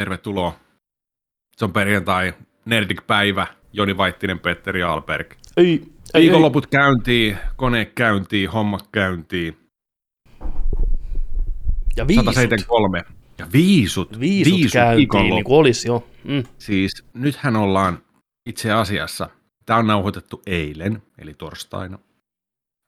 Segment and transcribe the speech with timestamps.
[0.00, 0.56] tervetuloa.
[1.56, 5.34] Se on perjantai, Nerdik-päivä, Joni Vaittinen, Petteri Alberg.
[5.56, 5.82] Ei,
[6.14, 9.56] ei, Viikonloput käyntiin, kone käyntiin, hommat käyntiin.
[11.96, 12.24] Ja viisut.
[12.24, 13.04] 173.
[13.38, 14.20] Ja viisut.
[14.20, 16.06] Viisut, viisut käyntiin, niin kuin olisi jo.
[16.24, 16.42] Mm.
[16.58, 17.98] Siis nythän ollaan
[18.46, 19.28] itse asiassa,
[19.66, 21.98] tämä on nauhoitettu eilen, eli torstaina.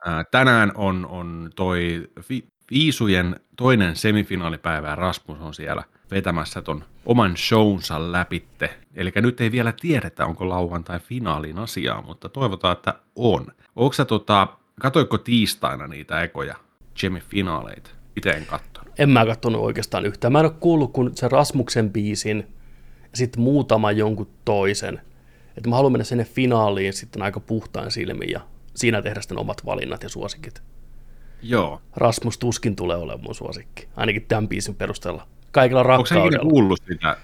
[0.06, 6.84] Ää, tänään on, on toi vi, viisujen toinen semifinaalipäivä ja Rasmus on siellä vetämässä ton
[7.06, 8.78] oman shownsa läpitte.
[8.94, 13.46] Eli nyt ei vielä tiedetä, onko lauantai finaaliin asiaa, mutta toivotaan, että on.
[13.76, 14.48] Onko sä tota,
[14.80, 16.54] katoiko tiistaina niitä ekoja
[16.94, 17.90] semifinaaleita?
[18.16, 18.92] Itse en katsonut.
[18.98, 20.32] En mä katsonut oikeastaan yhtään.
[20.32, 22.46] Mä en ole kuullut kuin se Rasmuksen biisin
[23.02, 25.00] ja sitten muutama jonkun toisen.
[25.56, 28.40] Että mä haluan mennä sinne finaaliin sitten aika puhtaan silmin ja
[28.74, 30.62] siinä tehdä sitten omat valinnat ja suosikit.
[31.42, 31.82] Joo.
[31.96, 35.26] Rasmus tuskin tulee olemaan mun suosikki, ainakin tämän biisin perusteella.
[35.52, 36.24] Kaikilla rakkaudella.
[36.24, 37.16] Onko sä kuullut sitä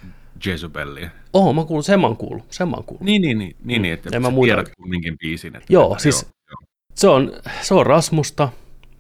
[0.47, 1.11] Jezebellia?
[1.33, 3.05] Oho, mä kuullut, sen mä oon kuullut, sen mä oon kuullut.
[3.05, 5.57] Niin, niin, niin, niin, niin että en mä tiedät kumminkin biisin.
[5.57, 6.69] Että joo, mitä, siis joo, joo.
[6.95, 8.49] Se, on, se on Rasmusta,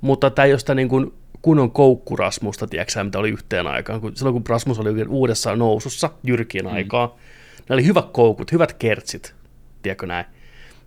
[0.00, 1.12] mutta tämä ei ole sitä niin kuin
[1.42, 4.00] kunnon koukkurasmusta, tiedätkö mitä oli yhteen aikaan.
[4.00, 6.72] Kun, silloin kun Rasmus oli uudessa nousussa, jyrkien mm.
[6.72, 7.16] aikaa,
[7.68, 9.34] ne oli hyvät koukut, hyvät kertsit,
[9.82, 10.26] tiedätkö näin.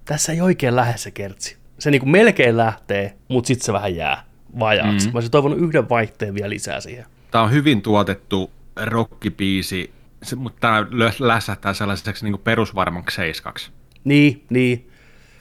[0.05, 1.57] Tässä ei oikein lähde se kertsi.
[1.79, 4.23] Se niin kuin melkein lähtee, mutta sitten se vähän jää
[4.59, 5.07] vajaaksi.
[5.07, 5.13] Mm.
[5.13, 7.05] Mä olisin toivonut yhden vaihteen vielä lisää siihen.
[7.31, 9.93] Tämä on hyvin tuotettu rockipiisi,
[10.35, 10.85] mutta tämä
[11.19, 13.71] lässähtää sellaiseksi niin perusvarmaksi seiskaksi.
[14.03, 14.89] Niin, niin.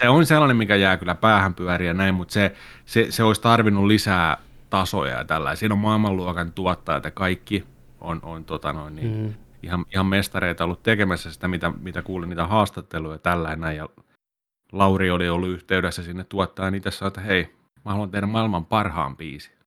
[0.02, 2.54] Se on sellainen, mikä jää kyllä päähän pyöriä näin, mutta se,
[2.86, 4.36] se, se olisi tarvinnut lisää
[4.70, 5.54] tasoja ja tällä.
[5.54, 7.64] Siinä on maailmanluokan tuottajat ja kaikki
[8.00, 9.34] on, on tota noin, niin, mm.
[9.62, 13.76] ihan, ihan mestareita ollut tekemässä sitä, mitä, mitä kuulin, niitä haastatteluja ja tällä näin.
[13.76, 13.88] Ja
[14.72, 19.59] Lauri oli ollut yhteydessä sinne tuottamaan niitä, että hei, mä haluan tehdä maailman parhaan biisi.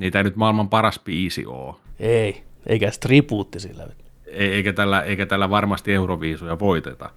[0.00, 1.74] Niitä ei nyt maailman paras biisi ole.
[1.98, 3.86] Ei, eikä stripuutti sillä.
[4.26, 7.10] Eikä tällä, eikä tällä varmasti Euroviisuja voiteta,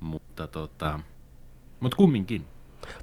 [0.00, 1.00] mutta tota,
[1.80, 2.44] mutta kumminkin.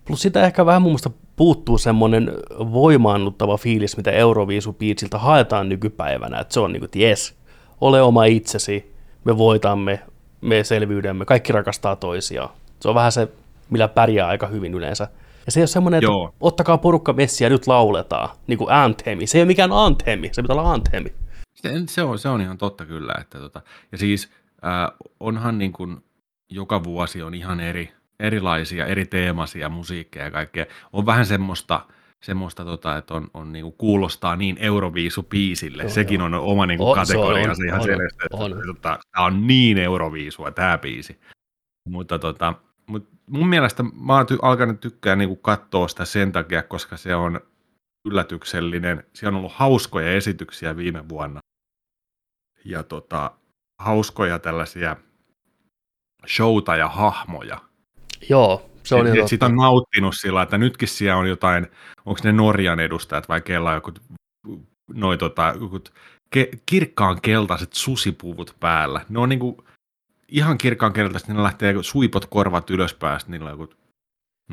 [0.07, 6.53] Plus sitä ehkä vähän mun mielestä puuttuu semmoinen voimaannuttava fiilis, mitä Euroviisupiitsiltä haetaan nykypäivänä, että
[6.53, 7.35] se on niin kuin, että jes,
[7.81, 9.99] ole oma itsesi, me voitamme,
[10.41, 12.49] me selviydymme, kaikki rakastaa toisiaan.
[12.79, 13.27] Se on vähän se,
[13.69, 15.07] millä pärjää aika hyvin yleensä.
[15.45, 16.35] Ja se ei ole semmoinen, että Joo.
[16.39, 19.27] ottakaa porukka messiä ja nyt lauletaan, niin kuin anthemi.
[19.27, 21.13] Se ei ole mikään anthemi, se pitää olla anthemi.
[21.53, 23.13] Se, se, on, se on ihan totta kyllä.
[23.21, 23.61] Että tota,
[23.91, 24.31] ja siis
[24.65, 25.97] äh, onhan niin kuin
[26.49, 30.65] joka vuosi on ihan eri, erilaisia, eri teemaisia musiikkeja ja kaikkea.
[30.93, 31.85] On vähän semmoista,
[32.21, 35.83] semmoista tota, että on, on niinku, kuulostaa niin Euroviisu-piisille.
[35.83, 36.25] Joo, Sekin joo.
[36.25, 38.23] on oma niinku, on, kategoriansa ihan on, selvästi.
[38.33, 38.51] On.
[38.51, 41.19] Että, tota, tämä on niin Euroviisua tämä biisi.
[41.89, 42.53] Mutta tota,
[42.87, 47.15] mut mun mielestä mä oon ty- alkanut tykkää niinku, katsoa sitä sen takia, koska se
[47.15, 47.41] on
[48.05, 49.03] yllätyksellinen.
[49.13, 51.39] Siellä on ollut hauskoja esityksiä viime vuonna.
[52.65, 53.31] Ja tota,
[53.81, 54.95] hauskoja tällaisia
[56.27, 57.61] showta ja hahmoja.
[58.29, 61.67] Joo, se on et, et sitä on nauttinut sillä, että nytkin siellä on jotain,
[62.05, 63.91] onko ne Norjan edustajat vai kella joku,
[64.93, 65.79] noi tota, joku,
[66.29, 69.05] ke, kirkkaan keltaiset susipuvut päällä.
[69.09, 69.65] Ne on niinku
[70.27, 73.73] ihan kirkkaan keltaiset, niin ne lähtee suipot korvat ylöspäin, niillä on joku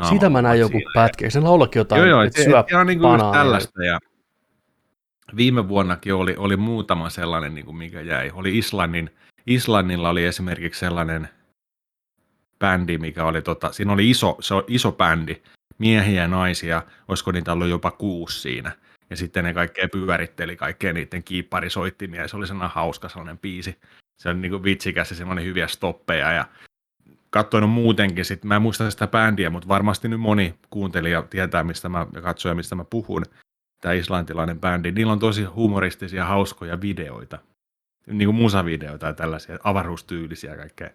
[0.08, 3.84] Sitä mä näin joku pätkä, sen laullakin jotain, joo, joo, että syö ihan niinku tällaista
[3.84, 3.98] ja
[5.36, 8.30] viime vuonnakin oli, oli muutama sellainen, niin kuin mikä jäi.
[8.34, 9.10] Oli Islannin,
[9.46, 11.28] Islannilla oli esimerkiksi sellainen
[12.58, 15.42] bändi, mikä oli, tota, siinä oli iso, se on iso bändi,
[15.78, 18.72] miehiä ja naisia, olisiko niitä ollut jopa kuusi siinä.
[19.10, 23.78] Ja sitten ne kaikkea pyöritteli kaikkea niiden kiipparisoittimia, ja se oli sellainen hauska sellainen biisi.
[24.22, 26.44] Se on niin vitsikäs ja semmoinen hyviä stoppeja, ja
[27.30, 31.88] katsoin muutenkin, sit, mä en muista sitä bändiä, mutta varmasti nyt moni kuuntelija tietää, mistä
[31.88, 33.24] mä, ja katsoja, mistä mä puhun,
[33.80, 34.92] tämä islantilainen bändi.
[34.92, 37.38] Niillä on tosi humoristisia, hauskoja videoita,
[38.06, 40.90] niin kuin musavideoita ja tällaisia avaruustyylisiä kaikkea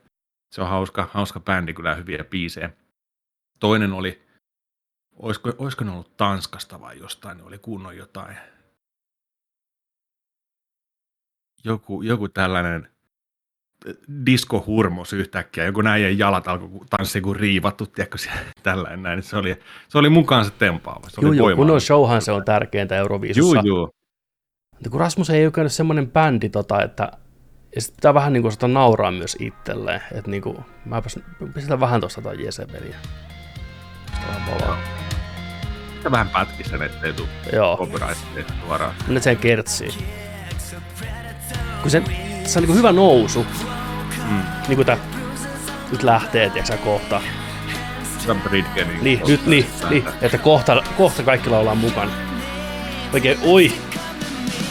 [0.52, 2.70] se on hauska, hauska bändi, kyllä hyviä biisejä.
[3.60, 4.28] Toinen oli,
[5.16, 8.38] olisiko, olisiko ne ollut Tanskasta vai jostain, ne oli kunnon jotain.
[11.64, 12.97] Joku, joku tällainen
[14.26, 18.18] diskohurmos yhtäkkiä, joku näin jalat alkoi tanssia kuin riivattu, tiedätkö
[18.64, 19.24] tällainen näin.
[19.24, 21.10] Se oli, se oli mukaan se tempaava.
[21.10, 23.56] Se joo, joo, kun on showhan se on tärkeintä Euroviisussa.
[23.56, 23.90] Joo, joo.
[24.92, 27.12] Kun Rasmus ei ole semmoinen bändi, tota, että
[27.76, 30.02] ja sitten pitää vähän niin kuin sitä nauraa myös itselleen.
[30.12, 31.02] Että niin kuin, mä
[31.54, 32.96] pistän vähän tuosta tai Jezebeliä.
[35.98, 37.78] Sitä vähän pätkistä, ettei tule Joo.
[37.78, 38.94] copyrightia suoraan.
[39.08, 39.90] Nyt sen kertsii.
[41.82, 42.04] Kun se,
[42.48, 43.46] se on niin kuin hyvä nousu.
[44.30, 44.42] Mm.
[44.68, 44.98] Niin kuin tää,
[45.92, 47.22] nyt lähtee, tiedätkö kohta.
[48.28, 48.88] Tämä Bridgen.
[49.02, 52.12] Niin, nyt niin, niin, että kohta, kohta kaikki ollaan mukana.
[53.14, 53.72] Oikein, oi!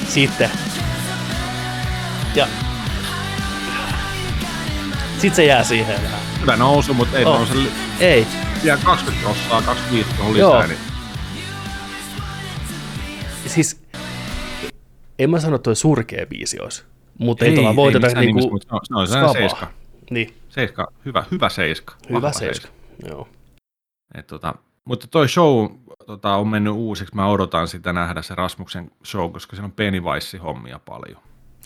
[0.09, 0.51] Sitten
[2.35, 2.47] Ja
[5.19, 6.01] sit se jää siihen.
[6.41, 7.39] Hyvä nousu, mutta ei Oh.
[7.39, 7.55] nouse
[8.01, 8.27] Ei,
[8.65, 10.67] vielä 20 prossaa, 25 on lisää, Joo.
[10.67, 10.79] niin
[13.47, 13.81] siis
[15.19, 16.85] en mä sano, että toi surkea biisi olisi,
[17.19, 19.33] mutta ei, Ei, tuolla ei voiteta nimessä, niinku se on- se on skabaa.
[19.33, 19.67] seiska.
[20.11, 21.95] Niin, Seiska, hyvä, hyvä seiska.
[22.09, 22.69] hyvä vahva seiska.
[23.09, 23.29] Joo.
[24.15, 24.55] Et tota,
[24.85, 25.67] mutta toi show
[26.07, 27.15] tota, on mennyt uusiksi.
[27.15, 31.21] Mä odotan sitä nähdä se Rasmuksen show, koska siellä on Pennywise-hommia paljon.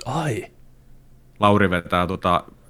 [0.05, 0.45] Ai,
[1.41, 2.07] Lauri vetää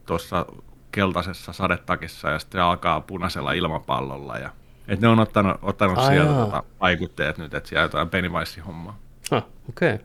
[0.07, 0.63] tuossa tota,
[0.93, 4.39] keltaisessa sadetakissa ja sitten alkaa punaisella ilmapallolla.
[4.39, 4.51] Ja,
[4.89, 6.45] et ne on ottanut, ottanut Ai sieltä jaa.
[6.45, 8.99] tota, vaikutteet nyt, että siellä jotain Pennywise-hommaa.
[9.33, 9.99] okei, okay.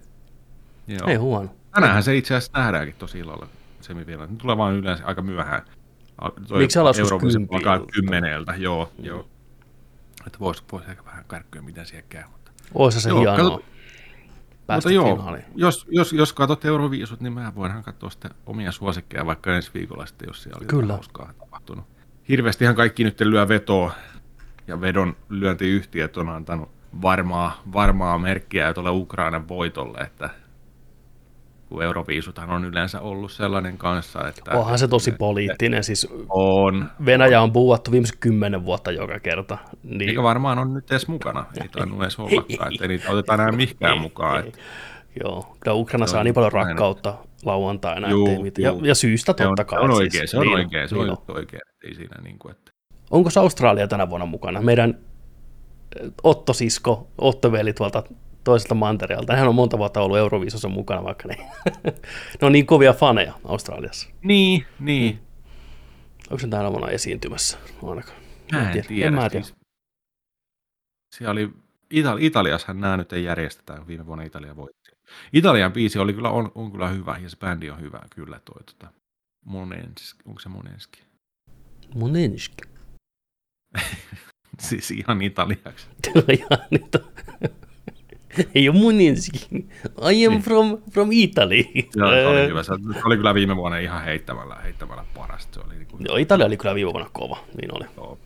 [0.88, 1.08] Joo.
[1.08, 1.50] ei huono.
[1.76, 3.48] Tänäänhän se itse asiassa nähdäänkin tosi illalla
[3.82, 4.32] semifinaalit.
[4.32, 5.62] Ne tulee vaan yleensä aika myöhään.
[6.48, 7.00] Toi Miksi alas
[7.52, 9.06] alkaa kymmeneltä, joo, mm.
[9.06, 9.28] joo.
[10.28, 12.24] Että voisi vois ehkä vähän kärkkyä, miten siellä käy.
[12.32, 13.60] Mutta, Oisa se Joo, hienoa.
[14.68, 15.46] Päästä mutta joo, finaaliin.
[15.56, 20.06] jos, jos, jos katsot Euroviisut, niin mä voinhan katsoa sitten omia suosikkeja vaikka ensi viikolla
[20.06, 20.94] sitten, jos siellä oli Kyllä.
[20.94, 21.86] hauskaa tapahtunut.
[22.30, 23.92] Hirveästihan kaikki nyt lyö vetoa
[24.68, 26.70] ja vedon lyöntiyhtiöt on antanut
[27.02, 30.30] varmaa, varmaa merkkiä tuolle Ukrainan voitolle, että
[31.70, 34.52] kun Euroviisuthan on yleensä ollut sellainen kanssa, että...
[34.52, 36.86] Onhan se tosi poliittinen, siis On.
[37.06, 39.58] Venäjä on buuattu viimeiset kymmenen vuotta joka kerta.
[39.84, 41.46] Niin, Eikä varmaan on nyt edes mukana.
[41.62, 44.40] Ei tainnut edes ollakaan, että ei niitä oteta enää mihinkään mukaan.
[44.40, 44.60] Että
[45.24, 47.14] Joo, kyllä Ukraina saa on niin paljon rakkautta
[47.46, 48.64] lauantaina, Juu, ettei mitään.
[48.78, 49.84] Ja, ja syystä se on, totta se kai.
[49.84, 50.00] on siis.
[50.00, 51.62] oikein, se on Niin oikein, se on niin oikein.
[51.84, 52.72] Ei siinä niin kuin, että...
[53.12, 54.62] Onko se Australia tänä vuonna mukana?
[54.62, 54.98] Meidän
[56.00, 58.04] eh, Otto-sisko, Otto-veli tuolta
[58.46, 59.36] toiselta mantereelta.
[59.36, 61.36] Hän on monta vuotta ollut Euroviisossa mukana, vaikka ne,
[62.42, 64.10] ne on niin kovia faneja Australiassa.
[64.24, 65.20] Niin, niin.
[66.30, 68.18] Onko se tänä vuonna esiintymässä ainakaan?
[68.52, 69.08] Mä en tiedä.
[69.08, 69.46] En mä tiedä.
[69.46, 69.58] Siis,
[71.16, 71.50] siellä oli,
[71.94, 74.92] Itali- Italiassahan nämä nyt ei järjestetä, kun viime vuonna Italia voitti.
[75.34, 78.64] Italian biisi oli kyllä, on, on kyllä hyvä, ja se bändi on hyvä, kyllä toi,
[78.64, 78.88] tota,
[79.46, 81.04] Monenski, onko se Monenski?
[81.96, 82.64] Monenski.
[84.60, 85.88] Siis ihan italiaksi.
[86.38, 87.65] Ihan on-
[88.56, 89.48] Ei ole Monenski.
[90.12, 90.42] I am Niin.
[90.42, 91.64] from, from Italy.
[91.96, 92.64] Joo, se oli hyvä.
[92.64, 92.74] Se
[93.06, 95.54] oli kyllä viime vuonna ihan heittämällä, heittämällä parasta.
[95.62, 97.38] Se oli niin kuin, Joo, Italia oli kyllä viime vuonna kova.
[97.62, 97.86] Niin oli.
[97.98, 98.18] joo,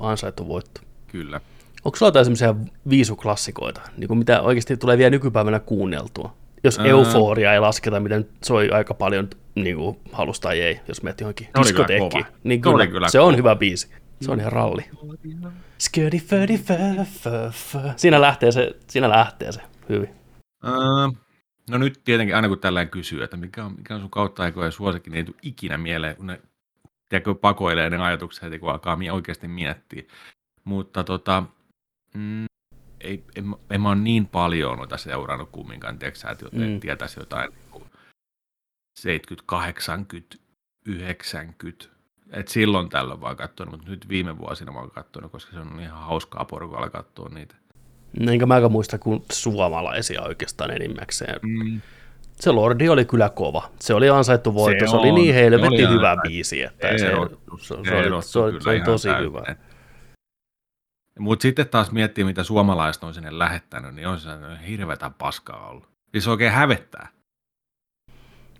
[0.00, 0.80] Ansaittu voitto.
[1.06, 1.40] kyllä.
[1.84, 2.54] Onko sulla jotain semmoisia
[2.90, 6.34] viisuklassikoita, niin kuin mitä oikeasti tulee vielä nykypäivänä kuunneltua?
[6.64, 6.86] Jos Ää.
[6.86, 11.20] euforia ei lasketa, mitä nyt soi aika paljon niin kuin halus tai ei, jos menet
[11.20, 12.24] johonkin kova.
[12.44, 13.88] Niin Se kyllä, oli kyllä se on hyvä biisi.
[14.20, 14.84] Se on ihan ralli.
[17.96, 20.08] Siinä lähtee se, siinä lähtee se hyvin.
[20.64, 20.72] Öö,
[21.70, 24.72] no nyt tietenkin aina kun tällainen kysyy, että mikä on, mikä on sun kautta aikojen
[24.72, 26.40] suosikki, niin ei tule ikinä mieleen, kun ne
[27.08, 30.02] tiedätkö, pakoilee ne ajatukset heti, kun alkaa mie- oikeasti miettiä.
[30.64, 31.42] Mutta tota,
[32.14, 32.44] mm,
[33.00, 36.80] ei, en, en mä ole niin paljon noita seurannut kumminkaan, tiedätkö sä, että joten Mm.
[36.80, 37.84] tietäisi jotain niin kuin
[38.98, 40.36] 70, 80,
[40.86, 41.95] 90.
[42.32, 45.80] Et silloin tällöin vaan katsonut, mutta nyt viime vuosina mä oon katsonut, koska se on
[45.80, 47.54] ihan hauskaa porukalla katsoa niitä.
[48.28, 51.40] Enkä mäkään muista kuin suomalaisia oikeastaan enimmäkseen.
[51.42, 51.80] Mm.
[52.40, 53.70] Se Lordi oli kyllä kova.
[53.80, 54.86] Se oli ansaittu voitto.
[54.86, 56.28] Se, se oli niin oli hyvä ansaittu.
[56.28, 57.30] biisi, että se, se, oli,
[58.22, 59.26] se, oli, se oli tosi täysin.
[59.26, 59.56] hyvä.
[61.18, 64.30] Mutta sitten taas miettii, mitä suomalaiset on sinne lähettänyt, niin on se
[64.68, 65.88] hirveätä paskaa ollut.
[66.10, 67.08] Siis oikein hävettää.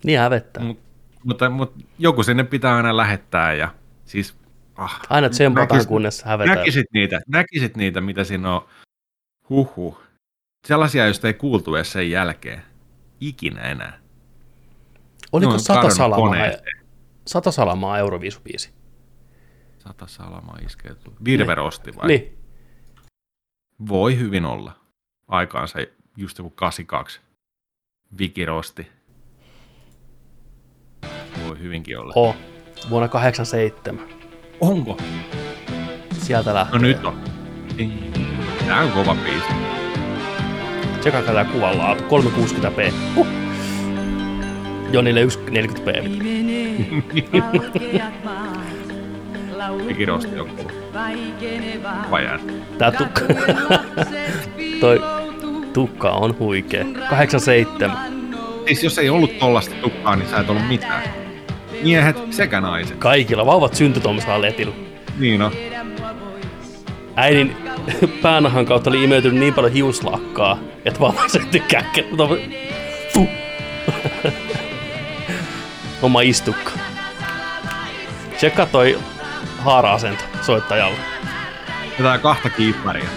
[0.04, 0.62] Niin hävettää.
[0.62, 0.78] Mut,
[1.26, 4.36] mutta, mutta joku sinne pitää aina lähettää ja siis...
[4.76, 6.58] Ah, Aina tsempataan, näkis- kunnes hävetään.
[6.58, 8.68] näkisit niitä, näkisit niitä, mitä siinä on.
[9.50, 10.00] Huhhuh.
[10.66, 12.62] Sellaisia, joista ei kuultu edes sen jälkeen.
[13.20, 13.98] Ikinä enää.
[15.32, 16.36] Oliko No, sata salamaa,
[17.26, 18.70] sata salamaa Euroviisubiisi?
[19.78, 20.96] Sata salamaa iskee.
[21.24, 22.06] Virverosti vai?
[22.06, 22.38] Niin.
[23.88, 24.72] Voi hyvin olla.
[25.28, 25.78] Aikaansa
[26.16, 27.20] just joku 82.
[28.18, 28.88] Vikirosti.
[31.48, 32.12] Voi hyvinkin olla.
[32.16, 32.36] Oh,
[32.90, 34.04] vuonna 87.
[34.60, 34.96] Onko?
[36.18, 36.78] Sieltä lähtee.
[36.78, 37.20] No nyt on.
[38.66, 39.46] Tämä on kova biisi.
[41.00, 41.96] Tsekaakaa tää kuvallaan.
[41.96, 42.92] 360p.
[43.14, 43.26] Huh.
[44.92, 46.10] Jonille 140p.
[49.88, 50.70] Vikirosti on kova.
[52.10, 52.38] Vajaa.
[52.78, 53.20] Tää tukka,
[54.80, 55.00] toi
[55.72, 56.84] tukka on huikea.
[57.10, 57.96] 87.
[58.66, 61.25] Siis jos ei ollut tollasta tukkaa, niin sä et ollut mitään.
[61.82, 62.96] Miehet sekä naiset.
[62.96, 64.74] Kaikilla vauvat syntyi tuommoisella letillä.
[65.18, 65.52] Niin on.
[67.16, 67.56] Äidin
[68.22, 72.02] päänahan kautta oli imeytynyt niin paljon hiuslakkaa, että vauva syntyi käkkä.
[73.14, 73.28] Fuh.
[76.02, 76.70] Oma istukka.
[78.36, 78.98] Tsekkaa toi
[79.58, 80.96] haara-asento soittajalla.
[81.98, 83.08] Jotain kahta kiipparia.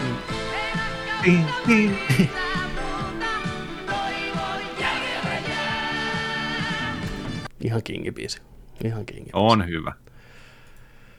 [7.64, 8.49] Ihan kingibiisi.
[8.84, 9.32] Ihan kingibiisi.
[9.34, 9.94] On hyvä.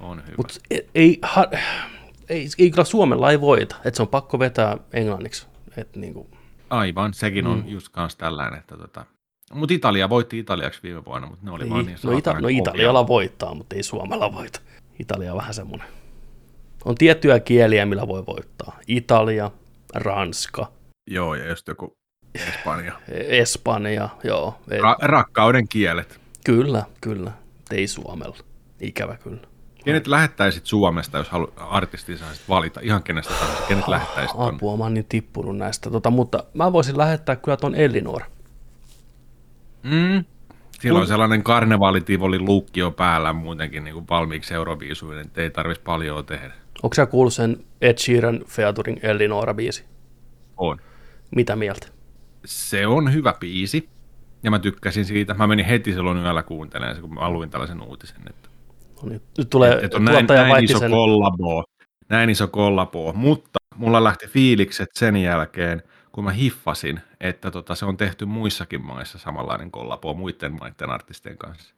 [0.00, 0.34] On hyvä.
[0.36, 1.46] Mutta ei, ei, ha,
[2.28, 5.46] ei, ei, kyllä Suomella ei voita, että se on pakko vetää englanniksi.
[5.76, 6.30] Et niinku.
[6.70, 7.68] Aivan, sekin on mm.
[7.68, 9.06] just kanssa tällainen, että tota,
[9.54, 12.48] mutta Italia voitti Italiaksi viime vuonna, mutta ne oli ei, vaan niin no, Ita- no
[12.48, 14.60] Italialla voittaa, mutta ei Suomella voita.
[14.98, 15.88] Italia on vähän semmoinen.
[16.84, 18.78] On tiettyjä kieliä, millä voi voittaa.
[18.86, 19.50] Italia,
[19.94, 20.72] Ranska.
[21.10, 21.96] Joo, ja just joku
[22.34, 22.92] Espanja.
[23.08, 24.60] Espanja, joo.
[24.70, 26.20] Ra- rakkauden kielet.
[26.44, 27.32] Kyllä, kyllä.
[27.72, 28.36] Ei Suomella.
[28.80, 29.40] Ikävä kyllä.
[29.84, 32.80] Kenet lähettäisit Suomesta, jos halu, artisti saisit valita?
[32.82, 33.62] Ihan kenestä tahansa.
[33.68, 34.56] Kenet lähettäisit tuonne?
[34.56, 35.90] Apua, mä oon niin tippunut näistä.
[35.90, 38.22] Tota, mutta mä voisin lähettää kyllä tuon Elinor.
[39.82, 40.24] Mm.
[40.80, 45.84] Sillä on sellainen karnevaalitivoli luukki jo päällä muutenkin niin kuin valmiiksi Euroviisuinen, että ei tarvitsisi
[45.84, 46.52] paljon tehdä.
[46.82, 49.84] Onko sä kuullut sen Ed Sheeran Featuring Elinora biisi?
[50.56, 50.78] On.
[51.36, 51.86] Mitä mieltä?
[52.44, 53.88] Se on hyvä biisi,
[54.42, 55.35] ja mä tykkäsin siitä.
[55.35, 58.20] Mä menin heti silloin yöllä kuuntelemaan se, kun mä luin tällaisen uutisen.
[58.30, 58.49] Että,
[59.02, 60.90] no niin, nyt tulee et, et on näin, näin iso sen...
[60.90, 61.64] kollabo,
[62.09, 65.82] näin iso kollabo, mutta mulla lähti fiilikset sen jälkeen,
[66.12, 71.38] kun mä hiffasin, että tota, se on tehty muissakin maissa samanlainen kollabo muiden maiden artistien
[71.38, 71.75] kanssa.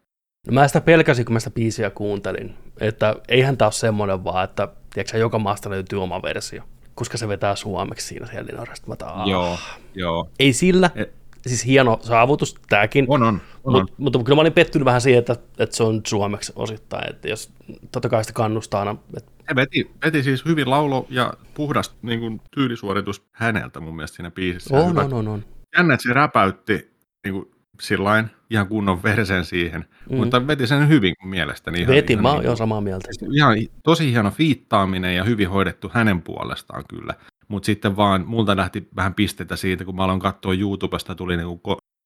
[0.47, 4.45] No mä sitä pelkäsin, kun mä sitä biisiä kuuntelin, että eihän tämä ole semmoinen vaan,
[4.45, 6.63] että tiedätkö, joka maasta löytyy oma versio,
[6.95, 8.87] koska se vetää suomeksi siinä Helinorasta.
[8.87, 9.59] Mä taan, joo,
[9.95, 10.31] joo.
[10.39, 14.53] Ei sillä, Et, siis hieno saavutus tämäkin, on, on, on, Mut, mutta kyllä mä olin
[14.53, 17.53] pettynyt vähän siihen, että, että se on suomeksi osittain, että jos
[17.93, 18.97] totta kai sitä kannustaa aina.
[19.17, 19.33] Että...
[19.49, 24.31] Se veti, veti siis hyvin laulo ja puhdas niin kuin, tyylisuoritus häneltä mun mielestä siinä
[24.31, 24.77] biisissä.
[24.77, 25.45] On, on, on, on.
[25.79, 26.93] Jännä, että se räpäytti
[27.25, 30.17] niin kuin, sillain ihan kunnon versen siihen, mm.
[30.17, 31.81] mutta veti sen hyvin mielestäni.
[31.81, 33.09] Ihan, veti, ihan, mä oon niin, samaa mieltä.
[33.35, 37.15] Ihan tosi hieno fiittaaminen ja hyvin hoidettu hänen puolestaan kyllä.
[37.53, 41.61] Mutta sitten vaan multa lähti vähän pisteitä siitä, kun mä aloin katsoa YouTubesta, tuli niinku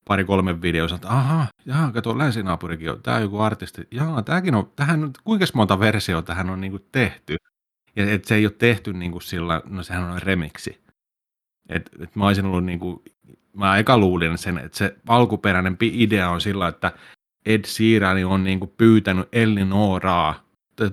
[0.08, 4.72] pari-kolme videoa, että aha, jaha, kato, länsinaapurikin on, tämä on joku artisti, jaha, tämäkin on,
[4.76, 7.36] tähän, kuinka monta versiota tähän on niinku tehty.
[7.96, 10.82] Ja et se ei ole tehty niinku sillä, no sehän on remiksi.
[11.68, 13.02] Et, et mä olisin ollut niinku,
[13.52, 16.92] mä eka luulin sen, että se alkuperäinen idea on sillä, että
[17.46, 20.45] Ed Sheeran on niinku pyytänyt Ellinoraa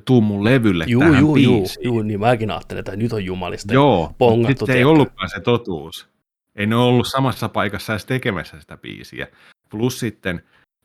[0.05, 1.85] tuu mun levylle juu, tähän juu, biisiin.
[1.85, 6.07] Juu, niin mäkin ajattelin, että nyt on jumalista Joo, mutta se ei ollutkaan se totuus.
[6.55, 9.27] Ei ne ollut samassa paikassa edes tekemässä sitä biisiä.
[9.69, 10.43] Plus sitten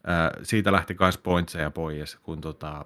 [0.08, 2.84] äh, siitä lähti myös pointseja pois, kun tota,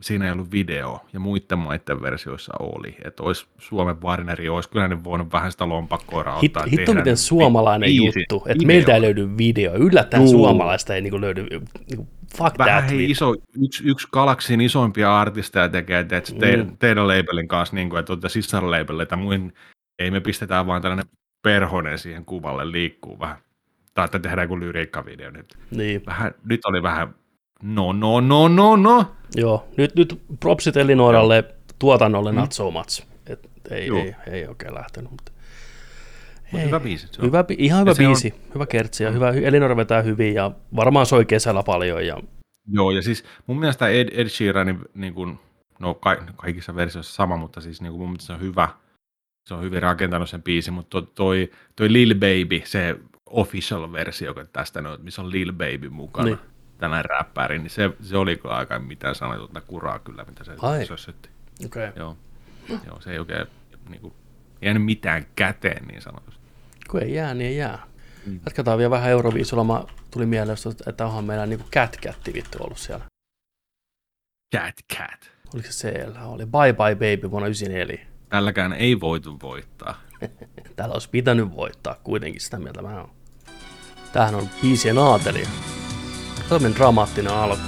[0.00, 2.96] siinä ei ollut video, ja muiden maiden versioissa oli.
[3.04, 6.62] Että olisi Suomen Warneri, olisi kyllä ne voinut vähän sitä lompakkoa rauttaa.
[6.62, 9.74] Hit, hitto miten suomalainen biisi, juttu, että meiltä ei löydy video.
[9.74, 10.32] Yllättäen Juu.
[10.32, 11.46] suomalaista ei niinku löydy
[11.90, 16.38] niinku, fuck Vähän that hei, iso, yksi, yksi galaksin isoimpia artisteja tekee että mm.
[16.38, 19.54] teidän, teidän labelin kanssa, niin kuin, että olette sisarlabelille, muin,
[19.98, 21.06] ei me pistetään vaan tällainen
[21.42, 23.36] perhonen siihen kuvalle liikkuu vähän.
[23.94, 25.58] Tai että tehdään joku lyriikkavideo nyt.
[25.70, 26.06] Niin.
[26.06, 27.14] Vähän, nyt oli vähän
[27.62, 29.16] no, no, no, no, no.
[29.34, 31.44] Joo, nyt, nyt propsit Elinoralle
[31.78, 32.38] tuotannolle mm.
[32.38, 33.06] not so much.
[33.26, 35.32] Et ei, ei, ei oikein lähtenyt, mutta
[36.52, 37.06] Mut hyvä biisi.
[37.06, 37.26] Se on.
[37.26, 38.54] Hyvä, ihan hyvä biisi, on...
[38.54, 42.06] hyvä kertsi ja hyvä, Elinora vetää hyvin ja varmaan soi kesällä paljon.
[42.06, 42.16] Ja...
[42.68, 45.38] Joo, ja siis mun mielestä Ed, Ed Sheeranin, niin kuin,
[45.78, 48.68] no ka, kaikissa versioissa sama, mutta siis niin kuin mun mielestä se on hyvä,
[49.48, 54.82] se on hyvin rakentanut sen biisin, mutta toi, toi Lil Baby, se official versio tästä,
[55.02, 56.38] missä on Lil Baby mukana, niin.
[56.78, 60.86] tällainen räppäri, niin se, se oli aika mitään sanotusta kuraa kyllä, mitä se, Ai.
[60.86, 61.28] se sytti.
[61.64, 61.92] Okay.
[61.96, 62.16] Joo.
[62.86, 63.46] Joo, se ei oikein
[63.88, 64.14] niin kuin,
[64.62, 66.40] jäänyt mitään käteen niin sanotusti.
[66.90, 67.86] Kun ei jää, niin ei jää.
[68.26, 68.40] Mm.
[68.46, 69.86] Jatketaan vielä vähän Euroviisulla.
[70.10, 73.04] Tuli mieleen, että onhan meillä niin Cat Cat vittu ollut siellä.
[74.56, 75.30] Cat Cat.
[75.54, 76.22] Oliko se siellä?
[76.22, 78.06] Oli Bye Bye Baby vuonna 1994.
[78.28, 80.00] Tälläkään ei voitu voittaa.
[80.76, 83.10] Täällä olisi pitänyt voittaa kuitenkin sitä mieltä mä oon.
[84.12, 85.48] Tämähän on biisien aatelia.
[86.48, 87.62] Tällainen dramaattinen alku.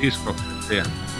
[0.00, 1.11] Iskokset siellä.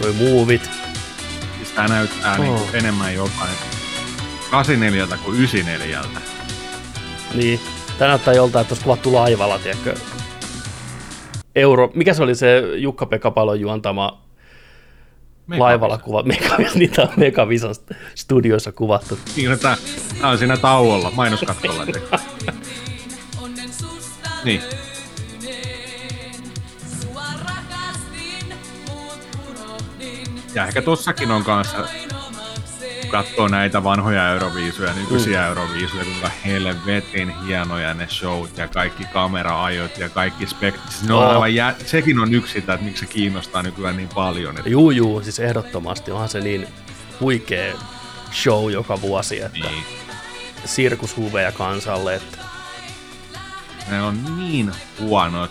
[0.00, 0.70] Noi muuvit.
[1.56, 2.38] Siis tää näyttää oh.
[2.38, 3.56] niinku enemmän jotain
[4.50, 6.00] 84 kuin 94.
[7.34, 7.60] Niin.
[7.98, 9.94] Tää näyttää joltain, että olisi kuvattu laivalla, tiedätkö?
[11.54, 14.22] Euro, mikä se oli se Jukka-Pekka Palon juontama
[15.46, 15.64] Megavisa.
[15.64, 17.74] laivalla kuva, Megavisa, niitä on Megavisan
[18.14, 19.18] studioissa kuvattu.
[19.36, 19.76] Niin, tää,
[20.20, 21.84] tää on siinä tauolla, mainoskattolla.
[24.44, 24.62] niin.
[30.54, 31.88] Ja ehkä tossakin on kanssa,
[33.10, 35.46] katsoo näitä vanhoja Euroviisuja, nykyisiä mm.
[35.46, 40.92] Euroviisuja, kuinka helvetin hienoja ne showt ja kaikki kameraajot ja kaikki spektit.
[40.92, 41.74] Siis on aivan jä...
[41.86, 44.56] Sekin on yksi sitä, että miksi se kiinnostaa nykyään niin paljon.
[44.56, 44.70] Että...
[44.70, 46.68] Juu, juu, siis ehdottomasti onhan se niin
[47.20, 47.74] huikea
[48.32, 49.84] show joka vuosi, että Niin.
[50.64, 52.38] sirkushuveja kansalle, että
[53.90, 55.50] Ne on niin huonot,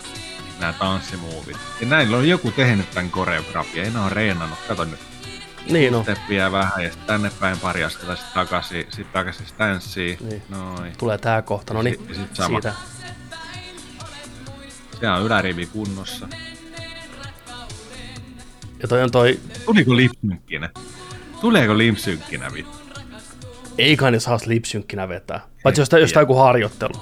[0.60, 1.56] nämä tanssimuuvit.
[1.80, 4.58] Ja näillä on joku tehnyt tämän koreografia, ei ne on reenannut.
[4.68, 5.00] Kato nyt,
[5.70, 10.18] niin no, steppiä vähän ja sitten tänne päin pari askelta, sitten takaisin, sitten takaisin stanssiin.
[10.20, 10.42] Niin.
[10.48, 10.92] Noin.
[10.98, 12.48] tulee tää kohta, no niin, Ja sit sama.
[12.60, 12.72] siitä.
[15.00, 16.28] Se on ylärivi kunnossa.
[18.82, 20.70] Ja toi on toi, Tuliko lipsynkkinä?
[21.40, 22.80] Tuleeko lipsynkkinä vittu?
[23.78, 25.40] ei kai ne saa lipsynkkinä vetää.
[25.62, 26.22] Paitsi jos, En jos tää tiedä.
[26.22, 26.92] joku harjoittelu.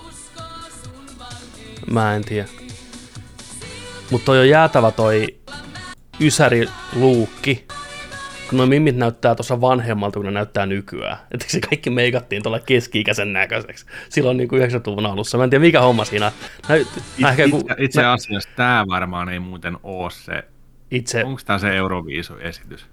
[1.90, 2.48] Mä en tiedä.
[4.10, 5.36] Mutta toi on jäätävä toi
[6.20, 7.64] Ysäri luukki.
[8.48, 11.18] Kun nuo mimmit näyttää tuossa vanhemmalta kuin ne näyttää nykyään.
[11.30, 13.86] Että se kaikki meikattiin tuolla keski-ikäisen näköiseksi.
[14.08, 15.38] Silloin niin kuin 90-luvun alussa.
[15.38, 16.32] Mä en tiedä mikä homma siinä.
[16.68, 20.44] Näyt, Itse, ehkä, kun, itse, itse asiassa tämä varmaan ei muuten oo se.
[20.90, 22.86] itse Onko tämä se Euroviisu-esitys?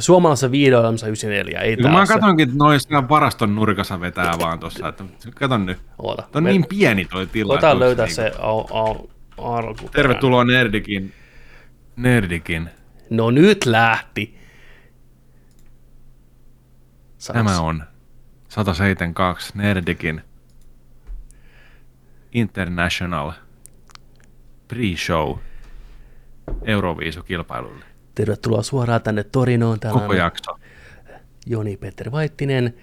[0.00, 5.04] Suomalaisessa videoilmassa 94, ei mä katsonkin, että noissa varaston nurkassa vetää vaan tossa, että
[5.34, 5.78] kato nyt.
[5.98, 6.22] Oota.
[6.22, 7.52] Toi on Me- niin pieni toi tila.
[7.52, 9.06] Koitaan löytää onks se au, au,
[9.38, 9.88] alku.
[9.88, 11.12] Tervetuloa Nerdikin.
[11.96, 12.70] Nerdikin.
[13.10, 14.38] No nyt lähti.
[17.18, 17.82] Sanoks- Tämä on
[18.48, 20.22] 172 Nerdikin
[22.32, 23.32] International
[24.72, 25.38] Pre-Show
[26.64, 27.84] Euroviisukilpailulle.
[28.14, 29.80] Tervetuloa suoraan tänne Torinoon.
[29.80, 30.58] Täällä Koko jakso.
[31.46, 32.74] Joni Petteri Vaittinen,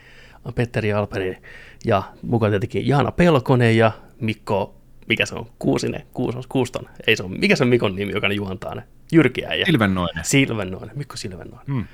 [0.56, 1.38] Petteri Alperi
[1.86, 3.92] ja mukaan tietenkin Jaana Pelkonen ja
[4.22, 4.76] Mikko,
[5.08, 8.28] mikä se on, Kuusinen, Kuusos, Kuuston, ei se on, mikä se on Mikon nimi, joka
[8.28, 10.26] ne juontaa ne, Jyrki Äijä, Ilvennoinen.
[10.26, 11.68] Silvennoinen, Mikko Silvennoinen.
[11.68, 11.86] Hmm.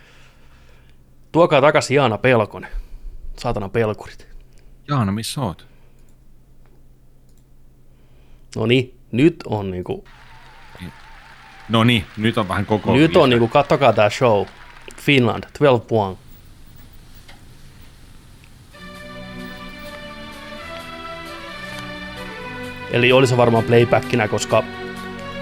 [1.32, 2.72] Tuokaa takaisin Jaana Pelkonen,
[3.40, 4.28] saatana pelkurit.
[4.88, 5.68] Jaana, missä oot?
[8.56, 10.06] No niin, nyt on niinku,
[11.70, 14.46] No niin, nyt on vähän koko nyt on niinku, kattokaa tää show,
[14.98, 16.20] Finland, 12 point.
[22.92, 24.64] Eli oli se varmaan playbackina, koska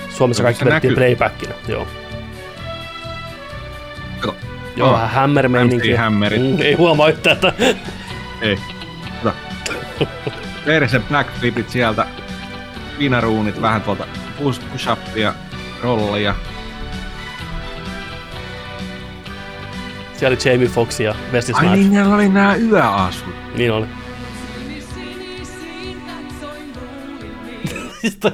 [0.09, 0.95] Suomessa Kyllä kaikki vedettiin näkyy.
[1.15, 1.53] playbackina.
[1.67, 1.87] Joo,
[4.19, 4.35] Kato.
[4.75, 5.95] Joo Oh, vähän hämmermeininkiä.
[5.95, 6.41] MC-hämmerit.
[6.41, 7.53] Mm, ei huomaa yhtään, että
[8.41, 8.57] Ei.
[9.19, 9.33] Hyvä.
[10.65, 12.05] Persen backflipit sieltä.
[12.99, 14.05] Viinaruunit vähän tuolta
[14.39, 15.33] push- push-upia,
[15.83, 16.35] rollia.
[20.21, 21.79] siellä oli Jamie Foxx ja Wesley Ai Snipes.
[21.79, 23.33] niin, näillä oli nää yöasut.
[23.55, 23.85] Niin oli.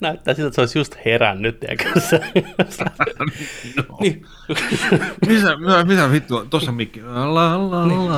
[0.00, 1.88] Näyttää siltä, että se olisi just herännyt, tiedätkö
[3.76, 3.98] no.
[4.00, 4.26] niin.
[5.26, 7.02] Mitä, mitä, mitä vittua, tossa mikki.
[7.02, 7.86] La, la, la.
[7.86, 8.10] Niin.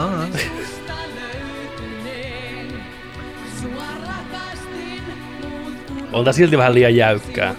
[6.13, 7.55] On tää silti vähän liian jäykkää.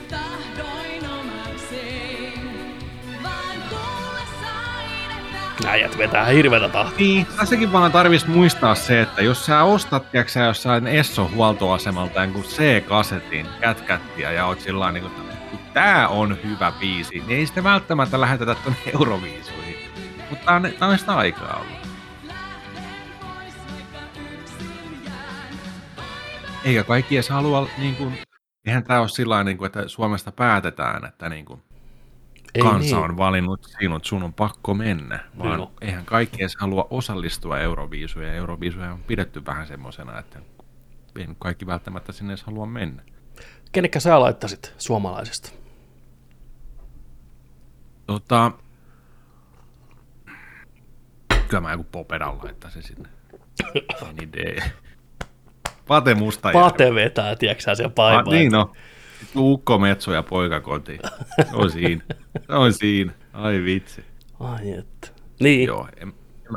[5.68, 6.98] Äijät vetää hirveätä tahtia.
[6.98, 12.44] Niin, tässäkin vaan tarvis muistaa se, että jos sä ostat, tiedätkö jossain Esso huoltoasemalta jonkun
[12.44, 15.14] C-kasetin kätkättiä ja oot sillä niin kuin,
[15.74, 19.76] tää on hyvä biisi, niin ei sitä välttämättä lähetetä tuonne Euroviisuihin.
[20.30, 21.88] Mutta tää on, tää on sitä aikaa ollut.
[26.64, 28.18] Eikä kaikki edes halua, niin kuin,
[28.66, 31.62] eihän tää ole sillä niin kuin, että Suomesta päätetään, että niin kuin,
[32.56, 33.10] Ei kansa niin.
[33.10, 35.74] on valinnut sinut, sun on pakko mennä, vaan Joo.
[35.82, 38.34] eihän kaikki edes halua osallistua Euroviisuja.
[38.34, 40.40] Euroviisuja on pidetty vähän semmoisena, että
[41.20, 43.04] ei kaikki välttämättä sinne edes halua mennä.
[43.72, 45.52] Kenekkä sä laittaisit suomalaisesta?
[48.08, 48.52] Tota,
[51.48, 53.10] kyllä mä joku Popedan laittaisin sinne.
[54.10, 54.70] Any day.
[55.88, 56.50] Pate musta.
[56.54, 58.20] Pate vetää, tiedätkö sä, siellä paivaa.
[58.20, 58.74] Ah, niin no.
[59.36, 61.00] Ukko Metso ja poika kotiin.
[61.50, 62.02] Se on siinä.
[62.48, 63.14] Se on siinä.
[63.34, 64.06] Ai vitsi.
[64.40, 65.08] Ai että.
[65.40, 66.14] Niin, Joo, en,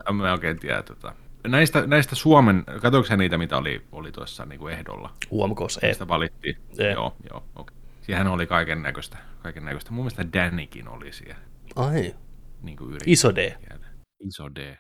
[0.09, 0.83] en mä oikein tiedä.
[0.83, 1.15] Tota.
[1.47, 5.15] Näistä, näistä Suomen, katsoitko sä niitä, mitä oli, oli tuossa niin kuin ehdolla?
[5.31, 5.89] UMKs ei.
[5.91, 6.57] Mistä valittiin?
[6.79, 6.93] Ei.
[6.93, 7.45] Joo, joo.
[7.57, 7.77] Okay.
[8.01, 9.17] Siihen oli kaiken näköistä.
[9.43, 9.91] Kaiken näköistä.
[9.91, 11.41] Mun mielestä Dannykin oli siellä.
[11.77, 12.15] Ai,
[12.63, 13.53] Niin kuin yritti iso D.
[14.21, 14.77] Iso D.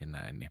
[0.00, 0.38] Ja näin.
[0.38, 0.50] Niin.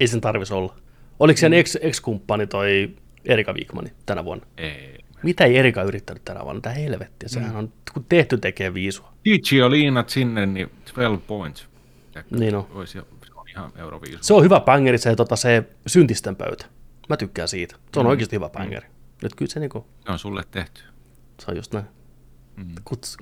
[0.00, 0.76] Ei sen tarvis olla.
[1.18, 4.46] Oliko sen ex, ex-kumppani toi Erika Wigmani tänä vuonna?
[4.56, 4.98] Ei.
[5.22, 6.54] Mitä ei Erika yrittänyt tänä vuonna?
[6.58, 7.28] Mitä helvettiä?
[7.28, 9.12] Sehän on, kun tehty tekee viisua.
[9.22, 11.68] Tici Liinat sinne, niin 12 points.
[12.30, 12.66] Niin on.
[12.74, 12.98] Olisi, se
[13.34, 14.18] on ihan Euroviisu.
[14.20, 16.66] Se on hyvä bängeri, se, tota, se syntisten pöytä.
[17.08, 17.76] Mä tykkään siitä.
[17.94, 18.10] Se on Mm.
[18.10, 18.86] oikeasti hyvä bängeri.
[19.22, 20.80] Nyt kyllä se, niinku, Se on sulle tehty.
[21.40, 21.86] se on just näin.
[22.56, 22.74] Mm.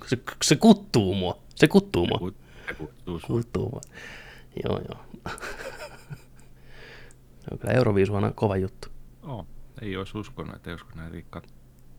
[0.07, 1.39] Se, se kuttuu mua.
[1.55, 2.33] Se kuttuu mua.
[2.69, 3.29] Se kuttuu sun.
[3.37, 3.81] Kuttuu mua.
[4.65, 5.01] Joo, joo.
[7.41, 8.89] se on kyllä Euroviisu on kova juttu.
[9.23, 9.47] Oh,
[9.83, 11.57] ei olisi uskonut, että joskus näin rikkaat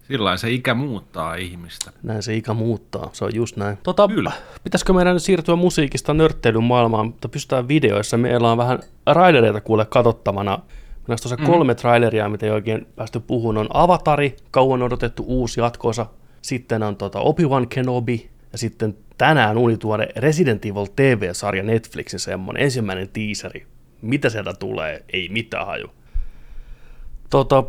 [0.08, 1.92] Sillä se ikä muuttaa ihmistä.
[2.04, 3.78] Näin se ikä muuttaa, se on just näin.
[3.84, 4.32] Tota, Kyllä.
[4.63, 8.18] Pitäisikö meidän siirtyä musiikista nörtteilyn maailmaan, mutta pystytään videoissa.
[8.18, 10.60] Meillä on vähän raidereita kuule katsottavana.
[11.08, 11.46] Meillä tuossa mm.
[11.46, 13.58] kolme traileria, mitä ei oikein päästy puhumaan.
[13.58, 16.06] On Avatari, kauan odotettu uusi jatkoosa.
[16.42, 18.30] Sitten on tota Obi-Wan Kenobi.
[18.52, 23.68] Ja sitten tänään tuore Resident Evil TV-sarja Netflixin semmoinen ensimmäinen tiiseri.
[24.02, 25.04] Mitä sieltä tulee?
[25.13, 25.88] Ei mitään haju.
[27.30, 27.63] Tota,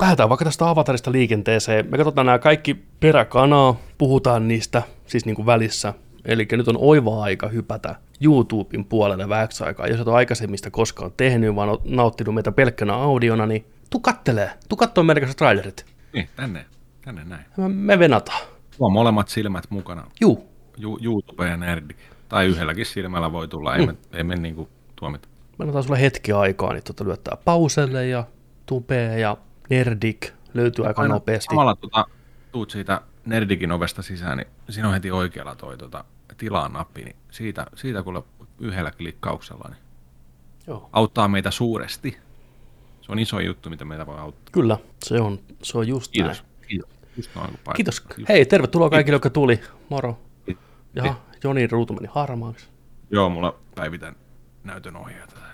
[0.00, 1.90] lähdetään vaikka tästä avatarista liikenteeseen.
[1.90, 5.94] Me katsotaan nämä kaikki peräkanaa, puhutaan niistä siis niin kuin välissä.
[6.24, 9.86] Eli nyt on oiva aika hypätä YouTuben puolelle vähäksi aikaa.
[9.86, 14.50] Jos et ole aikaisemmista koskaan tehnyt, vaan on nauttinut meitä pelkkänä audiona, niin tu kattelee.
[14.68, 15.86] Tu kattoo meidän trailerit.
[16.12, 16.66] Niin, tänne.
[17.04, 17.44] Tänne näin.
[17.56, 18.46] Me, me venataan.
[18.78, 20.06] Tuo molemmat silmät mukana.
[20.20, 20.48] Juu.
[20.76, 21.94] Ju, YouTube ja Nerdi.
[22.28, 23.92] Tai yhdelläkin silmällä voi tulla, ei mm.
[23.92, 25.28] me, ei me niinku tuomita.
[25.58, 28.24] Me annetaan sulle hetki aikaa, niin tuota lyöttää pauselle ja
[28.66, 29.36] tupee ja
[29.70, 31.46] Nerdik löytyy aika Aina nopeasti.
[31.50, 32.06] Samalla tuota,
[32.52, 36.04] tuut siitä Nerdikin ovesta sisään, niin siinä on heti oikealla toi tuota,
[36.36, 38.22] tilaa nappi, niin siitä, siitä kuule
[38.58, 39.82] yhdellä klikkauksella niin
[40.66, 40.88] Joo.
[40.92, 42.18] auttaa meitä suuresti.
[43.00, 44.52] Se on iso juttu, mitä meitä voi auttaa.
[44.52, 46.42] Kyllä, se on, se on just Kiitos.
[46.42, 46.68] näin.
[46.68, 46.90] Kiitos.
[47.16, 48.02] Just noin Kiitos.
[48.18, 48.28] Just.
[48.28, 49.60] Hei, tervetuloa kaikille, jotka tuli.
[49.88, 50.18] Moro.
[50.94, 52.66] Jaha, Joni ruutu meni harmaaksi.
[53.10, 54.16] Joo, mulla päivitän
[54.64, 55.45] näytön ohjeita.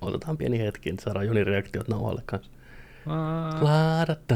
[0.00, 2.52] Otetaan pieni hetki, että saadaan Jonin reaktiot nauhalle kanssa.
[3.60, 4.34] Laadata.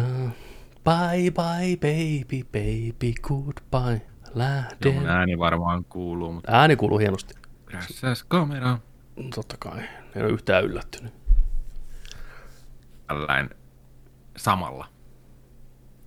[0.84, 4.06] Bye bye baby, baby, goodbye.
[4.34, 4.94] Lähden.
[4.94, 6.32] Joo, ääni varmaan kuuluu.
[6.32, 6.52] Mutta...
[6.52, 7.34] Ääni kuuluu hienosti.
[7.66, 8.78] Grässäs kamera.
[9.34, 9.82] Totta kai,
[10.14, 11.14] en ole yhtään yllättynyt.
[13.06, 13.50] Tällainen
[14.36, 14.88] samalla,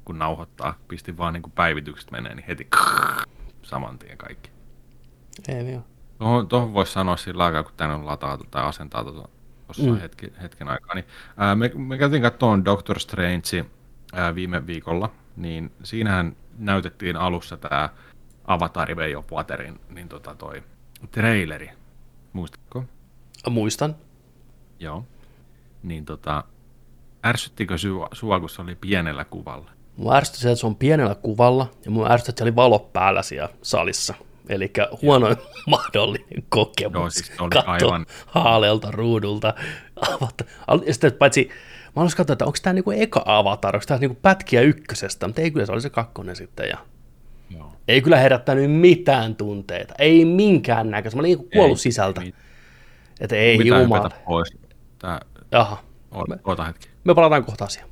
[0.06, 2.68] kun nauhoittaa, pistin vaan niin kuin päivitykset menee, niin heti
[3.62, 4.52] saman tien kaikki.
[5.48, 5.82] Ei vielä.
[6.18, 9.30] Tuohon, tuohon voisi sanoa sillä aikaa, kun tänne on lataatu tai asentaatu
[9.74, 10.00] tuossa mm.
[10.00, 10.96] hetki, hetken aikaa.
[10.96, 11.06] Niin,
[11.38, 13.66] ää, me, me käytiin katsomaan Doctor Strange
[14.14, 17.90] ää, viime viikolla, niin siinähän näytettiin alussa tämä
[18.48, 20.64] Avatar Way of Waterin niin tota toi
[21.12, 21.70] traileri.
[22.34, 22.84] Muistatko?
[23.50, 23.96] Muistan.
[24.80, 25.06] Joo.
[25.84, 26.44] Niin tota,
[27.26, 29.72] ärsyttikö sua, sua, kun se oli pienellä kuvalla?
[29.98, 32.80] Mua ärsytti se, että se on pienellä kuvalla, ja mua ärsytti, että se oli valo
[32.80, 34.14] päällä siellä salissa.
[34.50, 35.36] Eli huono
[35.68, 36.96] mahdollinen kokemus.
[36.96, 38.06] Joo, siis oli aivan...
[38.26, 39.54] haaleelta ruudulta.
[40.86, 41.50] Ja sitten paitsi,
[41.86, 45.42] mä haluaisin katsoa, että onko tämä niinku eka avatar, onko tämä niinku pätkiä ykkösestä, mutta
[45.42, 46.70] ei kyllä se oli se kakkonen sitten.
[46.70, 46.78] Ja...
[47.50, 47.74] Joo.
[47.88, 51.18] Ei kyllä herättänyt mitään tunteita, ei minkään näköistä.
[51.18, 52.22] Mä olin niinku kuollut ei, sisältä.
[52.22, 52.34] Ei,
[53.20, 54.10] että ei jumala.
[54.26, 54.58] pois.
[55.00, 55.20] Tää...
[55.52, 55.84] Jaha.
[56.44, 56.90] Oota hetki.
[57.04, 57.90] Me palataan kohta asiaan.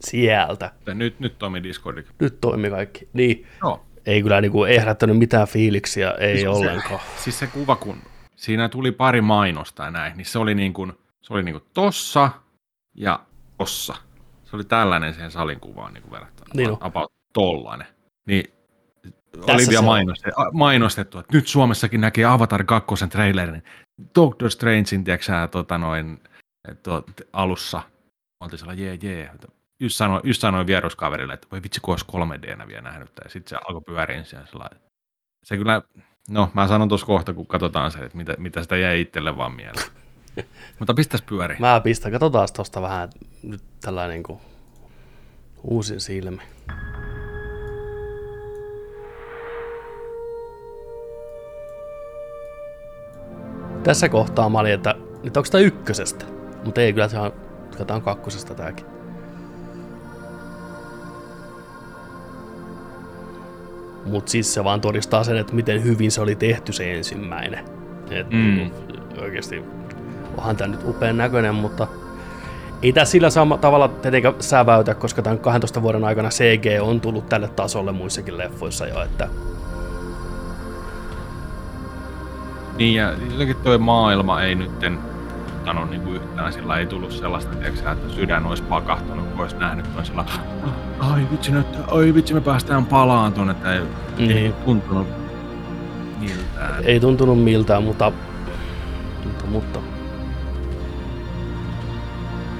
[0.00, 0.70] Sieltä.
[0.94, 2.04] Nyt, nyt toimii Discord.
[2.18, 3.08] Nyt toimii kaikki.
[3.12, 3.46] Niin.
[3.62, 7.00] Joo ei kyllä niin kuin, ei herättänyt mitään fiiliksiä, ei siis ollenkaan.
[7.00, 7.96] Se, siis se kuva, kun
[8.36, 11.64] siinä tuli pari mainosta ja näin, niin se oli niin kuin, se oli niin kuin
[11.74, 12.30] tossa
[12.94, 13.20] ja
[13.58, 13.94] tossa.
[14.44, 16.50] Se oli tällainen siihen salin kuvaan niin kuin verrattuna.
[16.54, 16.78] Niin on.
[16.80, 17.86] About tollainen.
[18.26, 18.44] Niin
[19.32, 23.62] Tässä oli vielä mainostettu, mainostettu, että nyt Suomessakin näkee Avatar 2 trailerin.
[24.14, 26.20] Doctor Strangein, tiedätkö tota noin,
[26.82, 27.82] tuo, alussa.
[28.40, 29.30] Oltiin sellainen, jee, jee,
[29.82, 33.30] just sanoin, just sanoin vieruskaverille, että voi vitsi, kun olisi 3 d vielä nähnyt, ja
[33.30, 34.80] sitten se alkoi pyöriä siellä sellainen.
[35.44, 35.82] Se kyllä,
[36.30, 39.54] no mä sanon tuossa kohta, kun katsotaan se, että mitä, mitä sitä jäi itselle vaan
[39.54, 39.86] mieleen.
[40.78, 41.56] Mutta pistäs pyöri.
[41.58, 43.08] Mä pistän, katsotaan tuosta vähän
[43.42, 44.40] nyt tällainen niin kuin
[45.62, 46.42] uusin silmi.
[53.84, 56.24] Tässä kohtaa mä olin, että nyt onko tämä ykkösestä?
[56.64, 57.32] Mutta ei, kyllä se on,
[57.70, 59.01] katsotaan kakkosesta tääkin.
[64.06, 67.64] Mutta siis se vaan todistaa sen, että miten hyvin se oli tehty se ensimmäinen.
[68.10, 68.54] Et mm.
[68.54, 68.76] Niinku
[69.20, 69.64] oikeasti
[70.36, 71.86] onhan tämä nyt upean näköinen, mutta
[72.82, 77.28] ei tämä sillä samalla tavalla tietenkään säväytä, koska tämän 12 vuoden aikana CG on tullut
[77.28, 79.28] tälle tasolle muissakin leffoissa jo, että
[82.76, 84.98] Niin ja jotenkin tuo maailma ei nytten
[85.62, 89.56] ottanut niin kuin yhtään, sillä ei tullut sellaista, tiiäksä, että sydän olisi pakahtunut, kun olisi
[89.56, 90.24] nähnyt toisella,
[90.98, 93.80] ai vitsi, nyt, ai vitsi, me päästään palaan tuonne, että ei,
[94.18, 94.38] niin.
[94.38, 95.08] ei tuntunut
[96.20, 96.84] miltään.
[96.84, 98.12] Ei tuntunut miltään, mutta,
[99.24, 99.78] mutta, mutta.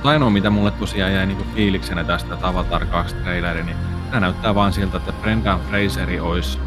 [0.05, 3.77] Ainoa, mitä mulle tosiaan jäi niin fiiliksenä tästä Avatar 2 traileri, niin
[4.11, 6.59] tämä näyttää vaan siltä, että Brendan Fraseri olisi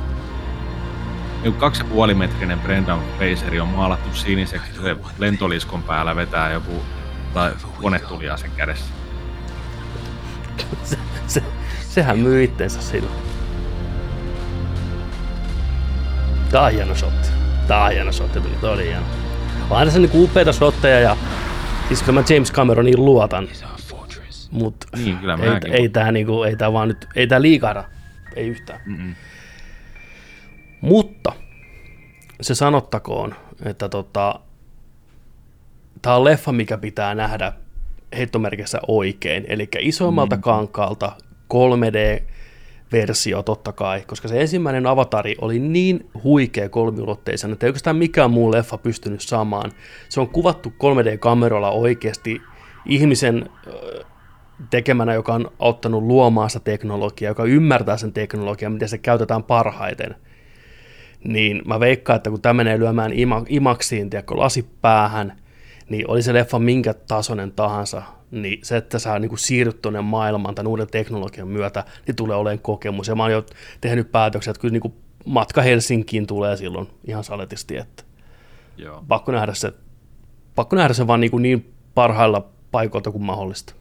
[1.45, 6.81] niin kaksi ja puoli metrinen Brendan Fraseri on maalattu siniseksi, se lentoliskon päällä vetää joku
[7.33, 8.85] tai konetulia sen kädessä.
[10.83, 11.43] Se, se,
[11.89, 13.09] sehän myy itsensä sillä.
[16.51, 17.29] Tää on hieno shotti.
[17.67, 19.05] Tää on hieno shotti, tuli todella hieno.
[19.69, 21.17] On tässä niinku upeita shotteja ja
[21.87, 23.47] siis kun mä James Cameronin luotan,
[24.51, 27.83] Mutta Niin, kyllä ei, ei tämä niinku, ei tää vaan nyt, ei tää liikahda,
[28.35, 28.79] ei yhtään.
[28.85, 29.15] Mm-mm.
[30.85, 31.33] Mutta
[32.41, 34.39] se sanottakoon, että tota,
[36.01, 37.53] tämä on leffa, mikä pitää nähdä
[38.17, 39.45] heittomerkissä oikein.
[39.47, 40.41] Eli isoimmalta mm.
[40.41, 41.11] kankaalta
[41.53, 48.31] 3D-versio totta kai, koska se ensimmäinen avatari oli niin huikea kolmiulotteisen, että ei oikeastaan mikään
[48.31, 49.71] muu leffa pystynyt saamaan.
[50.09, 52.41] Se on kuvattu 3D-kameralla oikeasti
[52.85, 53.49] ihmisen
[54.69, 60.15] tekemänä, joka on auttanut luomaan sitä teknologiaa, joka ymmärtää sen teknologian, miten se käytetään parhaiten
[61.27, 65.33] niin mä veikkaan, että kun tämä menee lyömään ima, imaksiin, tiedätkö, lasipäähän,
[65.89, 70.55] niin oli se leffa minkä tasoinen tahansa, niin se, että sä niin siirryt tuonne maailmaan
[70.55, 73.07] tämän uuden teknologian myötä, niin tulee olemaan kokemus.
[73.07, 73.45] Ja mä oon jo
[73.81, 74.93] tehnyt päätöksiä, että kyllä niin kuin
[75.25, 78.03] matka Helsinkiin tulee silloin ihan saletisti, että
[78.77, 79.03] Joo.
[79.07, 79.73] pakko nähdä se,
[80.55, 83.73] pakko nähdä se vaan niin, niin parhailla paikoilta kuin mahdollista.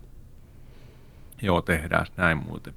[1.42, 2.74] Joo, tehdään näin muuten.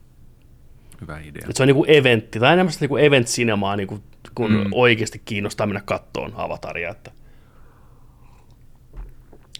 [1.01, 1.47] Hyvä idea.
[1.49, 4.03] Et se on niin kuin eventti, tai enemmän niin kuin event cinemaa, niin kuin,
[4.37, 4.69] kun mm.
[4.71, 6.89] Oikeasti kiinnostaa mennä kattoon avataria.
[6.89, 7.11] Että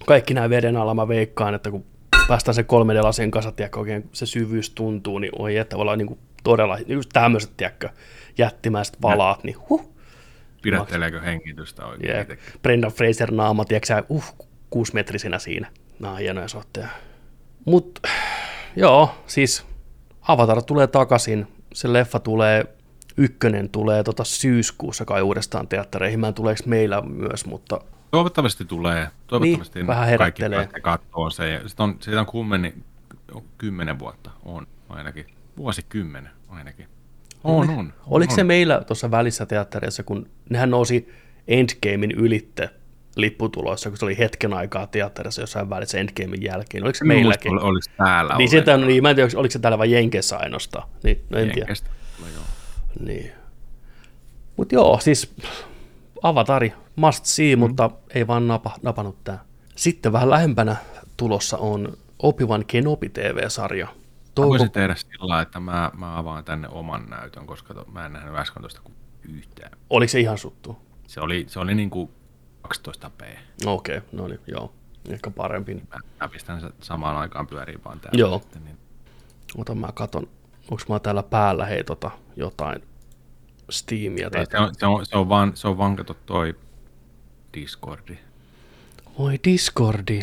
[0.05, 1.85] kaikki nämä veden alla mä veikkaan, että kun
[2.27, 6.19] päästään sen 3D-lasien kanssa, tiedätkö, oikein se syvyys tuntuu, niin oi, että olla niin kuin
[6.43, 7.89] todella, just tämmöiset, tiedätkö,
[8.37, 9.93] jättimäiset valaat, niin huh,
[10.61, 12.27] Pidätteleekö hengitystä oikein yeah.
[12.61, 14.35] Brendan Fraser naama, tiedätkö uh,
[14.69, 15.67] kuusimetrisinä siinä.
[15.99, 16.87] Nämä on hienoja sotteja.
[17.65, 17.99] Mut
[18.75, 19.65] joo, siis
[20.21, 22.65] Avatar tulee takaisin, se leffa tulee,
[23.17, 27.79] ykkönen tulee tota syyskuussa kai uudestaan teattereihin, mä en tuleeko meillä myös, mutta
[28.11, 29.07] Toivottavasti tulee.
[29.27, 30.65] Toivottavasti Niin, vähän kaikki herättelee.
[30.65, 31.49] pääsee katsoa se.
[31.49, 32.73] Ja sit on, siitä on kummeni,
[33.57, 35.25] kymmenen vuotta on ainakin.
[35.57, 36.87] Vuosikymmenen ainakin.
[37.43, 37.93] On, on.
[38.07, 38.47] oliko on, se on.
[38.47, 41.13] meillä tuossa välissä teatterissa, kun nehän nousi
[41.47, 42.69] Endgamein ylitte
[43.15, 46.83] lipputuloissa, kun se oli hetken aikaa teatterissa jossain välissä Endgamein jälkeen.
[46.83, 47.51] Oliko se En meilläkin?
[47.53, 50.89] ol- Oliko täällä Niin, sitä, niin, mä en tiedä, oliko se täällä vain Jenkeissä ainoastaan.
[51.03, 51.59] Niin, no en tiedä.
[51.59, 51.89] Jenkeistä.
[52.21, 52.43] No joo.
[52.99, 53.31] Niin.
[54.57, 55.35] Mutta joo, siis
[56.23, 57.59] avatari, must see, mm.
[57.59, 59.45] mutta ei vaan napa, napannut tää.
[59.75, 60.75] Sitten vähän lähempänä
[61.17, 63.87] tulossa on Obi-Wan Kenobi TV-sarja.
[64.39, 68.13] Mä voisin tehdä sillä että mä, mä avaan tänne oman näytön, koska to, mä en
[68.13, 68.95] nähnyt äsken tuosta kuin
[69.29, 69.71] yhtään.
[69.89, 70.77] Oliko se ihan suttu?
[71.07, 72.09] Se oli, se oli niin kuin
[72.67, 73.25] 12p.
[73.65, 74.73] Okei, okay, no niin, joo.
[75.09, 75.73] Ehkä parempi.
[75.73, 78.19] Mä, mä pistän se samaan aikaan pyöriin vaan täällä.
[78.19, 78.39] Joo.
[78.39, 78.77] Sitten, niin,
[79.57, 80.27] Ota mä katon,
[80.71, 82.81] onko mä täällä päällä hei tota jotain
[83.69, 84.45] Steamia tai...
[84.45, 86.55] se, on, se, on, se, on vaan, se on vaan kato toi
[87.53, 88.17] Discordi.
[89.19, 90.21] Voi Discordi.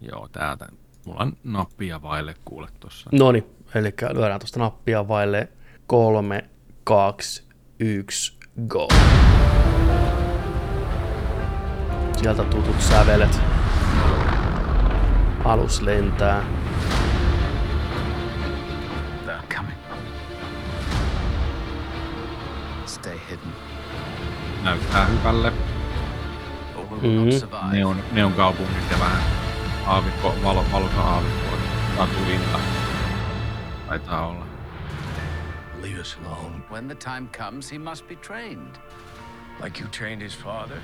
[0.00, 0.66] Joo, täältä.
[1.04, 3.10] Mulla on nappia vaille kuule tossa.
[3.12, 5.48] No niin, eli lyödään tuosta nappia vaille
[5.86, 6.44] 3,
[6.84, 7.44] 2,
[7.78, 8.88] 1, go.
[12.16, 13.40] Sieltä tutut sävelet.
[15.44, 16.44] Alus lentää.
[24.62, 25.50] Näyttää hyvälle.
[25.50, 27.30] Mhm.
[27.30, 27.72] survive.
[27.72, 29.22] Ne on, ne on kaupungit ja vähän
[29.86, 31.56] aavikko, valo, valoisa aavikko.
[31.96, 32.58] Tatuinta.
[33.88, 34.44] Taitaa olla.
[35.82, 38.76] Leave us alone, When the time comes, he must be trained.
[39.64, 40.78] like you trained his father.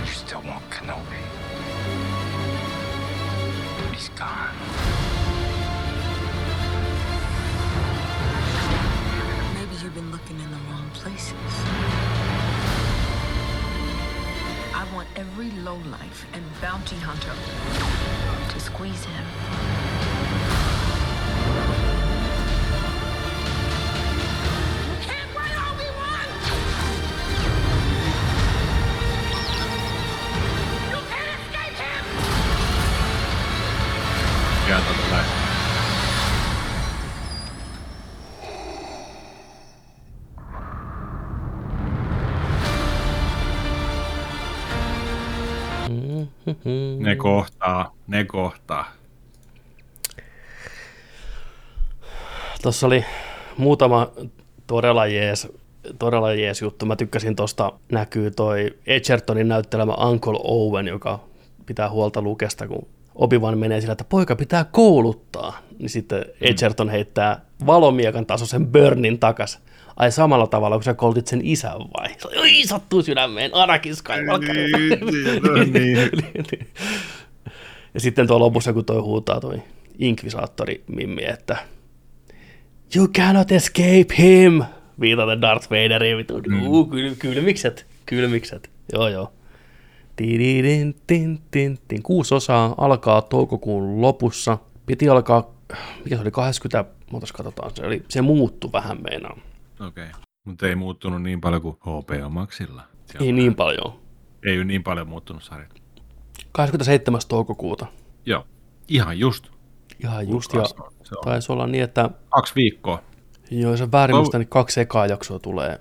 [0.00, 1.22] You still want Kenobi.
[3.92, 5.01] He's gone.
[15.16, 17.32] Every lowlife and bounty hunter
[18.52, 19.81] to squeeze him.
[46.98, 48.92] Ne kohtaa, ne kohtaa.
[52.62, 53.04] Tuossa oli
[53.56, 54.10] muutama
[54.66, 55.48] todella jees,
[55.98, 56.86] todella jees juttu.
[56.86, 61.20] Mä tykkäsin tuosta, näkyy toi Edgertonin näyttelemä Uncle Owen, joka
[61.66, 65.58] pitää huolta Lukesta, kun Obi-Wan menee sillä, että poika pitää kouluttaa.
[65.78, 69.60] Niin sitten Edgerton heittää valomiekan tasoisen Burnin takas.
[69.96, 72.08] Ai samalla tavalla, kun sä koulutit sen isän vai?
[72.40, 74.56] Oi, sattuu sydämeen, Anakin Skywalker.
[75.72, 76.10] niin.
[77.94, 79.62] ja sitten tuo lopussa, kun toi huutaa toi
[79.98, 81.56] inkvisaattori Mimmi, että
[82.96, 84.62] You cannot escape him!
[85.00, 86.40] Viitaten Darth Vaderiin, vittu.
[86.48, 86.66] Mm.
[86.66, 88.70] Uh, kyl, kylmikset, kylmikset.
[88.92, 89.32] Joo, joo.
[90.16, 92.02] Tididin, tin, tin, tin.
[92.02, 94.58] Kuusi osaa alkaa toukokuun lopussa.
[94.86, 95.54] Piti alkaa,
[96.04, 99.42] mikä se oli, 20, muutas katsotaan, se, oli, se muuttui vähän meinaan.
[99.86, 100.04] Okei.
[100.08, 100.20] Okay.
[100.44, 102.82] Mutta ei muuttunut niin paljon kuin HBO Maxilla.
[103.06, 104.00] Siellä Ei niin paljon.
[104.46, 105.82] Ei ole niin paljon muuttunut sarjat.
[106.52, 107.20] 27.
[107.28, 107.86] toukokuuta.
[108.26, 108.46] Joo.
[108.88, 109.48] Ihan just.
[110.04, 110.92] Ihan just, ja on
[111.24, 113.02] taisi olla niin, että kaksi viikkoa.
[113.50, 115.80] joo, se väärin Toiv- niin kaksi ekaa jaksoa tulee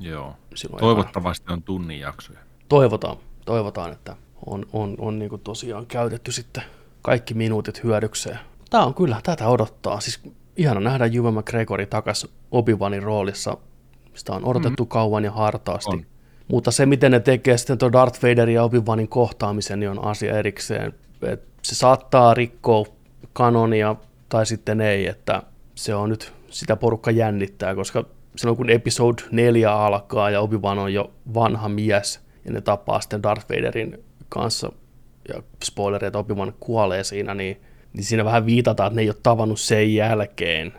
[0.00, 0.36] Joo.
[0.54, 0.80] silloin.
[0.80, 2.38] Toivottavasti on tunnin jaksoja.
[2.68, 6.62] toivotaan, toivotaan, että on, on, on niin tosiaan käytetty sitten
[7.02, 8.38] kaikki minuutit hyödykseen.
[8.70, 10.00] Tämä on kyllä, tätä odottaa.
[10.00, 10.22] Siis
[10.56, 13.56] ihana nähdä Juve McGregori takas Obi-Wanin roolissa.
[14.14, 14.88] Sitä on odotettu mm.
[14.88, 15.96] kauan ja hartaasti.
[15.96, 16.06] On.
[16.48, 20.38] Mutta se, miten ne tekee sitten tuon Darth Vaderin ja Obi-Wanin kohtaamisen, niin on asia
[20.38, 20.94] erikseen.
[21.22, 22.86] Et se saattaa rikkoa
[23.32, 23.96] kanonia
[24.28, 25.42] tai sitten ei, että
[25.74, 28.04] se on nyt sitä porukka jännittää, koska
[28.36, 33.22] silloin kun episode 4 alkaa ja Obi-Wan on jo vanha mies ja ne tapaa sitten
[33.22, 34.72] Darth Vaderin kanssa
[35.28, 37.60] ja spoileri, että Obi-Wan kuolee siinä, niin,
[37.92, 40.72] niin siinä vähän viitataan, että ne ei ole tavannut sen jälkeen,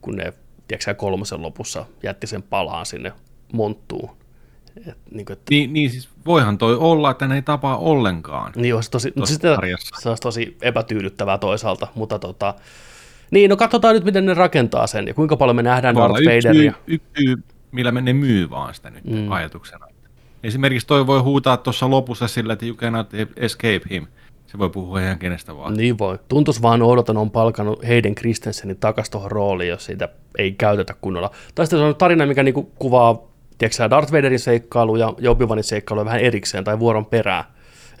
[0.00, 0.32] kun ne
[0.68, 3.12] tiedätkö, kolmosen lopussa jätti sen palaan sinne
[3.52, 4.10] monttuun.
[4.86, 8.52] Et, niin kuin, että, Niin, niin siis voihan toi olla, että ne ei tapaa ollenkaan.
[8.56, 9.56] niin olisi tosi, Tossa sitten
[10.00, 12.54] se olisi tosi epätyydyttävää toisaalta, mutta tota,
[13.30, 16.22] niin, no katsotaan nyt, miten ne rakentaa sen ja kuinka paljon me nähdään Voi Darth
[16.22, 16.72] yksi, Vaderia.
[16.86, 17.36] yksi syy,
[17.72, 19.32] millä me ne myy vaan sitä nyt mm.
[19.32, 19.86] ajatuksena.
[20.42, 24.06] Esimerkiksi toi voi huutaa tuossa lopussa sillä, että you cannot escape him.
[24.48, 25.74] Se voi puhua ihan kenestä vaan.
[25.74, 26.18] Niin voi.
[26.28, 30.08] Tuntuisi vaan odotan on palkannut Hayden Christensenin takas tuohon rooliin, jos siitä
[30.38, 31.30] ei käytetä kunnolla.
[31.54, 36.04] Tai sitten se on tarina, mikä niinku kuvaa tiedätkö, Darth Vaderin seikkailuja ja Obi-Wanin seikkailuja
[36.04, 37.44] vähän erikseen tai vuoron perään.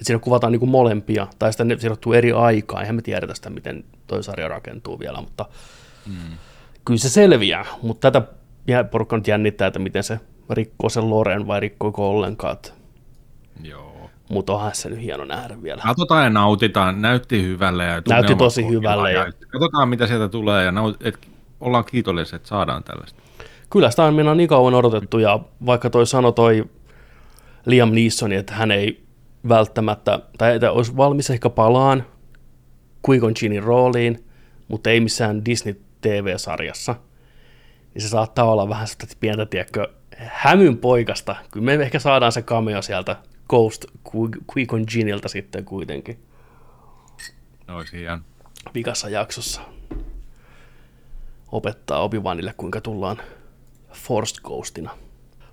[0.00, 2.82] Et siinä kuvataan niinku molempia, tai sitten ne sijoittuu eri aikaan.
[2.82, 5.46] Eihän me tiedetä sitä, miten toi sarja rakentuu vielä, mutta
[6.06, 6.36] mm.
[6.84, 7.66] kyllä se selviää.
[7.82, 8.28] Mutta tätä
[8.90, 12.56] porukka nyt jännittää, että miten se rikkoo sen Loren vai rikkoiko ollenkaan.
[13.62, 13.87] Joo.
[14.28, 15.82] Mutta onhan se nyt hieno nähdä vielä.
[15.82, 17.02] Katsotaan ja nautitaan.
[17.02, 17.84] Näytti hyvälle.
[17.84, 20.64] Ja Näytti tosi hyvälle ja- Katsotaan, mitä sieltä tulee.
[20.64, 21.18] Ja naut, et,
[21.60, 23.22] ollaan kiitollisia, että saadaan tällaista.
[23.70, 26.64] Kyllä sitä on on niin kauan odotettu ja vaikka toi sanoi toi
[27.66, 29.04] Liam Neeson, että hän ei
[29.48, 32.04] välttämättä, tai että olisi valmis ehkä palaan
[33.08, 34.24] Qui-Gon Jinnin rooliin,
[34.68, 36.94] mutta ei missään Disney TV-sarjassa,
[37.94, 41.36] niin se saattaa olla vähän sitä pientä, tiedätkö, hämyn poikasta.
[41.50, 43.16] Kyllä me ehkä saadaan se cameo sieltä
[43.48, 46.18] Ghost Qui- Qui-Gon Jinnilta sitten kuitenkin
[47.68, 48.24] olisi ihan
[48.74, 49.60] vikassa jaksossa
[51.52, 53.16] opettaa Obi-Wanille, kuinka tullaan
[53.92, 54.90] Forced Ghostina.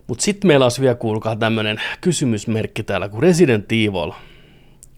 [0.07, 4.11] Mutta sitten meillä olisi vielä, kuulkaa, tämmöinen kysymysmerkki täällä, kuin Resident Evil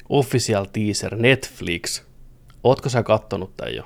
[0.10, 2.04] Official Teaser Netflix.
[2.64, 3.84] Ootko sä kattonut tämän jo?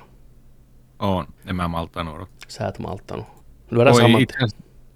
[0.98, 1.26] on.
[1.46, 2.50] En mä malttanut odottaa.
[2.50, 3.26] Sä et malttanut.
[3.70, 4.36] Lyödään saman itse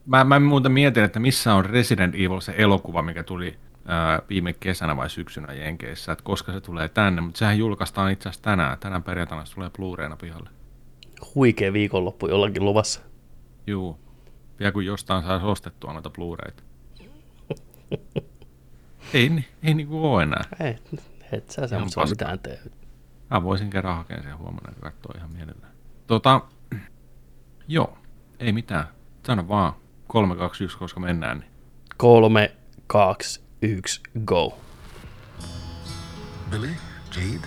[0.06, 4.52] mä, mä muuten mietin, että missä on Resident Evil se elokuva, mikä tuli ää, viime
[4.52, 8.78] kesänä vai syksynä Jenkeissä, että koska se tulee tänne, mutta sehän julkaistaan itse asiassa tänään.
[8.78, 10.50] Tänään perjantaina se tulee Blu-rayna pihalle.
[11.34, 13.00] huikea viikonloppu jollakin luvassa.
[13.66, 13.98] Juu.
[14.58, 16.62] Vielä kun jostain saisi ostettua noita Blu-rayta.
[19.14, 20.44] ei, ni- ei niinku oo enää.
[20.60, 20.78] Ei,
[21.32, 22.06] et sä paskaa.
[22.06, 22.60] mitään tee.
[23.30, 25.72] Mä voisin kerran hakea sen huomenna ja katsoa ihan mielellään.
[26.06, 26.40] Tota,
[27.68, 27.98] joo,
[28.38, 28.84] ei mitään.
[29.26, 29.72] Sano vaan
[30.06, 31.38] 3, 2, 1, koska mennään.
[31.38, 31.50] Niin.
[31.96, 32.54] Kolme,
[32.86, 34.54] kaksi, yksi, go.
[36.50, 36.74] Billy,
[37.10, 37.40] Jade,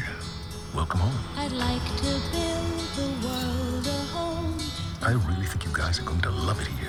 [0.75, 1.15] welcome home.
[1.37, 4.57] I'd like to build the world a home.
[5.01, 6.88] I really think you guys are going to love it here.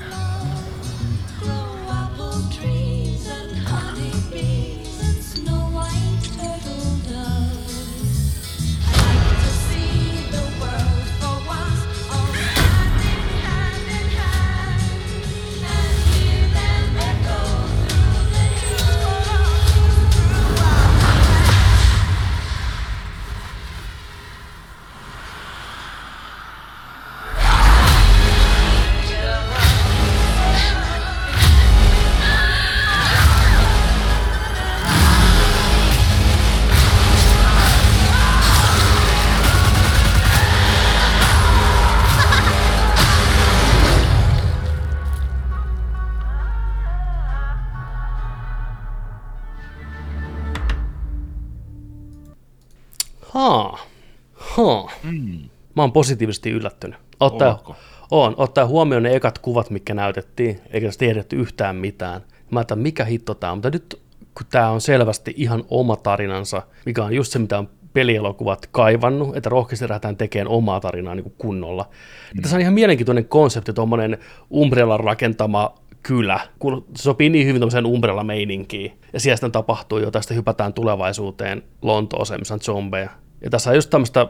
[55.80, 56.98] Mä oon positiivisesti yllättynyt.
[57.20, 57.76] Ottaa,
[58.10, 62.20] on, ottaa huomioon ne ekat kuvat, mitkä näytettiin, eikä tästä tiedetty yhtään mitään.
[62.50, 64.02] Mä ajattelin, mikä hitto tää on, mutta nyt
[64.34, 69.36] kun tää on selvästi ihan oma tarinansa, mikä on just se, mitä on pelielokuvat kaivannut,
[69.36, 71.88] että rohkeasti lähdetään tekemään omaa tarinaa niin kuin kunnolla.
[72.34, 72.42] Mm.
[72.42, 74.18] Tässä on ihan mielenkiintoinen konsepti, tuommoinen
[74.52, 79.00] Umbrellan rakentama kylä, kun se sopii niin hyvin tämmöiseen umbrella-meininkiin.
[79.12, 83.10] Ja siellä sitten tapahtuu jo, tästä hypätään tulevaisuuteen Lontooseen, missä on zombeja.
[83.40, 84.26] Ja tässä on just tämmöistä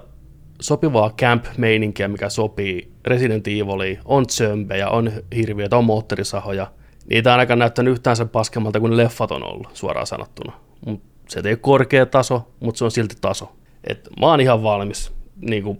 [0.60, 3.98] sopivaa camp-meininkiä, mikä sopii Resident Eviliin.
[4.04, 6.66] On zömbejä, on hirviöitä, on moottorisahoja.
[7.10, 10.52] Niitä on ainakaan näyttänyt yhtään sen paskemmalta kuin leffat on ollut, suoraan sanottuna.
[10.86, 13.52] Mut se ei ole korkea taso, mutta se on silti taso.
[13.84, 15.78] Et mä oon ihan valmis niin kuin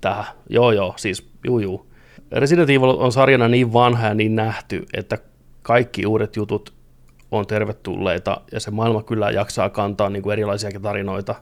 [0.00, 0.24] tähän.
[0.50, 1.86] Joo, joo, siis juu, juu.
[2.32, 5.18] Resident Evil on sarjana niin vanha ja niin nähty, että
[5.62, 6.72] kaikki uudet jutut
[7.30, 11.34] on tervetulleita ja se maailma kyllä jaksaa kantaa niin kuin erilaisiakin tarinoita,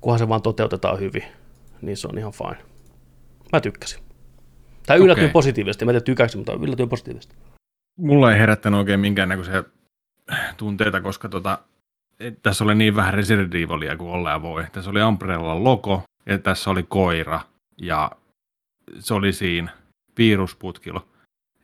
[0.00, 1.24] kunhan se vaan toteutetaan hyvin,
[1.82, 2.64] niin se on ihan fine.
[3.52, 4.02] Mä tykkäsin.
[4.86, 5.32] Tai yllätyin Okei.
[5.32, 7.36] positiivisesti, mä en tiedä mutta yllätyin positiivisesti.
[7.98, 9.64] Mulla ei herättänyt oikein minkäännäköisiä
[10.56, 11.58] tunteita, koska tota,
[12.42, 14.64] tässä oli niin vähän Resident Evilia kuin olla voi.
[14.72, 17.40] Tässä oli Umbrellan logo ja tässä oli koira
[17.80, 18.10] ja
[18.98, 19.70] se oli siinä
[20.18, 21.08] virusputkilo.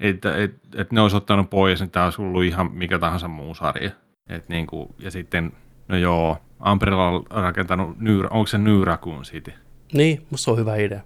[0.00, 3.54] Että et, et ne olisi ottanut pois, niin tämä olisi ollut ihan mikä tahansa muu
[3.54, 3.90] sarja.
[4.28, 5.52] Et niinku, ja sitten,
[5.88, 6.38] no joo,
[6.72, 7.96] Umbrella on rakentanut,
[8.30, 9.52] onko se New Raccoon City?
[9.94, 11.00] Niin, musta se on hyvä idea.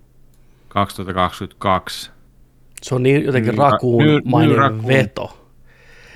[0.68, 2.10] 2022.
[2.82, 5.50] Se on niin jotenkin Ra- rakuun New- mainen veto.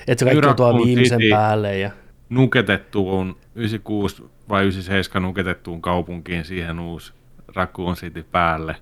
[0.07, 1.31] Että se kaikki tuo viimeisen City.
[1.31, 1.79] päälle.
[1.79, 1.91] Ja...
[2.29, 7.13] nuketettuun 96 vai 97 nuketettuun kaupunkiin siihen uusi
[7.55, 8.77] Raccoon City päälle.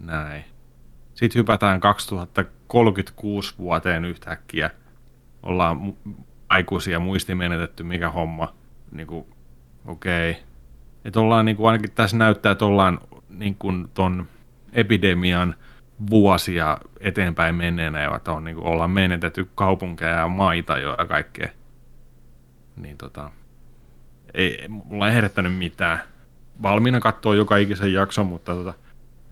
[0.00, 0.44] Näin.
[1.14, 4.70] Sitten hypätään 2036 vuoteen yhtäkkiä.
[5.42, 6.12] Ollaan mu-
[6.48, 8.54] aikuisia muisti menetetty, mikä homma.
[8.92, 9.26] Niinku,
[9.86, 10.30] okei.
[10.30, 10.42] Okay.
[11.04, 12.98] Että ollaan niinku, ainakin tässä näyttää, että ollaan
[13.30, 14.26] niinku ton
[14.72, 15.54] epidemian
[16.10, 21.48] vuosia eteenpäin menneenä, ja että on, niinku, ollaan menetetty kaupunkeja ja maita jo ja kaikkea
[22.82, 23.30] niin tota,
[24.34, 26.00] ei, mulla ei herättänyt mitään.
[26.62, 28.74] Valmiina katsoa joka ikisen jakson, mutta tota,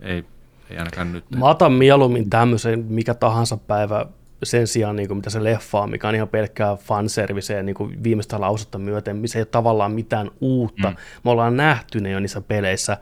[0.01, 0.25] ei,
[0.69, 1.23] ei ainakaan nyt.
[1.35, 4.05] Mä otan mieluummin tämmöisen mikä tahansa päivä
[4.43, 8.03] sen sijaan, niin kuin mitä se leffa on, mikä on ihan pelkkää fanserviceä niin kuin
[8.03, 10.89] viimeistä lausetta myöten, missä ei ole tavallaan mitään uutta.
[10.89, 10.95] Mm.
[11.23, 12.97] Me ollaan nähty ne jo niissä peleissä.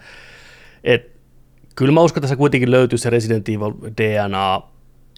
[0.88, 1.12] Et,
[1.76, 4.62] kyllä mä uskon, että tässä kuitenkin löytyy se Resident Evil DNA,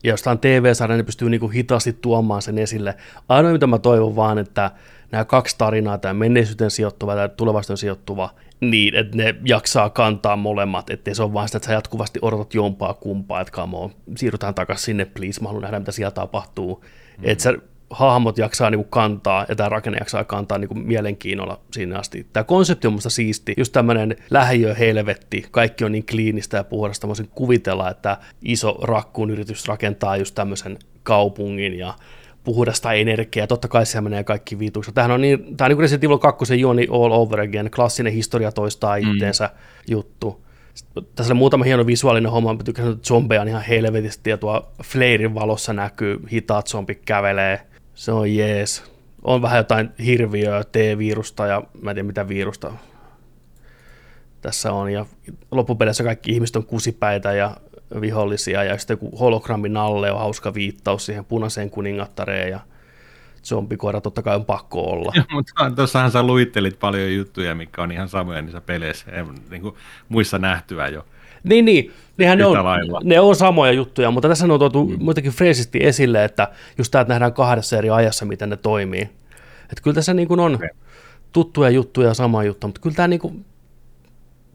[0.04, 2.96] ja jostain TV-sarja ne pystyy niin kuin hitaasti tuomaan sen esille.
[3.30, 4.72] Ainoa, mitä mä toivon vaan, että
[5.12, 10.90] nämä kaksi tarinaa, tämä menneisyyteen sijoittuva ja tulevaisuuteen sijoittuva, niin, että ne jaksaa kantaa molemmat,
[10.90, 14.56] ettei se ole vaan sitä, että sä jatkuvasti odotat jompaa kumpaa, että come on, siirrytään
[14.56, 16.84] takaisin sinne, please, mä haluan nähdä, mitä siellä tapahtuu.
[17.18, 17.24] Mm.
[17.24, 17.54] Että sä
[17.90, 22.28] hahmot jaksaa niinku kantaa ja tämä rakenne jaksaa kantaa niinku mielenkiinnolla siinä asti.
[22.34, 27.08] Tämä konsepti on musta siisti, just tämmöinen lähiö helvetti, kaikki on niin kliinistä ja puhdasta,
[27.08, 31.94] mä voisin kuvitella, että iso rakkuun yritys rakentaa just tämmöisen kaupungin ja
[32.44, 34.92] puhdasta energiaa, totta kai siellä menee kaikki viituksi.
[34.92, 38.14] Tämähän on niin, tämä on niin kuin Resident Evil 2 juoni all over again, klassinen
[38.14, 39.60] historia toistaa itteensä mm.
[39.88, 40.46] juttu.
[40.74, 44.38] Sitten Tässä oli muutama hieno visuaalinen homma, mä tykkäsin, että zombeja on ihan helvetisti ja
[44.38, 47.62] tuo fleirin valossa näkyy, hitaat zombit kävelee,
[48.00, 48.84] se on jees.
[49.22, 52.74] On vähän jotain hirviöä, T-virusta ja mä en tiedä mitä virusta
[54.42, 54.92] tässä on.
[54.92, 55.06] Ja
[55.52, 57.58] loppupeleissä kaikki ihmiset on kusipäitä ja
[58.02, 62.60] vihollisia ja sitten joku hologrammin alle on hauska viittaus siihen punaiseen kuningattareen ja
[63.44, 65.14] zombikoira totta kai on pakko olla.
[65.32, 69.76] Mutta tuossahan sä luittelit paljon juttuja, mikä on ihan samoja niissä peleissä, ja niin kuin
[70.10, 71.06] muissa nähtyä jo.
[71.44, 71.92] Niin, niin.
[72.18, 73.02] Nehän ne on, lailla.
[73.04, 75.04] ne on samoja juttuja, mutta tässä on tuotu mm.
[75.04, 79.02] muutenkin freesisti esille, että just tämä, että nähdään kahdessa eri ajassa, miten ne toimii.
[79.62, 80.70] Että kyllä tässä niin kuin on Okei.
[81.32, 83.46] tuttuja juttuja ja sama juttu, mutta kyllä tämä, niin kuin,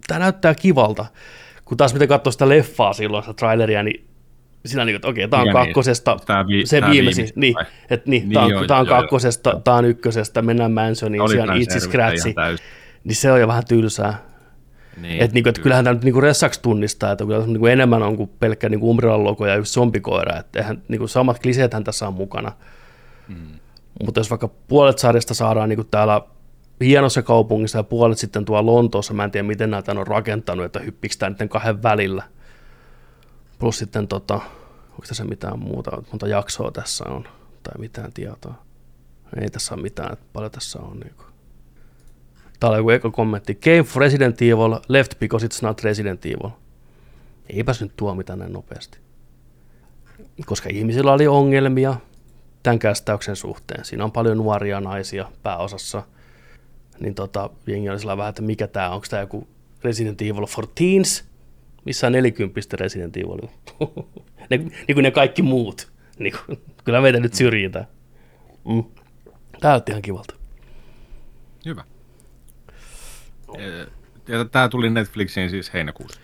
[0.06, 1.06] tämä näyttää kivalta.
[1.64, 4.06] Kun taas miten katsoo sitä leffaa silloin, sitä traileria, niin
[4.66, 5.66] siinä niin, että okei, tämä on Mikä niin?
[5.66, 6.16] kakkosesta,
[6.48, 7.54] vi- se tää viimeisin, niin,
[7.90, 9.02] että niin, Niin tämä on, joo, tää on joo, joo.
[9.02, 12.34] kakkosesta, tämä on ykkösestä, mennään Mansoniin, siellä itse scratchi,
[13.04, 14.33] niin se on jo vähän tylsää.
[15.00, 18.16] Niin, Et niinku, et kyllähän tämä nyt niinku ressaksi tunnistaa, että kyllä niinku enemmän on
[18.16, 20.38] kuin pelkkä niinku Umbrellan logo ja yksi zombikoira.
[20.38, 22.52] Että eihän, niinku samat kliseethän tässä on mukana.
[23.28, 23.58] Mm.
[24.04, 26.20] Mutta jos vaikka puolet sarjasta saadaan niinku täällä
[26.80, 30.80] hienossa kaupungissa ja puolet sitten tuolla Lontoossa, mä en tiedä miten näitä on rakentanut, että
[30.80, 32.22] hyppikö tämä niiden kahden välillä.
[33.58, 34.34] Plus sitten tota,
[34.90, 37.24] onko tässä mitään muuta, monta jaksoa tässä on,
[37.62, 38.54] tai mitään tietoa.
[39.40, 41.00] Ei tässä ole mitään, että paljon tässä on.
[41.00, 41.24] Niinku.
[42.60, 43.54] Täällä on joku eka kommentti.
[43.54, 46.50] Game for Resident Evil, left because it's not Resident Evil.
[47.48, 48.98] Eipäs nyt tuo mitään näin nopeasti.
[50.46, 51.94] Koska ihmisillä oli ongelmia
[52.62, 53.84] tämän kästäyksen suhteen.
[53.84, 56.02] Siinä on paljon nuoria naisia pääosassa.
[57.00, 58.94] Niin tota, jengi oli sillä vähän, että mikä tämä on.
[58.94, 59.48] Onko tämä joku
[59.84, 61.24] Resident Evil for Teens?
[61.84, 63.48] Missä on 40 Resident Evil?
[64.50, 65.92] ne, niin kuin ne kaikki muut.
[66.18, 67.86] Niin kuin, kyllä meitä nyt syrjitään.
[68.64, 68.84] Mm.
[69.62, 70.34] Näytti ihan kivalta.
[71.66, 71.84] Hyvä.
[73.58, 73.86] Eh,
[74.28, 76.20] Ja tämä tuli Netflixiin siis heinäkuussa.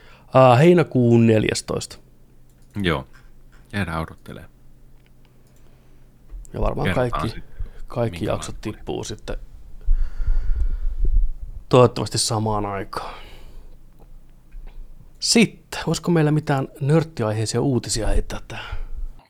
[0.52, 1.98] Uh, heinäkuun 14.
[2.82, 3.06] Joo.
[3.72, 4.44] Jäädään odottelee.
[6.52, 7.54] Ja varmaan Kertaan kaikki, sitten,
[7.86, 8.72] kaikki jaksot oli.
[8.74, 9.36] tippuu sitten
[11.68, 13.14] toivottavasti samaan aikaan.
[15.18, 18.76] Sitten, olisiko meillä mitään nörttiaiheisia uutisia heittää tähän?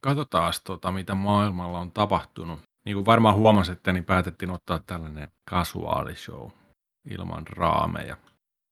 [0.01, 2.61] Katsotaan, tota, mitä maailmalla on tapahtunut.
[2.84, 6.51] Niin kuin varmaan huomasitte, niin päätettiin ottaa tällainen casuaalishow
[7.05, 8.16] ilman raameja.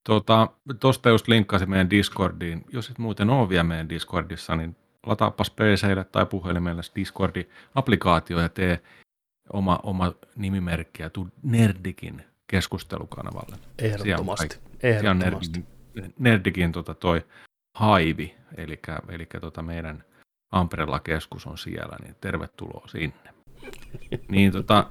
[0.07, 0.49] Tuosta
[0.81, 2.65] tota, just linkkasin meidän Discordiin.
[2.73, 4.77] Jos et muuten ole vielä meidän Discordissa, niin
[5.07, 8.83] lataapas PClle tai puhelimelle Discordin applikaatio ja tee
[9.53, 13.57] oma, oma nimimerkki ja tuu Nerdikin keskustelukanavalle.
[13.79, 14.49] Ehdottomasti.
[14.49, 15.65] Siellä on, siellä on Ehdottomasti.
[15.95, 17.27] Nerdikin, Nerdikin tota toi
[17.75, 20.05] haivi, eli, eli tota meidän
[20.61, 23.35] Umbrella-keskus on siellä, niin tervetuloa sinne.
[24.29, 24.91] niin tota,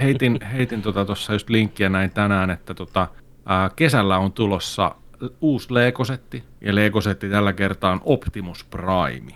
[0.00, 3.08] heitin, heitin tota tuossa just linkkiä näin tänään, että tota,
[3.46, 4.94] ää, kesällä on tulossa
[5.40, 9.32] uusi Lego-setti, ja Lego-setti tällä kertaa on Optimus Prime.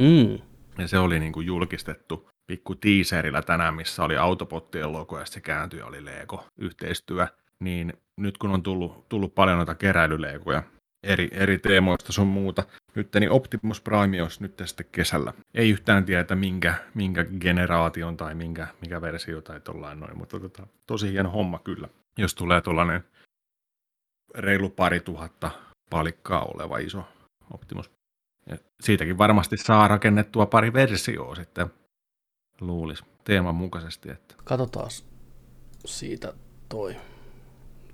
[0.00, 0.38] Mm.
[0.78, 5.40] Ja se oli niin kuin julkistettu pikku teaserillä tänään, missä oli autopottien logo ja se
[5.40, 7.26] kääntyi oli Lego-yhteistyö.
[7.60, 10.62] Niin nyt kun on tullut, tullut paljon noita keräilylegoja
[11.02, 15.32] eri, eri teemoista sun muuta, nyt niin Optimus Prime olisi nyt sitten kesällä.
[15.54, 20.66] Ei yhtään tiedä, minkä, minkä generaation tai minkä, mikä versio tai tollain noin, mutta tota,
[20.86, 21.88] tosi hieno homma kyllä.
[22.18, 23.04] Jos tulee tuollainen
[24.34, 25.50] reilu pari tuhatta
[25.90, 27.04] palikkaa oleva iso
[27.54, 27.90] Optimus
[28.46, 31.66] ja siitäkin varmasti saa rakennettua pari versioa sitten,
[32.60, 34.10] luulisi teeman mukaisesti.
[34.10, 34.34] Että.
[34.44, 34.90] Katsotaan
[35.84, 36.32] siitä
[36.68, 36.96] toi,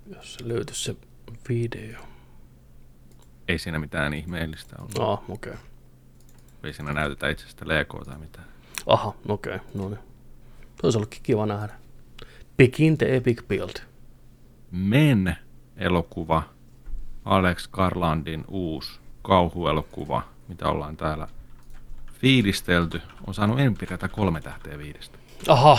[0.07, 0.96] jos se löytyisi se
[1.48, 2.15] video.
[3.49, 5.12] Ei siinä mitään ihmeellistä ole.
[5.12, 5.53] Ah, okei.
[5.53, 5.64] Okay.
[6.64, 8.47] Ei siinä näytetä itsestä Legoa tai mitään.
[8.86, 9.99] Aha, okei, okay, no niin.
[10.80, 11.74] Se olisi ollutkin kiva nähdä.
[12.57, 13.76] Begin the Epic Build.
[14.70, 15.36] Men
[15.76, 16.42] elokuva,
[17.24, 21.28] Alex Garlandin uusi kauhuelokuva, mitä ollaan täällä
[22.12, 25.18] fiilistelty, on saanut Empiretä kolme tähteä viidestä.
[25.49, 25.78] Aha,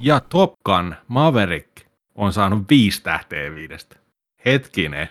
[0.00, 1.68] Ja Top Gun Maverick
[2.14, 3.96] on saanut viisi tähteä viidestä.
[4.44, 5.08] Hetkinen.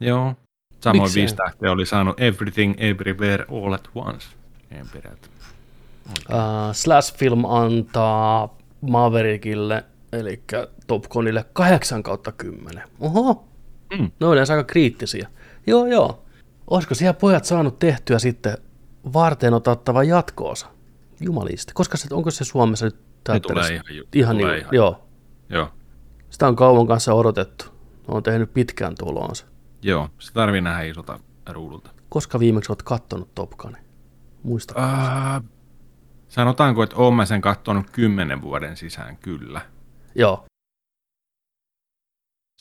[0.00, 0.34] Joo.
[0.82, 1.20] Samoin Miksei?
[1.20, 4.26] viisi tähteä oli saanut Everything Everywhere All at Once.
[4.70, 5.30] Empireet.
[6.08, 6.36] uh,
[6.72, 10.42] Slash Film antaa Maverickille, eli
[10.86, 12.82] Top Gunille 8 kautta 10.
[13.00, 13.44] Oho,
[13.98, 14.10] Mm.
[14.20, 15.28] ne on aika kriittisiä.
[15.66, 16.22] Joo, joo.
[16.70, 18.58] Olisiko siellä pojat saanut tehtyä sitten
[19.12, 20.66] varten otettava jatkoosa?
[21.20, 21.72] Jumalista.
[21.74, 23.68] Koska se, onko se Suomessa nyt teatterissa?
[23.68, 25.04] tulee ihan ihan, tulee niin, ihan- joo.
[25.48, 25.68] Joo.
[26.30, 27.64] Sitä on kauan kanssa odotettu.
[28.08, 29.46] Ne on tehnyt pitkään tuloonsa.
[29.82, 31.90] Joo, se tarvii nähdä isolta ruudulta.
[32.08, 33.84] Koska viimeksi olet kattonut Top Gunin?
[34.42, 34.74] Muista.
[34.76, 35.48] Uh,
[36.28, 39.60] sanotaanko, että oon mä sen katsonut kymmenen vuoden sisään kyllä.
[40.14, 40.44] Joo.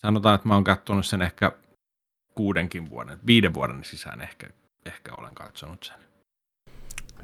[0.02, 1.52] Sanotaan, että mä oon katsonut sen ehkä
[2.36, 4.50] kuudenkin vuoden, viiden vuoden sisään ehkä,
[4.86, 5.96] ehkä olen katsonut sen.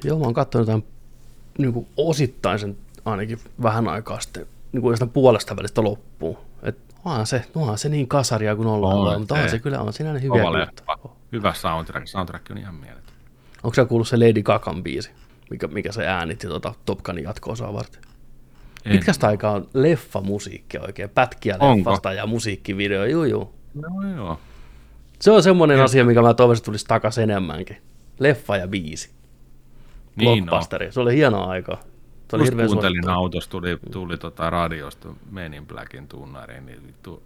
[0.03, 0.87] Joo, mä oon katsonut jotain
[1.57, 6.37] niin kuin osittain sen ainakin vähän aikaa sitten, niin kuin puolesta välistä loppuun.
[6.63, 9.51] Et onhan se, onhan se niin kasaria kuin ollaan, On vaan, mutta onhan se.
[9.51, 10.43] se kyllä on siinä ne hyviä.
[11.31, 12.07] Hyvä soundtrack.
[12.07, 13.13] Soundtrack on ihan mieletön.
[13.63, 15.11] Onko sä kuullut se Lady Gagan biisi,
[15.49, 18.01] mikä, mikä se äänitti tota Top Gunin jatko-osaa varten?
[18.85, 18.91] En.
[18.91, 21.89] Pitkästä aikaa on leffamusiikki oikein, pätkiä Onko?
[21.89, 23.53] leffasta ja musiikkivideo, juu juu.
[23.73, 24.39] No joo.
[25.19, 27.77] Se on semmoinen asia, mikä mä toivoisin tulisi takaisin enemmänkin.
[28.19, 29.09] Leffa ja biisi.
[30.15, 30.49] Niin no.
[30.49, 30.91] Blockbusteri.
[30.91, 31.79] Se oli hienoa aikaa.
[32.29, 33.13] Se oli Just kuuntelin suosittua.
[33.13, 37.23] autossa, tuli, tuli tota radiosta Men in Blackin tunnariin, niin vittu,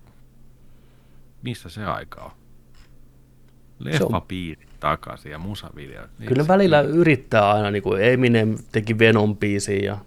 [1.42, 2.32] missä se aika on?
[3.80, 6.10] Leffapiirit takaisin ja musavideot.
[6.20, 9.98] Niin Kyllä välillä yrittää aina, niin kuin Eminem teki Venom biisiin ja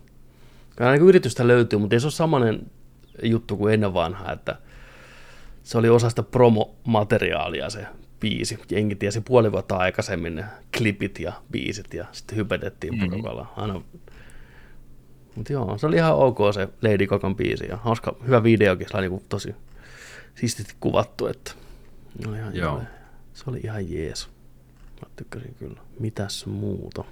[0.77, 2.71] kyllä niin yritystä löytyy, mutta ei se ole samanen
[3.23, 4.57] juttu kuin ennen vanhaa, että
[5.63, 7.87] se oli osa sitä promomateriaalia se
[8.21, 8.59] biisi.
[8.71, 10.45] Jengi tiesi puoli vuotta aikaisemmin ne
[10.79, 13.11] klipit ja biisit ja sitten hypetettiin mm-hmm.
[13.11, 13.53] porukalla.
[13.57, 13.83] Aina.
[15.37, 18.97] Mutta joo, se oli ihan ok se Lady Gagan biisi ja hauska, hyvä videokin, se
[18.97, 19.55] oli niin kuin tosi
[20.35, 21.53] siististi kuvattu, että
[22.27, 22.83] no ihan Joo.
[23.33, 24.29] se oli ihan jees.
[25.03, 25.81] Mä tykkäsin kyllä.
[26.01, 27.05] Mitäs muuta?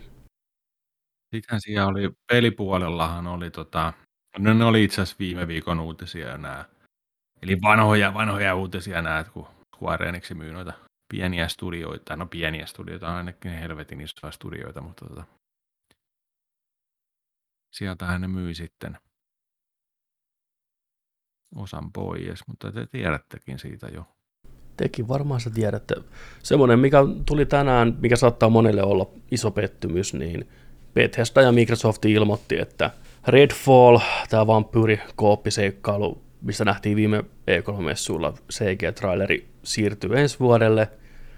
[1.35, 3.93] Sittenhän siellä oli, pelipuolellahan oli tota,
[4.39, 6.65] no ne oli itse asiassa viime viikon uutisia nämä,
[7.43, 9.47] eli vanhoja, vanhoja uutisia nämä, kun
[9.77, 10.73] Square Enix myy noita
[11.13, 15.25] pieniä studioita, no pieniä studioita, ainakin helvetin isoja studioita, mutta tota,
[17.73, 18.99] sieltähän ne myi sitten
[21.57, 24.05] osan pois, mutta te tiedättekin siitä jo.
[24.77, 25.95] Tekin varmaan sä tiedätte.
[26.43, 30.49] Semmoinen, mikä tuli tänään, mikä saattaa monelle olla iso pettymys, niin
[30.95, 32.91] Bethesda ja Microsoft ilmoitti, että
[33.27, 33.99] Redfall,
[34.31, 40.91] tämä vampyyri-kooppiseikkailu, mistä nähtiin viime E3-messuilla CG-traileri, siirtyy ensi vuodelle,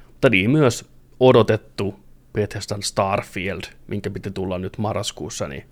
[0.07, 2.01] mutta niin myös odotettu
[2.33, 5.65] Bethesdan Starfield, minkä piti tulla nyt marraskuussa, niin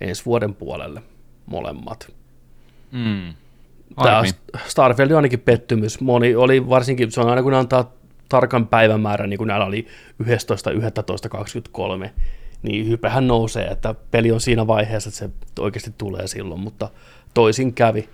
[0.00, 1.02] ensi vuoden puolelle
[1.46, 2.12] molemmat.
[2.92, 3.34] Mm.
[4.02, 4.22] Tämä.
[4.66, 6.00] Starfield on ainakin pettymys.
[6.00, 7.92] Moni oli varsinkin, se on aina kun antaa
[8.28, 9.86] tarkan päivämäärän, niin kuin näillä oli
[10.22, 12.10] 11.11.23,
[12.62, 16.88] niin hypehän nousee, että peli on siinä vaiheessa, että se oikeasti tulee silloin, mutta
[17.34, 18.08] toisin kävi.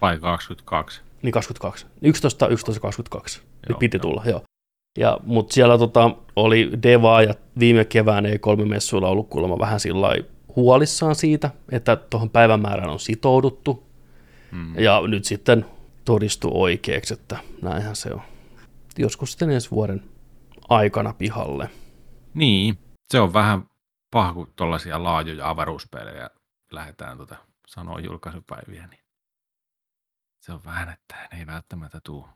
[0.00, 1.00] Vai 22.
[1.22, 1.86] Niin 22.
[2.02, 3.40] 11, 11, 22.
[3.40, 4.02] Nyt Joo, piti joo.
[4.02, 4.42] tulla, joo.
[4.98, 9.80] Ja, mutta siellä tota, oli Deva ja viime kevään ei kolme messuilla ollut kuulemma vähän
[9.80, 13.90] sillä lailla huolissaan siitä, että tuohon päivämäärään on sitouduttu.
[14.52, 14.78] Mm.
[14.78, 15.66] Ja nyt sitten
[16.04, 18.22] todistui oikeaksi, että näinhän se on.
[18.98, 20.02] Joskus sitten ensi vuoden
[20.68, 21.70] aikana pihalle.
[22.34, 22.78] Niin,
[23.08, 23.66] se on vähän
[24.10, 26.30] paha, kun tuollaisia laajoja avaruuspelejä
[26.72, 27.36] lähdetään tota,
[27.66, 29.00] sanoa julkaisupäiviä, niin
[30.40, 32.28] se on vähän, että ne ei välttämättä tuu.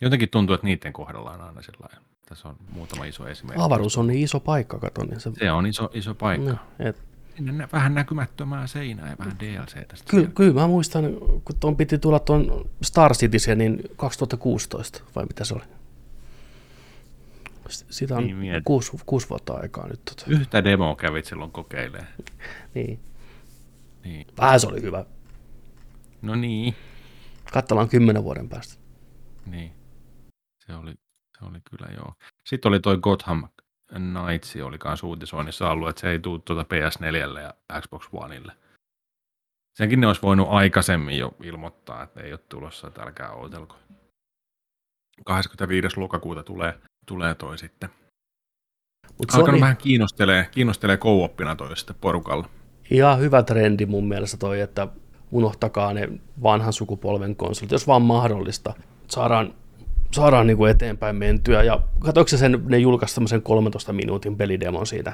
[0.00, 2.02] Jotenkin tuntuu, että niiden kohdalla on aina sellainen.
[2.28, 3.62] Tässä on muutama iso esimerkki.
[3.64, 5.30] Avaruus on niin iso paikka, kato, niin se...
[5.38, 6.50] Se on iso, iso paikka.
[6.52, 7.02] No, et,
[7.36, 10.10] Sinne vähän näkymättömää seinää ja vähän DLC tästä.
[10.10, 11.04] kyllä, kyllä mä muistan,
[11.44, 15.62] kun tuon piti tulla tuon Star Citizen, niin 2016, vai mitä se oli?
[17.68, 20.00] S- Siitä on Niin kuusi, kuusi vuotta aikaa nyt.
[20.04, 20.24] Tota.
[20.26, 22.06] Yhtä demoa kävit silloin kokeilemaan.
[22.74, 23.00] Niin.
[24.04, 24.26] Niin.
[24.40, 25.04] Vähän se oli hyvä.
[26.22, 26.74] No niin,
[27.52, 28.74] Katsellaan kymmenen vuoden päästä.
[29.46, 29.72] niin.
[30.66, 30.94] Se oli,
[31.38, 32.14] se oli kyllä joo.
[32.48, 33.48] Sitten oli toi Gotham
[33.88, 38.52] Knights, oli kanssa uutisoinnissa ollut, että se ei tule tuota PS4 ja Xbox Oneille.
[39.78, 43.76] Senkin ne olisi voinut aikaisemmin jo ilmoittaa, että ei ole tulossa, että älkää odotelko.
[45.24, 46.00] 25.
[46.00, 46.74] lokakuuta tulee,
[47.06, 47.88] tulee toi sitten.
[49.08, 52.48] Se Alkanut oli vähän kiinnostelee, kiinnostelee co-oppina toi sitten porukalla.
[52.90, 54.88] ihan hyvä trendi mun mielestä toi, että
[55.30, 56.08] unohtakaa ne
[56.42, 58.74] vanhan sukupolven konsolit, jos vaan mahdollista.
[59.08, 59.54] Saadaan,
[60.12, 61.62] saadaan niinku eteenpäin mentyä.
[61.62, 65.10] Ja katsoiko sä sen, ne julkaisi tämmöisen 13 minuutin pelidemon siitä?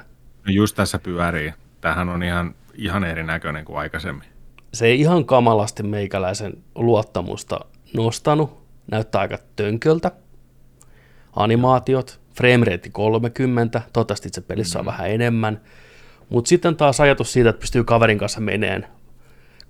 [0.47, 1.53] No just tässä pyörii.
[1.81, 4.29] Tämähän on ihan, ihan erinäköinen kuin aikaisemmin.
[4.73, 7.61] Se ei ihan kamalasti meikäläisen luottamusta
[7.97, 8.65] nostanut.
[8.91, 10.11] Näyttää aika tönköltä.
[11.37, 15.61] Animaatiot, framerate 30, toivottavasti se pelissä on vähän enemmän.
[16.29, 18.87] Mutta sitten taas ajatus siitä, että pystyy kaverin kanssa meneen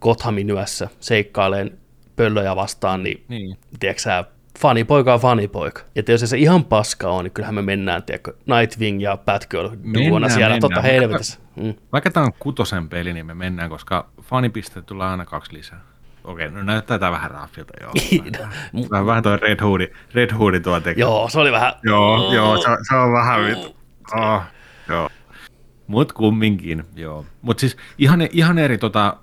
[0.01, 1.79] Gothamin yössä seikkaileen
[2.17, 3.59] pöllöjä vastaan, niin Niin.
[3.81, 4.25] tiedätkö
[4.59, 5.83] fanipoika on fanipoika.
[5.97, 10.29] Että jos se ihan paska on, niin kyllähän me mennään, tiedätkö, Nightwing ja Batgirl duona
[10.29, 10.61] siellä, mennään.
[10.61, 11.39] totta helvetissä.
[11.57, 11.75] Mm.
[11.93, 15.81] Vaikka tämä on kutosen peli, niin me mennään, koska fanipisteet tulee aina kaksi lisää.
[16.25, 17.93] Okei, no näyttää tää vähän raffilta, joo.
[18.77, 21.01] Mu- Vähän, vähän toi Red Hoodi, Red Hoodi tuo tekee.
[21.01, 21.73] Joo, se oli vähän...
[21.83, 23.77] Joo, joo se, se, on vähän vittu.
[24.15, 24.43] Oh,
[24.89, 25.11] joo.
[25.87, 27.27] Mut kumminkin, joo.
[27.43, 29.17] Mut siis ihan, ihan eri tota,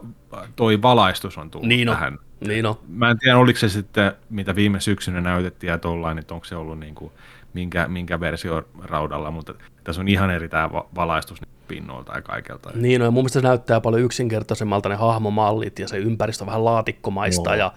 [0.56, 2.20] toi valaistus on tullut Niin on, tähän.
[2.48, 2.76] niin on.
[2.88, 6.56] Mä en tiedä, oliko se sitten, mitä viime syksynä näytettiin ja tollain, että onko se
[6.56, 7.12] ollut niin kuin,
[7.54, 9.54] minkä, minkä versio raudalla, mutta
[9.84, 12.72] tässä on ihan eri tämä valaistus pinnoilta ja kaikelta.
[12.76, 16.48] Niin on, ja mun mielestä se näyttää paljon yksinkertaisemmalta ne hahmomallit ja se ympäristö on
[16.48, 17.56] vähän laatikkomaista.
[17.56, 17.58] Joo.
[17.58, 17.74] Ja,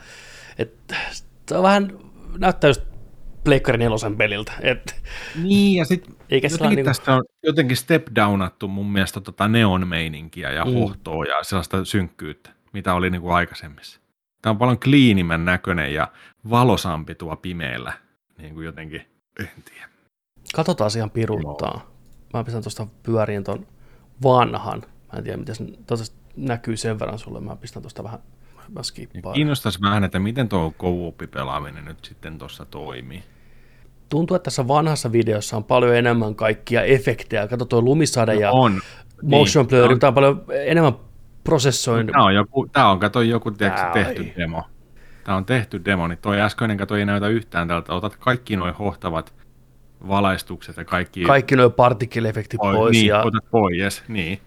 [0.59, 0.75] et,
[1.49, 1.99] se on vähän,
[2.39, 2.83] näyttää just
[3.45, 4.53] Pleikkari nelosen peliltä.
[4.61, 5.03] Et,
[5.43, 10.65] Niin, ja sitten jotenkin niinku- tästä on jotenkin step downattu mun mielestä tota neon-meininkiä ja
[10.65, 10.73] Mm.
[10.75, 14.01] hohtoa ja sellaista synkkyyttä, mitä oli niin kuin aikaisemmissa.
[14.43, 16.09] Tämä on paljon kliinimän näköinen ja
[16.51, 17.93] valosampi tuo pimeällä,
[18.39, 19.01] niin kuin jotenkin,
[19.41, 19.89] en tiedä.
[20.55, 21.91] katsotaan ihan piruttaa.
[22.35, 23.67] Mä pistän tuosta pyöriin ton
[24.23, 24.83] vanhan.
[25.13, 25.65] Mä en tiedä, miten se
[26.37, 27.41] näkyy sen verran sulle.
[27.41, 28.21] Mä pistän tuosta vähän,
[28.69, 29.35] mä skippaan.
[29.35, 33.23] Kiinnostaisi vähän, että miten tuo co pelaaminen nyt sitten tuossa toimii.
[34.09, 37.49] Tuntuu, että tässä vanhassa videossa on paljon enemmän kaikkia efektejä.
[37.49, 38.81] Kato tuo lumisade ja No on.
[39.23, 40.93] motion Niin, blur, on- tämä on paljon enemmän
[41.45, 42.07] prosessoin.
[42.07, 44.35] Tämä on, joku, tämä on kato joku tiedätkö, tehty oli.
[44.37, 44.63] demo.
[45.25, 47.95] Tämä on tehty demo, niin toi äskeinen kato ei näytä yhtään tältä.
[47.95, 49.35] Otat kaikki noin hohtavat
[50.09, 51.25] valaistukset ja kaikki...
[51.25, 52.93] Kaikki nuo particle-efektit Oi, pois.
[52.93, 54.41] niin, ja otat pois, niin.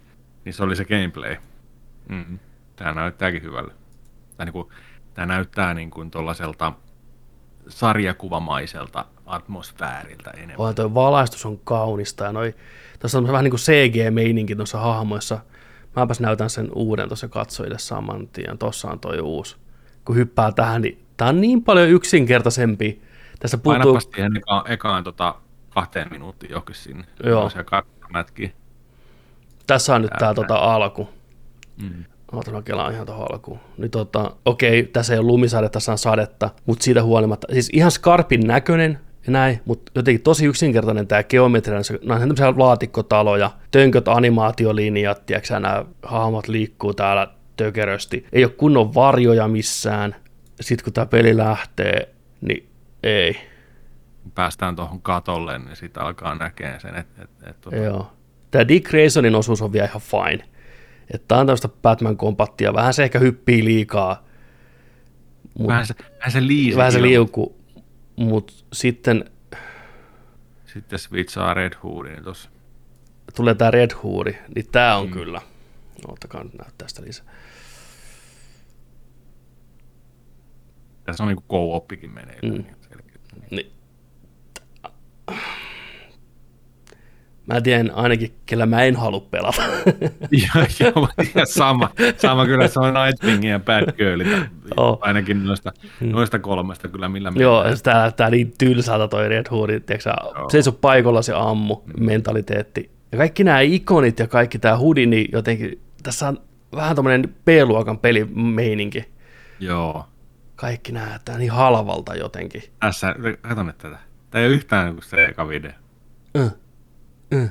[0.46, 1.36] Niin se oli se gameplay.
[2.10, 2.40] Mm.
[2.76, 3.74] Tämä näyttääkin hyvälle.
[4.38, 4.68] Tämä, niin kuin,
[5.14, 6.74] tämä näyttää niin kuin tuollaiselta
[7.68, 10.56] sarjakuvamaiselta atmosfääriltä enemmän.
[10.58, 12.56] Oi, toi valaistus on kaunista ja noi,
[13.00, 15.40] tuossa on vähän niin kuin CG-meininki tuossa hahmoissa.
[15.96, 18.58] Mäpäs näytän sen uuden tuossa katsojille saman tien.
[18.58, 19.56] Tuossa on toi uusi.
[20.06, 23.02] Kun hyppää tähän, niin tää on niin paljon yksinkertaisempi.
[23.40, 25.36] Tässä puuttuu, Painapas siihen ekaan, ekaan tota,
[25.70, 27.06] kahteen minuuttiin johonkin sinne.
[27.24, 27.52] Joo.
[28.14, 28.54] Mätki.
[29.68, 31.10] tässä on nyt Tää- tota alku.
[31.82, 32.04] Mm.
[32.32, 33.60] Ootan mä kelaan ihan tuohon alkuun.
[33.78, 37.92] Niin tota, okei, tässä ei ole lumisade, tässä on sadetta, mutta siitä huolimatta, siis ihan
[37.92, 43.52] skarpin näköinen ja näin, mutta jotenkin tosi yksinkertainen tämä geometria, se- nämä on tämmöisiä laatikkotaloja,
[43.72, 50.16] tönköt animaatiolinjat, tiedätkö nämä hahmot liikkuu täällä tökerösti, ei ole kunnon varjoja missään,
[50.62, 52.10] sitten kun tämä peli lähtee,
[52.42, 52.70] niin
[53.04, 53.38] ei,
[54.36, 58.12] päästään tuohon katolle, niin sitten alkaa näkee sen, että et, et, tota, joo.
[58.52, 60.44] Tämä Dick Graysonin osuus on vielä ihan fine,
[61.14, 64.24] Että tää on tämmöistä Batman-kompattia, vähän se ehkä hyppii liikaa,
[65.60, 66.78] mut, Vähän se, vähän se liisi.
[66.78, 67.57] vähän se liuku,
[68.18, 69.26] mutta sitten
[70.66, 72.50] Sitten switchaa Red Hoodin tuossa.
[73.36, 75.14] tulee tämä Red Hoodi, niin tämä on mm.
[75.14, 75.42] kyllä.
[76.08, 77.26] Ottakaa nyt näyttää sitä lisää.
[81.04, 82.40] Tässä on niinku co-oppikin menee.
[82.44, 82.64] Mm.
[83.52, 83.72] Niin.
[87.48, 89.62] Mä tiedän ainakin, kellä mä en halua pelata.
[90.44, 90.66] ja,
[91.36, 94.22] ja sama, sama kyllä se on Nightwing ja Bad Girl,
[94.78, 94.98] Oh.
[95.02, 100.14] ainakin noista, noista kolmesta kyllä millä Joo, tää, tää niin tylsältä toi Red Hood, tiiäksä,
[100.52, 102.06] seiso paikalla se ammu, Mm.
[102.06, 102.92] mentaliteetti.
[103.12, 106.38] Ja kaikki nämä ikonit ja kaikki tämä hoodie, niin jotenkin tässä on
[106.76, 109.06] vähän tämmöinen B-luokan pelimeininki.
[109.60, 110.06] Joo.
[110.56, 112.64] Kaikki näyttää niin halvalta jotenkin.
[112.80, 113.98] Tässä, kato nyt tätä.
[114.30, 115.72] Tämä ei ole yhtään kuin se eka video.
[117.32, 117.38] Mm.
[117.38, 117.50] Mm.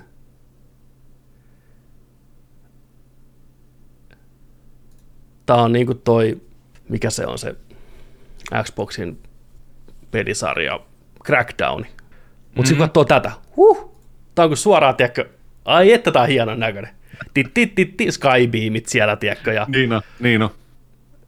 [5.47, 6.41] Tää on niinku toi,
[6.89, 7.55] mikä se on se
[8.63, 9.23] Xboxin
[10.11, 10.81] pelisarja,
[11.25, 11.81] Crackdown.
[11.81, 11.93] Mutta
[12.45, 12.67] mm-hmm.
[12.67, 13.97] sitten katsoo tätä, huh,
[14.35, 15.29] tää on kuin suoraan, tiedätkö,
[15.65, 16.91] ai että tää on hienon näköinen.
[17.35, 20.51] Tit, tit, tit, tit, skybeamit siellä, tiedätkö, ja Niin on, niin on.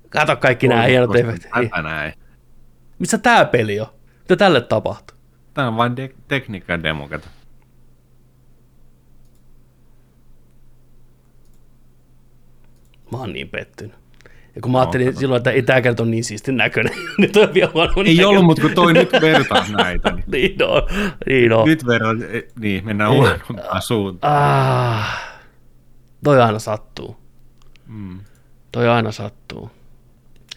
[0.09, 1.51] kato kaikki nämä hienot efektit.
[1.51, 2.13] Tätä näin.
[2.99, 3.87] Missä tää peli on?
[4.21, 5.17] Mitä tälle tapahtuu?
[5.55, 7.29] Tämä on vain de- tekniikan demo, kato.
[13.13, 13.95] Mä oon niin pettynyt.
[14.55, 17.55] Ja kun mä ajattelin silloin, että ei nyt ole niin siistin näköinen, niin toi on
[17.55, 18.27] vielä huono Ei näköinen.
[18.27, 20.83] ollut, mutta kun toi nyt vertaa näitä, niin Niin on,
[21.27, 21.69] niin on.
[21.69, 22.13] nyt vertaa,
[22.61, 24.33] niin mennään huonompaan suuntaan.
[24.37, 25.21] Ah,
[26.25, 27.17] toi aina sattuu.
[27.87, 28.21] Mm.
[28.73, 29.71] Toi aina sattuu.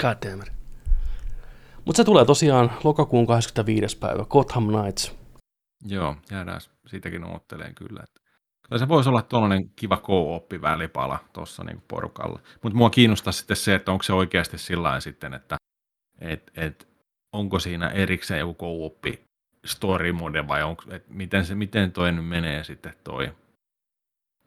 [0.02, 0.52] God damn it.
[1.86, 3.98] Mutta se tulee tosiaan lokakuun 25.
[3.98, 5.16] päivä, Gotham Knights.
[5.86, 8.00] Joo, jäädään siitäkin ootteleen kyllä.
[8.04, 8.21] Että
[8.72, 12.40] kyllä se voisi olla tuollainen kiva co-oppi välipala tuossa niin porukalla.
[12.64, 15.58] Mutta mua kiinnostaa sitten se, että onko se oikeasti sillä sitten, että
[16.22, 16.88] et, et,
[17.34, 19.24] onko siinä erikseen joku co-oppi
[19.66, 23.32] story mode vai onko, et miten, se, miten toi nyt menee sitten toi.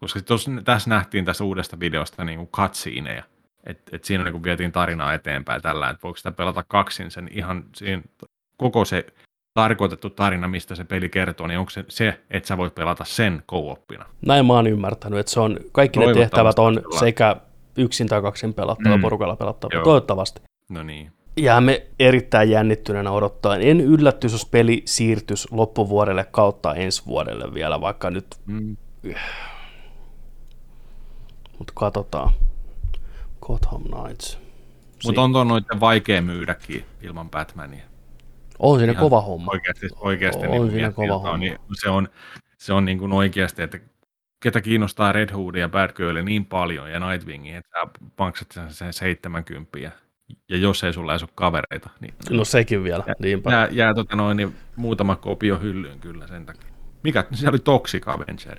[0.01, 2.51] Koska tos, tässä nähtiin tässä uudesta videosta niin kuin
[3.67, 7.29] että et siinä niin kuin vietiin tarinaa eteenpäin tällä, että voiko sitä pelata kaksin sen
[7.33, 8.03] ihan siinä,
[8.57, 9.07] koko se
[9.55, 13.43] tarkoitettu tarina, mistä se peli kertoo, niin onko se se, että sä voit pelata sen
[13.51, 14.05] co-oppina?
[14.27, 16.99] Näin mä oon ymmärtänyt, että se on, kaikki ne tehtävät on kyllä.
[16.99, 17.37] sekä
[17.77, 19.03] yksin tai kaksin pelattava, Mm.
[19.03, 19.85] porukalla pelattava, Joo.
[19.85, 20.43] toivottavasti.
[20.69, 21.13] No niin.
[21.37, 23.57] Jäämme erittäin jännittyneenä odottaa.
[23.57, 28.77] En yllättyisi, jos peli siirtyisi loppuvuodelle kautta ensi vuodelle vielä, vaikka nyt, Mm.
[31.59, 32.31] mutta katsotaan.
[33.41, 34.39] Gotham Knights.
[35.05, 37.85] Mutta on tuon noiden vaikea myydäkin ilman Batmania.
[38.59, 39.53] On siinä kova homma.
[39.53, 41.37] Oikeasti, oikeasti On niin siinä miettii kova homma.
[41.37, 42.09] niin se on,
[42.59, 43.79] se on niin kuin oikeasti, että
[44.43, 47.79] ketä kiinnostaa Red Hood ja Bad Girl niin paljon ja Nightwingia, että
[48.19, 49.79] maksat sen, sen 70
[50.49, 53.51] ja jos ei sulla edes ole kavereita, niin No sekin vielä, niinpä.
[53.51, 56.71] jää, jää tota noin, niin muutama kopio hyllyyn kyllä sen takia.
[57.03, 57.25] Mikä?
[57.33, 58.59] Siellä oli Toxic Avenger.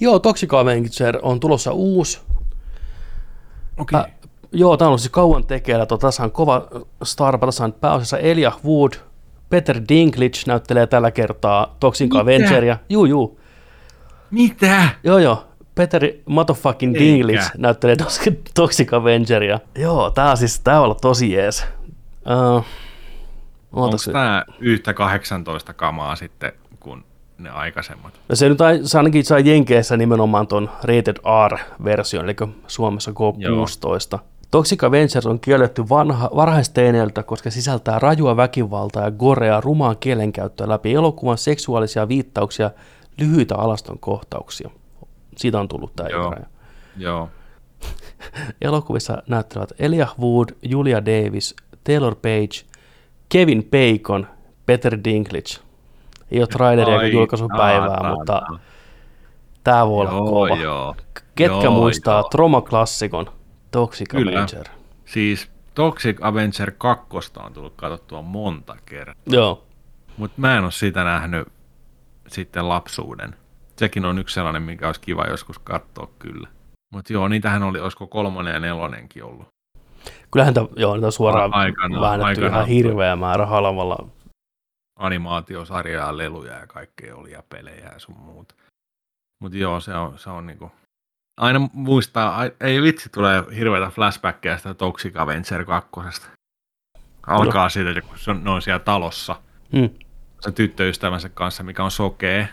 [0.00, 2.20] Joo, Toxic Avenger on tulossa uusi.
[3.76, 4.00] Okei.
[4.00, 4.08] Ä,
[4.52, 5.86] joo, tämä on siis kauan tekeillä.
[5.86, 6.68] Tuo, tässä on kova
[7.02, 7.46] starpa.
[7.46, 8.92] Tässä on pääosassa Elijah Wood.
[9.50, 12.20] Peter Dinklage näyttelee tällä kertaa Toxic Mitä?
[12.20, 12.78] Avengeria.
[12.88, 13.40] Juu, juu.
[14.30, 14.88] Mitä?
[15.04, 15.44] Joo, joo.
[15.74, 17.04] Peter motherfucking Eikä.
[17.04, 17.96] Dinklage näyttelee
[18.60, 19.60] Toxic- Avengeria.
[19.78, 21.64] Joo, tää on siis, tää on ollut tosi jees.
[22.56, 22.64] Uh,
[23.72, 27.04] Onko tämä yhtä 18 kamaa sitten kuin
[27.38, 28.20] ne aikaisemmat?
[28.28, 31.16] No se nyt se ainakin sai Jenkeissä nimenomaan ton Rated
[31.48, 32.36] R-version, eli
[32.66, 34.18] Suomessa K16.
[34.50, 40.94] Toxic Avengers on kielletty vanha, varhaisteineiltä, koska sisältää rajua väkivaltaa ja gorea rumaa kielenkäyttöä läpi
[40.94, 42.70] elokuvan seksuaalisia viittauksia,
[43.20, 44.70] lyhyitä alaston kohtauksia.
[45.36, 46.26] Siitä on tullut tämä Joo.
[46.26, 46.46] ikäraja.
[46.96, 47.28] Joo.
[48.62, 52.66] Elokuvissa näyttelevät Elijah Wood, Julia Davis, Taylor Page,
[53.28, 54.26] Kevin Bacon,
[54.66, 55.60] Peter Dinklage.
[56.30, 58.14] Ei ole traileria Ai, eikä julkaisupäivää, saatana.
[58.14, 58.42] mutta
[59.64, 60.56] tämä voi olla Joo, kova.
[60.62, 60.94] joo.
[61.34, 62.28] Ketkä Joo, muistaa joo.
[62.28, 63.26] Troma-klassikon
[63.76, 64.30] Toxic Kyllä.
[64.30, 64.66] Avenger?
[65.04, 67.06] Siis Toxic Avenger 2
[67.44, 69.64] on tullut katsottua monta kertaa, Joo.
[70.16, 71.48] mutta mä en ole sitä nähnyt
[72.28, 73.34] sitten lapsuuden.
[73.76, 76.48] Sekin on yksi sellainen, mikä olisi kiva joskus katsoa kyllä.
[76.94, 79.48] Mutta joo, niitähän oli, olisiko kolmonen ja nelonenkin ollut.
[80.30, 82.52] Kyllähän tämä, joo, niitä on suoraan Aikanaan- väännetty aikanaan.
[82.52, 84.08] ihan hirveä määrä halvalla.
[84.98, 88.54] Animaatiosarjaa, leluja ja kaikkea oli ja pelejä ja sun muuta.
[89.42, 90.70] Mutta joo, se on, se on niinku...
[91.36, 95.90] Aina muistaa, ei vitsi, tulee hirveitä flashbackkejä sitä Toxic Avenger 2.
[97.26, 99.36] Alkaa siitä, kun se on, ne on siellä talossa.
[99.72, 99.90] Mm.
[100.40, 102.48] se tyttöystävänsä kanssa, mikä on sokee,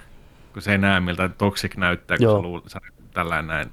[0.53, 2.35] kun se ei näe miltä Toxic näyttää, kun Joo.
[2.37, 2.65] se luulee,
[3.13, 3.71] tällainen näin.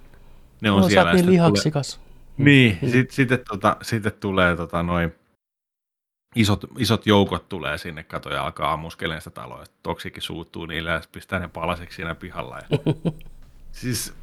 [0.61, 1.11] ne on No, siellä.
[1.13, 2.01] niin sitten tulee- lihaksikas.
[2.37, 5.15] Niin, sitten sitten, tota, sitten tulee tota, noin
[6.37, 9.65] isot, isot joukot tulee sinne kato ja alkaa ammuskelemaan sitä taloa.
[9.83, 12.59] Toksikin suuttuu niille ja sit pistää ne palasiksi siinä pihalla.
[12.59, 12.79] Ja...
[13.73, 14.15] siis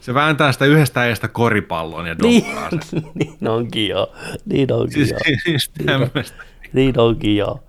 [0.00, 3.02] se vääntää sitä yhdestä äijästä koripallon ja Niin, donkkaa sen.
[3.14, 4.12] niin onkin joo.
[4.46, 5.18] Niin onkin Siis, joo.
[5.44, 6.42] siis tämmöistä.
[6.72, 7.60] Niin onkin joo.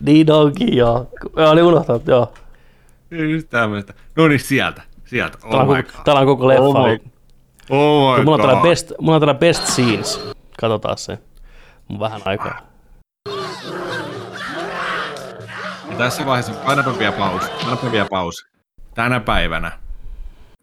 [0.00, 1.10] Niin onkin joo.
[1.36, 2.34] Mä olin unohtanut, joo.
[3.10, 3.94] Just tämmöistä.
[4.16, 4.82] No niin, sieltä.
[5.04, 5.38] Sieltä.
[5.38, 6.04] Täällä Oh on, koko, god.
[6.04, 6.62] täällä on koko leffa.
[6.62, 6.98] Oh my,
[7.70, 8.70] oh my mulla, on täällä god.
[8.70, 10.20] best, mulla on täällä best scenes.
[10.60, 11.18] Katsotaan se.
[11.88, 12.60] Mun vähän aikaa.
[15.90, 18.46] Ja tässä vaiheessa, painapa vielä pausi, painapa vielä pausi.
[18.94, 19.72] Tänä päivänä,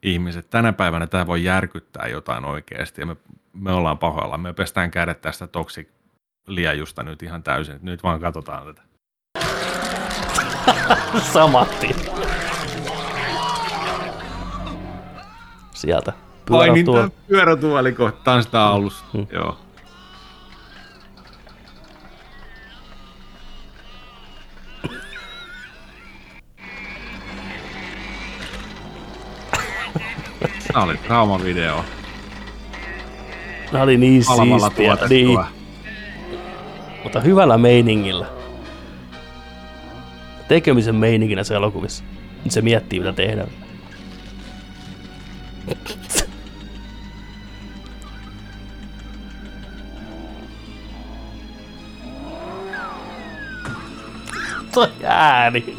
[0.04, 3.16] ihmiset, tänä päivänä tämä voi järkyttää jotain oikeasti ja me,
[3.54, 4.38] me ollaan pahoilla.
[4.38, 5.90] Me pestään kädet tästä toksik
[6.48, 7.80] liejusta nyt ihan täysin.
[7.82, 8.82] Nyt vaan katsotaan tätä.
[11.34, 11.96] Samatti.
[15.74, 16.14] Sieltä.
[16.46, 16.96] Pyörä Painin tuo.
[16.96, 19.04] tämän pyörätuoli kohtaan sitä alusta.
[19.14, 19.28] Hmm.
[19.32, 19.58] Joo.
[30.74, 31.86] Tämä oli traumavideo.
[33.72, 34.98] Nämä oli niin siistiä.
[35.10, 35.40] Niin,
[37.04, 38.26] mutta hyvällä meiningillä.
[40.48, 42.04] Tekemisen meininginä se elokuvissa.
[42.44, 43.48] Nyt se miettii, mitä tehdään.
[54.74, 55.78] Toi ääni.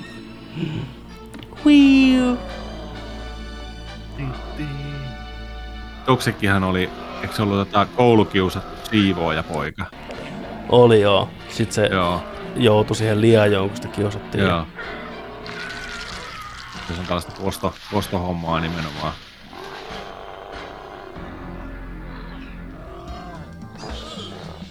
[1.66, 2.38] Wiiu.
[6.06, 6.90] Toksikkihan oli,
[7.22, 9.84] eikö se ollut tota koulukiusattu siivooja poika?
[10.68, 11.30] Oli joo.
[11.48, 12.22] Sitten se Joo,
[12.56, 14.44] joutui siihen liajoon, kun sitä kiusattiin.
[14.44, 14.66] joo.
[16.88, 19.12] Se on tällaista posto, postohommaa nimenomaan.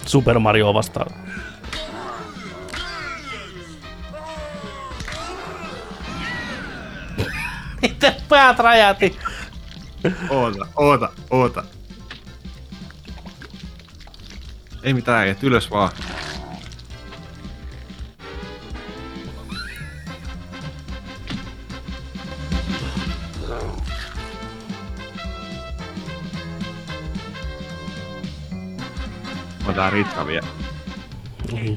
[0.06, 1.08] Super Mario vastaan.
[7.82, 9.20] Miten päät räjähti?
[10.30, 11.64] Oota, oota, oota.
[14.84, 15.92] Ei mitään, et ylös vaan.
[29.66, 30.48] Otetaan Ritra vielä.
[31.52, 31.76] Hey!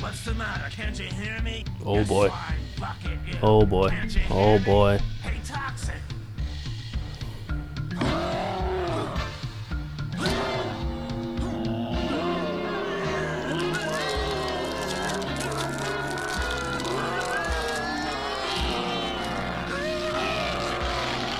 [0.00, 0.70] What's the matter?
[0.70, 1.64] Can't you hear me?
[1.84, 2.30] Oh boy.
[3.42, 3.90] Oh boy.
[4.30, 4.98] Oh boy.
[5.48, 5.94] Toxic!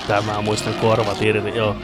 [0.07, 1.75] Tämä muistan korvat irti, joo.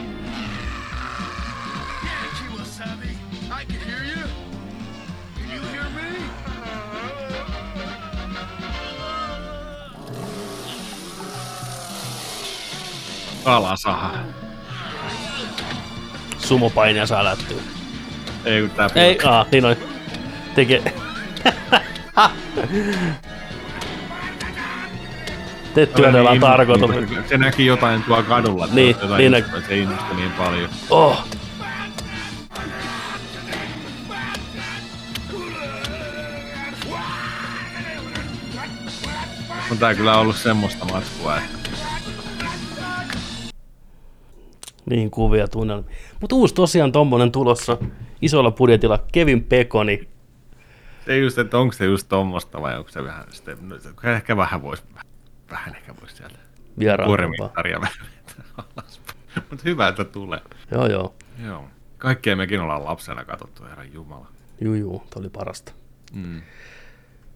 [13.46, 14.10] Kalasaha.
[16.38, 17.62] Sumopainia saa lättyä.
[18.44, 19.76] Ei kun tää Ei, aa, niin noin.
[20.54, 20.94] Tekee.
[25.74, 26.90] Te työnnöllä on tarkoitus.
[27.28, 28.68] Se näki jotain tuolla kadulla.
[28.72, 30.70] Niin, jotain niin juttua, Se innostui niin paljon.
[30.90, 31.24] Oh.
[39.70, 41.65] On tää kyllä ollut semmoista matskua, että
[44.90, 45.90] Niin kuvia tunnelmia.
[46.20, 47.78] Mutta uusi tosiaan tommonen tulossa
[48.22, 50.08] isolla budjetilla Kevin Pekoni.
[51.06, 54.36] se just, että onko se just tommosta vai onko se vähän sitten, no, se ehkä
[54.36, 54.84] vähän vois,
[55.50, 56.38] vähän ehkä vois sieltä
[58.58, 59.18] alaspäin.
[59.50, 60.40] Mutta hyvä, että tulee.
[60.70, 61.14] Joo, joo.
[61.46, 61.64] Joo.
[61.98, 64.26] Kaikkea mekin ollaan lapsena katsottu, herran jumala.
[64.60, 65.72] Juu, juu, toi oli parasta.
[66.12, 66.42] Mm.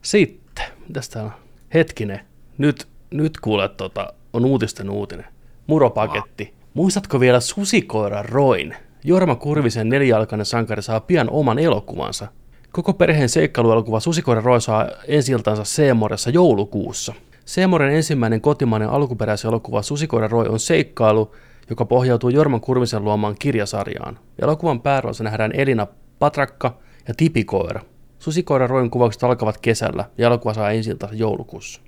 [0.03, 1.33] Sitten, mitäs tää on?
[1.75, 2.21] Hetkinen.
[2.59, 5.27] Nyt, nyt kuule, tota, on uutisten uutinen.
[5.67, 6.55] Muropaketti.
[6.75, 8.77] Muistatko vielä Susikoira Roin?
[9.05, 12.29] Jorma Kurvisen nelijalkainen sankari saa pian oman elokuvansa.
[12.73, 17.15] Koko perheen seikkailuelokuva Susikoira Roy saa ensiltansa Seemoressa joulukuussa.
[17.45, 21.35] Seemoren ensimmäinen kotimainen alkuperäiselokuva Susikoira Roy on seikkailu,
[21.71, 24.19] joka pohjautuu Jorma Kurvisen luomaan kirjasarjaan.
[24.43, 25.87] Elokuvan pääroolissa nähdään Elina
[26.19, 27.81] Patrakka ja Tipikoira.
[28.19, 31.81] Susikoira Roin kuvaukset alkavat kesällä ja elokuva saa ensiltansa joulukuussa.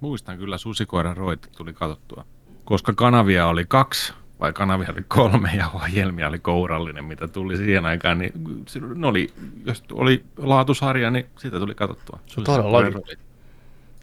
[0.00, 2.24] Muistan kyllä Susikoiran roit tuli katsottua.
[2.64, 7.86] Koska kanavia oli kaksi, vai kanavia oli kolme ja ohjelmia oli kourallinen, mitä tuli siihen
[7.86, 8.32] aikaan, niin
[8.68, 9.32] se- ne oli,
[9.64, 12.18] jos oli laatusarja, niin sitä tuli katsottua.
[12.26, 12.94] Susikoiran Todellakin.
[12.94, 13.18] roit.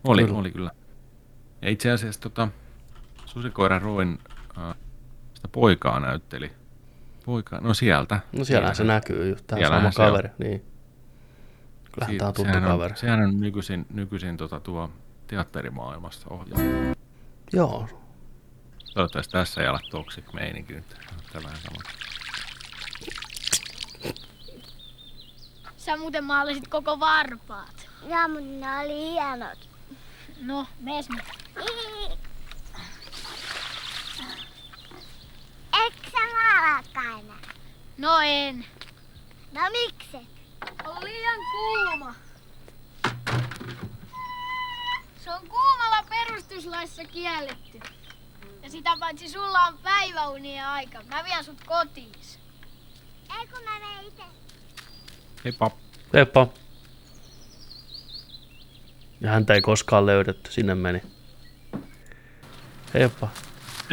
[0.03, 0.39] Oli, Kyllä.
[0.39, 0.71] oli kyllä.
[1.61, 2.47] Ja itse asiassa tota,
[3.25, 4.19] Susikoiran roin
[4.57, 4.75] äh,
[5.33, 6.51] sitä poikaa näytteli.
[7.25, 8.19] Poika, no sieltä.
[8.37, 10.07] No siellähän se näkyy just, tämä sama se on.
[10.07, 10.29] kaveri.
[10.37, 10.65] Niin.
[11.91, 12.91] Kyllähän tämä on tuttu sehän kaveri.
[12.91, 14.89] On, sehän on nykyisin, nykyisin tota, tuo
[15.27, 16.95] teatterimaailmassa ohjaaja.
[17.53, 17.87] Joo,
[18.93, 20.89] Toivottavasti tässä ei ala toxic meininki nyt.
[21.31, 21.81] Tämä vähän sama.
[25.77, 27.89] Sä muuten maalasit koko varpaat.
[28.01, 29.69] Joo, mutta ne oli hienot.
[30.41, 31.23] No, mees nyt.
[35.81, 37.39] Eikö sä maalaakaan enää?
[37.97, 38.65] No en.
[39.51, 40.17] No miksi?
[40.85, 42.15] On liian kuuma.
[45.23, 47.79] Se on kuumalla perustuslaissa kielletty.
[48.63, 50.99] Ja sitä paitsi sulla on päiväunien aika.
[51.09, 52.11] Mä vien sut kotiin.
[53.39, 54.23] Ei kun mä menen itse.
[55.43, 55.71] Heippa.
[56.11, 56.47] Peppa.
[59.21, 61.01] Ja häntä ei koskaan löydetty, sinne meni.
[62.93, 63.29] Heippa.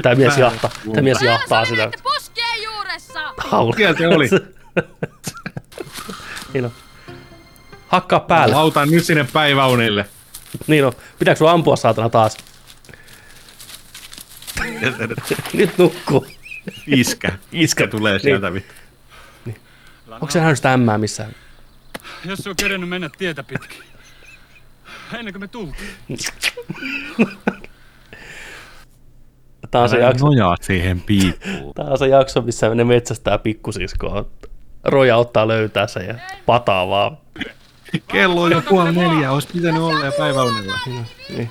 [0.03, 1.91] Tämä mies jahtaa, tämä mies jahtaa sitä.
[2.03, 3.35] poskien juuressa!
[3.39, 3.77] Haula.
[3.77, 4.29] Siellä se oli.
[6.55, 6.73] niin on.
[7.89, 8.55] Hakkaa päälle.
[8.55, 10.09] Lautan nyt sinne päiväunille.
[10.66, 10.93] Niin on.
[11.19, 12.37] Pitääkö sun ampua saatana taas?
[15.55, 16.27] Nyt nukkuu.
[16.87, 17.39] Iskä.
[17.53, 17.87] Iskä.
[17.87, 18.51] tulee sieltä.
[18.51, 18.64] Niin.
[20.11, 21.33] Onko se nähnyt sitä ämmää missään?
[22.25, 23.83] Jos se on kerennyt mennä tietä pitkin.
[25.19, 25.89] Ennen kuin me tultiin.
[29.71, 31.75] Tää on se jakso, Nojaa siihen piippuun.
[31.75, 34.25] tää on se jakso missä ne metsästää pikkusiskoa.
[34.85, 36.14] Roja ottaa löytää sen ja
[36.47, 37.19] pataa vaan.
[38.09, 40.79] Kello on jo puoli neljä, olisi pitänyt olla jo päiväunilla.
[40.87, 41.51] Niin.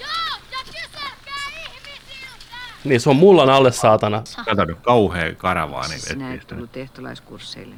[0.00, 0.08] Joo,
[0.52, 2.56] ja kyselkää ihmisiltä!
[2.84, 4.22] Niin se on mullan alle saatana.
[4.44, 5.98] Kato nyt, kauhea karavaani.
[5.98, 6.54] Sinä et veti.
[6.54, 7.74] tullut ehtolaiskursseille.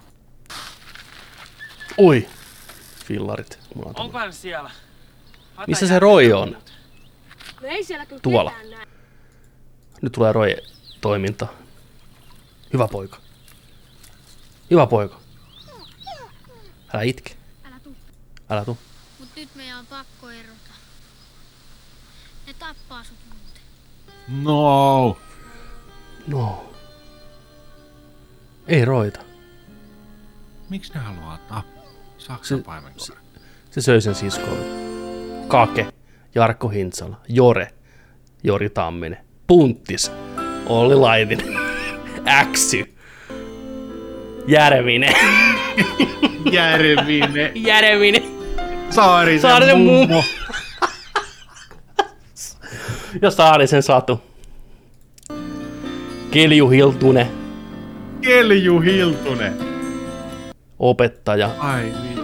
[1.98, 2.28] Ui.
[3.04, 3.58] Fillarit.
[3.74, 4.06] Mulla on tullut.
[4.06, 4.70] Onko hän siellä?
[5.66, 6.56] Missä se Roy on?
[7.60, 8.52] No ei siellä kyllä Tuolla.
[10.02, 10.56] Nyt tulee Roy
[11.00, 11.46] toiminta.
[12.72, 13.18] Hyvä poika.
[14.70, 15.20] Hyvä poika.
[16.92, 17.36] Älä itke.
[17.64, 17.96] Älä tuu.
[18.50, 18.78] Älä tuu.
[19.18, 20.70] Mut nyt meidän on pakko erota.
[22.46, 23.25] Ne tappaa sut.
[24.28, 25.16] No.
[26.26, 26.64] No.
[28.68, 29.20] Ei Roita.
[30.68, 31.82] Miksi ne haluaa tappaa?
[32.18, 32.64] Saksan
[32.96, 33.12] Se-.
[33.70, 34.58] Se söi sen siskoon.
[35.48, 35.86] Kake,
[36.34, 37.68] Jarkko Hintsala, Jore,
[38.42, 40.12] Jori Tamminen, Punttis,
[40.66, 41.58] Olli Laitinen,
[42.26, 42.94] Äksy,
[44.46, 45.14] Järvinen,
[46.52, 47.52] Järvinen.
[47.54, 48.22] Järvinen,
[48.90, 50.06] Saarisen, Saarisen mummo.
[50.06, 50.24] mummo.
[53.22, 54.20] Ja Saarisen Satu.
[56.30, 57.26] Kelju Hiltunen,
[58.20, 59.52] Kelju Hiltunen.
[60.78, 61.50] opettaja.
[61.58, 62.16] Ai niin.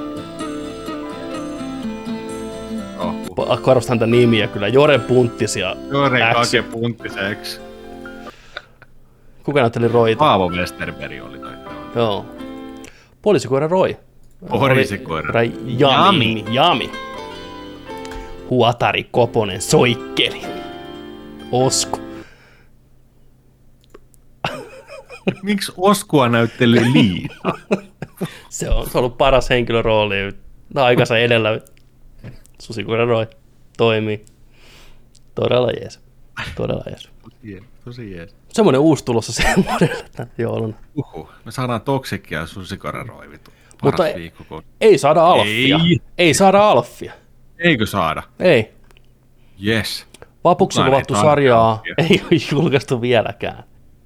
[3.36, 4.68] Oh, Korostan tätä nimiä kyllä.
[4.68, 6.20] Jore Punttis ja Jore.
[6.32, 7.60] Kake Punttiseksi.
[9.42, 10.18] Kuka näytteli Roita?
[10.18, 11.52] Paavo Westerberg oli toi.
[11.96, 12.26] Joo.
[13.22, 13.96] Poliisikoira Roy.
[14.48, 15.40] Poliisikoira.
[15.40, 16.38] Oli- Jami.
[16.38, 16.44] Jami.
[16.54, 16.90] Jami.
[18.50, 20.42] Huatari Koponen soikkeli.
[21.52, 21.98] Osku.
[25.42, 27.34] Miksi Oskua näytteli Liita?
[28.48, 30.14] Se on, ollut paras henkilörooli.
[30.74, 31.60] Aikansa edellä.
[32.62, 33.26] Susikoira Roy
[33.76, 34.24] toimii.
[35.34, 36.00] Todella jees.
[36.56, 37.08] Todella jees.
[37.22, 38.36] Tosi- Tosi jees.
[38.52, 40.74] Semmoinen uusi tulossa semmoinen, että jouluna.
[40.96, 41.28] Uhu.
[41.44, 41.80] Me saadaan
[42.46, 43.50] susikoiraroivitu.
[43.50, 44.32] Paras Mutta ei-.
[44.80, 45.76] Ei saada Alfia.
[45.76, 46.00] Ei.
[46.18, 47.12] ei saada Alfia.
[47.58, 48.22] Eikö saada?
[48.40, 48.74] Ei.
[49.66, 50.06] Yes.
[50.44, 53.64] Vapuksi luvattu sarjaa ei ole julkaistu vieläkään.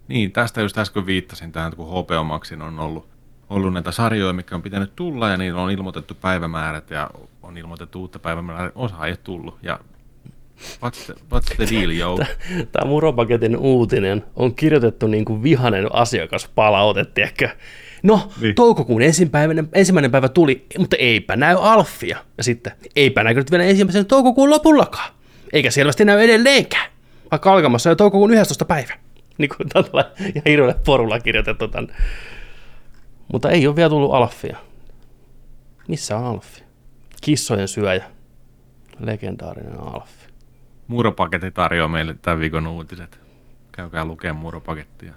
[0.09, 3.09] Niin, tästä just äsken viittasin tähän, kun HBO Maxin on ollut,
[3.51, 7.11] ollut näitä sarjoja, mikä on pitänyt tulla, ja niillä on ilmoitettu päivämäärät, ja
[7.43, 9.81] on ilmoitettu uutta päivämäärää, osa ei ole tullut, ja
[10.61, 12.19] what's the, what's the deal, yo?
[12.73, 17.49] Tämä Muropaketin uutinen on kirjoitettu niin kuin vihanen asiakaspalaute, tiedätkö?
[18.03, 18.31] No, niin.
[18.41, 18.55] Niin.
[18.55, 22.19] toukokuun ensimmäinen, ensimmäinen päivä tuli, mutta eipä näy Alfia.
[22.39, 25.15] Ja sitten, eipä näkynyt vielä ensimmäisen toukokuun lopullakaan.
[25.57, 26.91] Eikä selvästi näy edelleenkään.
[27.31, 28.65] Vaikka alkamassa jo toukokuun 11.
[28.65, 28.95] päivä.
[29.39, 31.97] Niin kuin tällä ja hirveellä porulla kirjoitettu tämän.
[33.33, 34.57] Mutta ei ole vielä tullut Alfia.
[35.89, 36.63] Missä on Alfi?
[37.21, 38.05] Kissojen syöjä.
[39.01, 40.27] Legendaarinen Alfi.
[40.87, 43.21] Muropaketti tarjoaa meille tämän viikon uutiset.
[43.73, 45.13] Käykää lukemaan Muropakettia.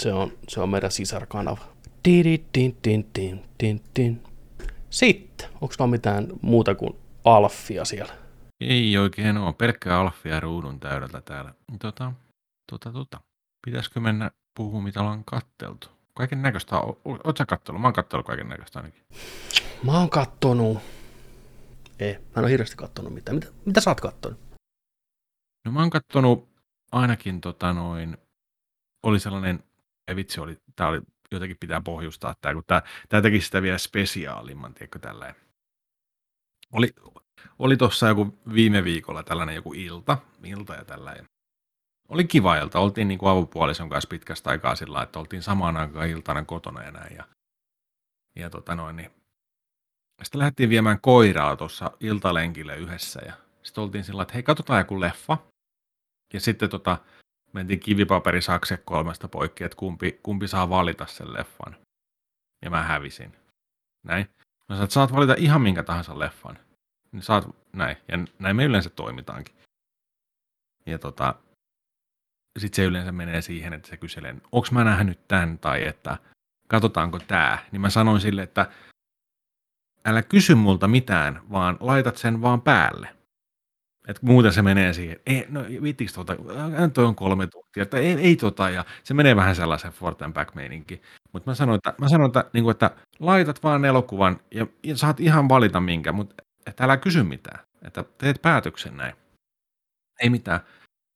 [0.00, 1.64] Se on, se on meidän sisarkanava.
[4.90, 8.27] Sitten, onko vaan mitään muuta kuin Alfia siellä?
[8.60, 11.54] Ei oikein ole, pelkkää alfia ruudun täydeltä täällä.
[11.80, 12.12] Tota,
[12.70, 13.20] tota, tota.
[13.66, 15.88] Pitäisikö mennä puhumaan, mitä ollaan katteltu?
[16.14, 16.76] Kaiken näköistä.
[16.78, 17.82] Oletko sä kattellut?
[17.82, 19.02] Mä oon kattellut kaiken näköistä ainakin.
[19.82, 20.78] Mä oon kattonut...
[21.98, 23.36] Ei, mä en ole hirveästi kattonut mitään.
[23.36, 24.40] Mitä, mitä sä oot kattonut?
[25.64, 26.48] No mä oon kattonut
[26.92, 28.16] ainakin tota noin
[29.02, 29.64] oli sellainen,
[30.08, 31.00] ei vitsi, oli, tämä oli,
[31.30, 35.34] jotenkin pitää pohjustaa tämä, kun tämä, tämä teki sitä vielä spesiaalimman, tiedätkö, tällä
[36.72, 36.94] Oli,
[37.58, 41.24] oli tuossa joku viime viikolla tällainen joku ilta, ilta ja tällainen.
[42.08, 46.08] Oli kiva ilta, oltiin niin kuin avopuolison kanssa pitkästä aikaa sillä että oltiin samaan aikaan
[46.08, 47.16] iltana kotona ja näin.
[47.16, 47.24] Ja,
[48.36, 49.10] ja tota noin, niin.
[50.22, 53.32] Sitten lähdettiin viemään koiraa tuossa iltalenkille yhdessä ja
[53.62, 55.38] sitten oltiin sillä että hei, katsotaan joku leffa.
[56.34, 56.98] Ja sitten tota,
[57.52, 61.76] mentiin kivipaperi sakse kolmesta poikki, että kumpi, kumpi saa valita sen leffan.
[62.62, 63.36] Ja mä hävisin.
[64.02, 64.26] Näin.
[64.38, 66.58] Mä sanoin, että saat valita ihan minkä tahansa leffan.
[67.12, 67.96] Niin saat näin.
[68.08, 69.54] Ja näin me yleensä toimitaankin.
[70.86, 71.34] Ja tota,
[72.58, 76.18] sitten se yleensä menee siihen, että se kyselee, onko mä nähnyt tämän tai että
[76.68, 77.58] katsotaanko tämä.
[77.72, 78.66] Niin mä sanoin sille, että
[80.04, 83.08] älä kysy multa mitään, vaan laitat sen vaan päälle.
[84.08, 87.98] Et muuten se menee siihen, ei, no viittikö tota, äh, toi on kolme tuntia, että
[87.98, 91.02] ei, ei tota, ja se menee vähän sellaisen Forten back meininki.
[91.32, 94.96] Mutta mä sanoin, että, mä sanoin että, niin kuin, että laitat vaan elokuvan ja, ja
[94.96, 96.34] saat ihan valita minkä, mutta
[96.68, 99.14] että älä kysy mitään, että teet päätöksen näin.
[100.22, 100.60] Ei mitään.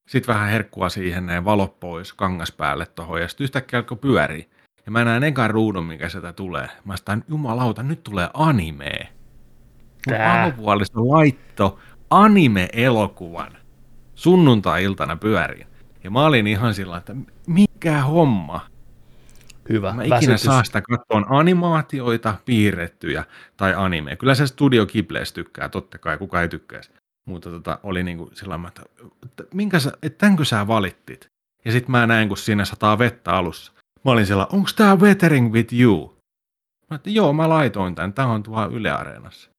[0.09, 4.49] Sitten vähän herkkua siihen, näin valot pois, kangas päälle tuohon, ja sitten yhtäkkiä alkoi pyörii.
[4.85, 6.69] Ja mä näen ekan ruudun, mikä sieltä tulee.
[6.85, 9.07] Mä sanoin, jumalauta, nyt tulee animee.
[10.95, 11.79] Mun laitto
[12.09, 13.57] anime-elokuvan
[14.15, 15.67] sunnuntai-iltana pyöriin.
[16.03, 17.15] Ja mä olin ihan sillä että
[17.47, 18.72] mikä homma?
[19.69, 19.93] Hyvä.
[19.93, 20.43] Mä ikinä Väsytys.
[20.43, 23.23] saa sitä katsoa animaatioita, piirrettyjä
[23.57, 24.15] tai anime.
[24.15, 26.91] Kyllä se Studio Ghiblis tykkää, totta kai, kuka ei tykkäisi.
[27.25, 28.81] Mutta tota, oli niin kuin sillä että,
[29.25, 31.25] että minkä sä, että tämänkö sä valittit?
[31.65, 33.71] Ja sitten mä näin, kun siinä sataa vettä alussa.
[34.05, 36.17] Mä olin siellä, onko tää Weathering with You?
[36.89, 39.49] Mä että joo, mä laitoin tän, tää on tuolla Yle Areenassa.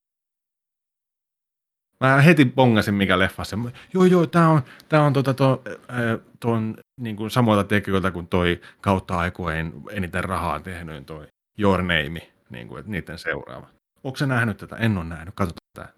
[1.99, 3.57] Mä heti bongasin, mikä leffa se.
[3.93, 8.27] Joo, joo, tää on, tää on tota, to, ää, ton, niin kuin samoilta tekijöiltä kuin
[8.27, 11.27] toi kautta aikojen eniten rahaa tehnyt toi
[11.57, 13.67] Your Name, niin kuin, niiden seuraava.
[14.03, 14.75] Onko se nähnyt tätä?
[14.75, 15.93] En ole nähnyt, katsotaan tää.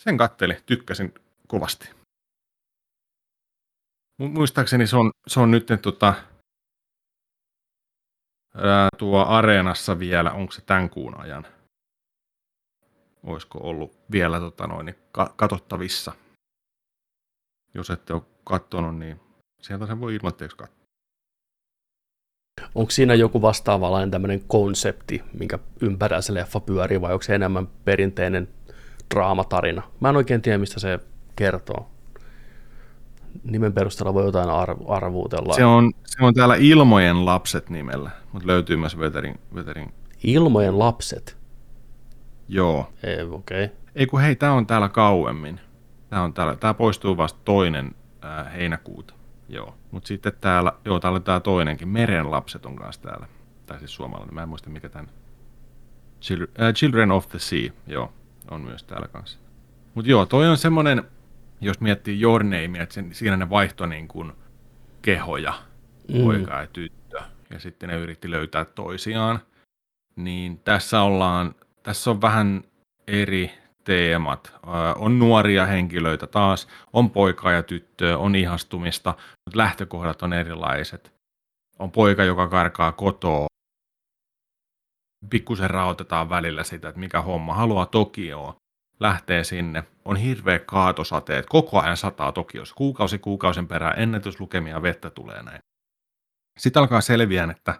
[0.00, 1.14] Sen katteli, tykkäsin
[1.48, 1.90] kovasti.
[4.22, 6.14] Mu- Muistaakseni se on, se on nyt tota,
[8.54, 11.46] ää, tuo areenassa vielä, onko se tämän kuun ajan?
[13.26, 16.12] Olisiko ollut vielä tota noin, niin ka- katsottavissa?
[17.74, 19.20] Jos ette ole katsonut, niin
[19.62, 20.82] sieltä sen voi ilmoitteeksi katsoa.
[22.74, 27.68] Onko siinä joku vastaavanlainen tämmöinen konsepti, minkä ympärillä se leffa pyörii, vai onko se enemmän
[27.84, 28.48] perinteinen
[29.14, 29.82] draamatarina?
[30.00, 31.00] Mä en oikein tiedä, mistä se
[31.36, 31.90] kertoo.
[33.44, 35.54] Nimen perusteella voi jotain arv- arvuutella.
[35.54, 39.92] Se on, se on täällä Ilmojen lapset nimellä, mutta löytyy myös Veterin, Veterin
[40.24, 41.41] Ilmojen lapset.
[42.54, 42.92] Joo.
[43.02, 43.64] Ei, okei.
[43.64, 43.76] Okay.
[43.94, 45.60] Ei kun hei, tämä on täällä kauemmin.
[46.10, 49.14] Tämä, on täällä, tämä poistuu vasta toinen ää, heinäkuuta.
[49.48, 49.74] Joo.
[49.90, 51.88] Mutta sitten täällä, joo, täällä on tämä toinenkin.
[51.88, 53.26] Meren lapset on kanssa täällä.
[53.66, 55.10] Tai siis suomalainen, mä en muista mikä tämän.
[56.20, 58.12] Children, äh, Children of the Sea, joo,
[58.50, 59.38] on myös täällä kanssa.
[59.94, 61.02] Mutta joo, toi on semmoinen,
[61.60, 64.32] jos miettii Name, että sen, siinä ne vaihtoi niin kuin
[65.02, 65.54] kehoja,
[66.08, 66.22] Mm.
[66.22, 69.38] poika ja tyttö, ja sitten ne yritti löytää toisiaan.
[70.16, 72.64] Niin tässä ollaan, tässä on vähän
[73.06, 73.50] eri
[73.84, 74.54] teemat.
[74.96, 81.12] On nuoria henkilöitä taas, on poikaa ja tyttöä, on ihastumista, mutta lähtökohdat on erilaiset.
[81.78, 83.46] On poika, joka karkaa kotoa.
[85.30, 87.54] Pikkusen raotetaan välillä sitä, että mikä homma.
[87.54, 88.54] Haluaa Tokioon.
[89.00, 89.84] Lähtee sinne.
[90.04, 91.46] On hirveä kaatosateet.
[91.46, 92.74] Koko ajan sataa Tokiossa.
[92.74, 95.58] Kuukausi kuukausen perään ennätyslukemia vettä tulee näin.
[96.58, 97.74] Sitten alkaa selviää, että,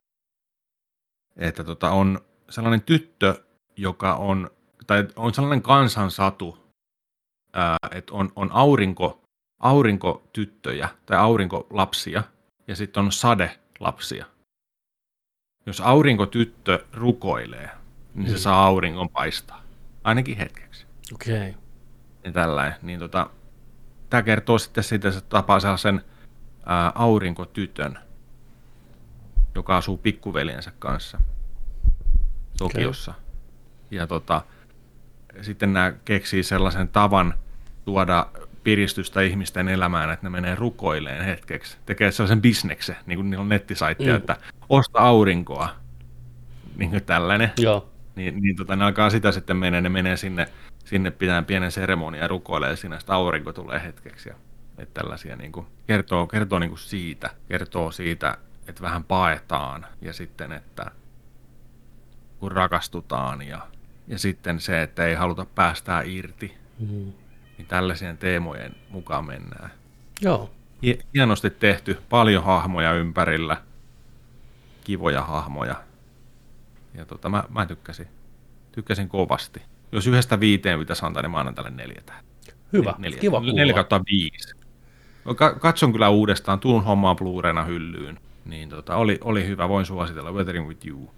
[1.36, 2.20] että tota on
[2.50, 3.44] sellainen tyttö,
[3.76, 4.50] joka on,
[4.86, 6.58] tai on sellainen kansansatu,
[7.52, 9.20] ää, että on, on aurinko,
[9.60, 12.22] aurinkotyttöjä tai aurinkolapsia
[12.68, 14.26] ja sitten on sadelapsia.
[15.66, 17.70] Jos aurinkotyttö rukoilee,
[18.14, 18.38] niin se Mm.
[18.38, 19.62] saa auringon paistaa.
[20.04, 20.86] Ainakin hetkeksi.
[21.14, 21.34] Okei.
[21.50, 21.62] Okay.
[22.24, 22.74] Ja tällainen.
[22.82, 23.30] Niin tota,
[24.10, 26.04] tämä kertoo sitten siitä, että se tapaa sellaisen
[26.66, 27.98] ää, aurinkotytön,
[29.54, 31.18] joka asuu pikkuveljensä kanssa
[32.58, 33.14] Tokiossa.
[33.92, 34.42] Ja tota,
[35.40, 37.34] sitten nämä keksii sellaisen tavan
[37.84, 38.26] tuoda
[38.64, 41.76] piristystä ihmisten elämään, että ne menee rukoileen hetkeksi.
[41.86, 44.14] Tekee sellaisen bisneksen, niin kuin niillä on nettisaitti, Mm.
[44.16, 44.36] että
[44.68, 45.68] osta aurinkoa.
[46.76, 47.52] Niin kuin tällainen.
[47.58, 47.88] Joo.
[48.16, 50.48] Niin, niin tota, ne alkaa sitä sitten menee, ne menee sinne,
[50.84, 54.28] sinne pitää pienen seremonia ja rukoilee siinä, että aurinko tulee hetkeksi.
[54.28, 54.34] Ja,
[54.78, 58.38] että tällaisia niin kuin, kertoo, kertoo niin kuin siitä, kertoo siitä,
[58.68, 60.90] että vähän paetaan ja sitten, että
[62.40, 63.66] kun rakastutaan ja,
[64.08, 67.12] ja sitten se, että ei haluta päästää irti, Mm.
[67.58, 69.70] niin tällaisien teemojen mukaan mennään.
[70.20, 70.50] Joo.
[70.86, 73.56] Hie- Hienosti tehty, paljon hahmoja ympärillä,
[74.84, 75.74] kivoja hahmoja.
[76.94, 78.06] Ja tota, mä, mä tykkäsin,
[78.72, 79.62] tykkäsin kovasti.
[79.92, 82.54] Jos yhdestä viiteen pitäisi antaa, niin mä annan tälle neljä tähteä.
[82.72, 83.52] Hyvä, Neljä, kiva kuulla.
[83.54, 84.54] Neljä kautta viisi.
[85.36, 88.18] Ka- katson kyllä uudestaan, tuun hommaan Blu-rayna hyllyyn.
[88.44, 91.10] Niin tota, oli, oli hyvä, voin suositella Weathering with You.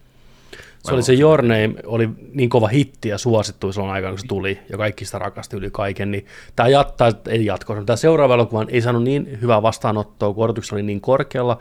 [0.84, 4.26] Se oli se Your Name, oli niin kova hitti ja suosittu silloin aikaan, kun se
[4.26, 8.64] tuli, ja kaikki sitä rakasti yli kaiken, niin tämä jatkaa, ei jatko, tämä seuraava elokuva
[8.68, 11.60] ei saanut niin hyvää vastaanottoa, kun odotukset oli niin korkealla,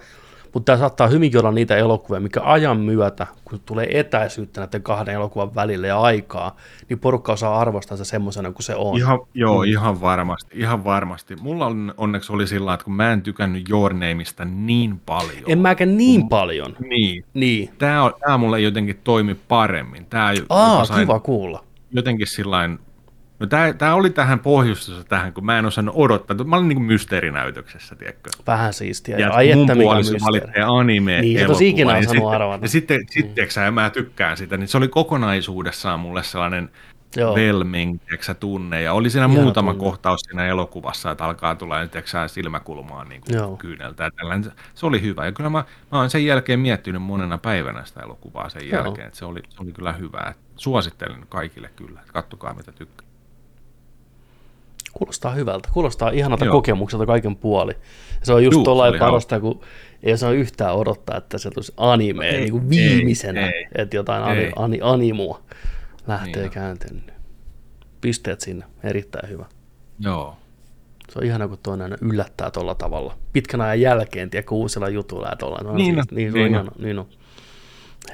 [0.54, 5.16] mutta tämä saattaa hyvinkin olla niitä elokuvia, mikä ajan myötä, kun tulee etäisyyttä näiden kahden
[5.16, 6.56] elokuvan välillä ja aikaa,
[6.90, 8.98] niin porukka osaa arvostaa se semmoisena kuin se on.
[8.98, 9.70] Ihan, joo, Mm.
[9.72, 11.36] ihan varmasti, ihan varmasti.
[11.42, 15.44] Mulla on, onneksi oli sillä että kun mä en tykännyt Your Nameista niin paljon.
[15.48, 16.76] En mäkään niin paljon.
[16.90, 17.26] Niin.
[17.34, 17.70] Niin.
[17.78, 20.06] Tämä, on, tämä mulle jotenkin toimi paremmin.
[20.06, 21.64] Tämä Aa, sain kiva kuulla.
[21.92, 22.80] Jotenkin sillain,
[23.44, 26.38] no tämä, tämä oli tähän pohjustussa tähän, kun mä en osannut odottaa.
[26.46, 28.30] Mä olin niin kuin mysteerinäytöksessä, tiedätkö?
[28.48, 29.18] Vähän siistiä.
[29.18, 32.66] Ja ai mun että mikä anime Niin, olisi ikinä osannut arvata.
[32.66, 33.64] Ja sitten, sitten mm.
[33.66, 36.70] ja mä tykkään sitä, niin se oli kokonaisuudessaan mulle sellainen
[37.16, 37.36] Joo.
[37.36, 38.82] velming, tiedätkö, tunne.
[38.82, 39.86] Ja oli siinä Ihana muutama tunne.
[39.86, 43.48] kohtaus siinä elokuvassa, että alkaa tulla tiedätkö, silmäkulmaan niin Joo.
[43.48, 44.12] kuin kyyneltä.
[44.12, 44.52] Tällainen.
[44.74, 45.26] Se oli hyvä.
[45.26, 48.84] Ja kyllä mä, mä oon sen jälkeen miettinyt monena päivänä sitä elokuvaa sen Joo.
[48.84, 49.08] jälkeen.
[49.08, 50.34] Että se, oli, se oli kyllä hyvä.
[50.56, 53.13] Suosittelen kaikille kyllä, että kattokaa mitä tykkää.
[54.94, 55.70] Kuulostaa hyvältä.
[55.74, 56.52] Kuulostaa ihanalta Joo.
[56.52, 57.72] kokemukselta kaiken puoli.
[58.20, 59.62] Ja se on just Juu, oli parasta, kun
[60.04, 63.96] ei saa yhtään odottaa, että se tulisi anime Ei, niin kuin ei, viimeisenä, ei, että
[63.96, 64.46] jotain ei.
[64.46, 65.42] ani, ani, animua
[66.08, 66.50] lähtee Niin on.
[66.52, 67.04] käänteen.
[68.02, 69.46] Pisteet sinne, erittäin hyvä.
[70.00, 70.38] Joo.
[71.12, 73.18] Se on ihana, kun toinen aina yllättää tuolla tavalla.
[73.34, 75.60] Pitkän ajan jälkeen, tiedä, kun uusilla jutuilla ja tuolla.
[75.64, 76.52] No, Niin on, niin, se on niin on.
[76.52, 77.08] ihana, niin on.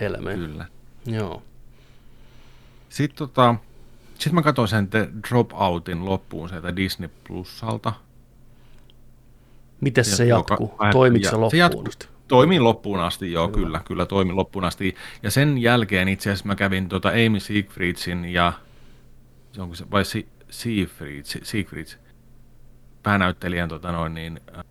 [0.02, 0.34] Helme.
[0.34, 0.66] Kyllä.
[1.06, 1.42] Joo.
[2.90, 3.56] Sitten tota,
[4.20, 7.94] sit mä katsoin sen The Dropoutin loppuun sieltä Disney Plusalta.
[9.82, 10.74] Miten se Ja- jatkuu?
[10.92, 11.60] Toimiko se loppuun?
[11.60, 12.08] jatkuu- asti?
[12.28, 14.96] Toimii loppuun asti, joo, kyllä, kyllä toimi loppuun asti.
[15.24, 18.54] Ja sen jälkeen itse asiassa mä kävin tota Amy Siegfriedsin ja,
[19.52, 21.98] se onko se, vai si, Siegfried, Si- Siegfrieds,
[23.04, 24.64] päänäyttelijän tota noin, niin, äh,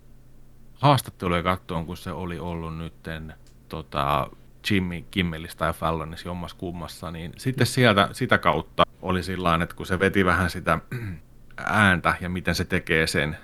[0.75, 3.35] haastatteluja kattoon, kun se oli ollut nytten
[3.69, 4.31] tota,
[4.71, 9.87] Jimmy Kimmelistä ja Fallonissa jommassa kummassa, niin sitten sieltä, sitä kautta oli sillä että kun
[9.87, 10.79] se veti vähän sitä
[11.57, 13.37] ääntä ja miten se tekee sen,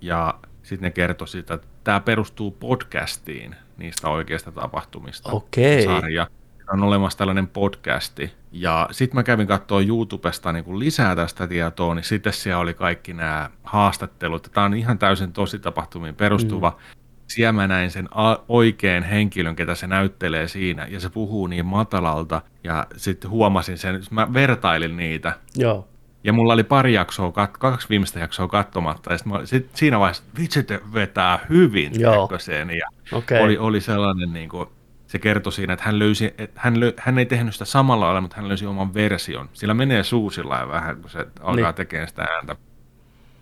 [0.00, 5.32] ja sitten ne kertoi sitä, että tämä perustuu podcastiin niistä oikeista tapahtumista.
[5.32, 5.84] Okei.
[5.84, 6.26] Sarja.
[6.72, 8.32] On olemassa tällainen podcasti.
[8.52, 12.74] Ja sitten mä kävin katsoa YouTubesta niin kun lisää tästä tietoa, niin sitten siellä oli
[12.74, 14.50] kaikki nämä haastattelut.
[14.52, 16.70] Tämä on ihan täysin tosi tapahtumiin perustuva.
[16.70, 17.01] Mm.
[17.32, 21.66] Siellä mä näin sen a- oikean henkilön, ketä se näyttelee siinä, ja se puhuu niin
[21.66, 25.88] matalalta, ja sitten huomasin sen, mä vertailin niitä, Joo.
[26.24, 30.00] ja mulla oli pari jaksoa, kat- kaksi viimeistä jaksoa katsomatta, ja sit mä, sit siinä
[30.00, 31.92] vaiheessa, vitsi, te vetää hyvin
[32.38, 33.42] sen, ja Okei.
[33.42, 34.68] oli, oli sellainen, niin kuin,
[35.06, 38.20] se kertoi siinä, että hän, löysi, että hän, lö, hän ei tehnyt sitä samalla lailla,
[38.20, 39.48] mutta hän löysi oman version.
[39.52, 41.74] Sillä menee suusilla ja vähän, kun se alkaa niin.
[41.74, 42.56] tekemään sitä ääntä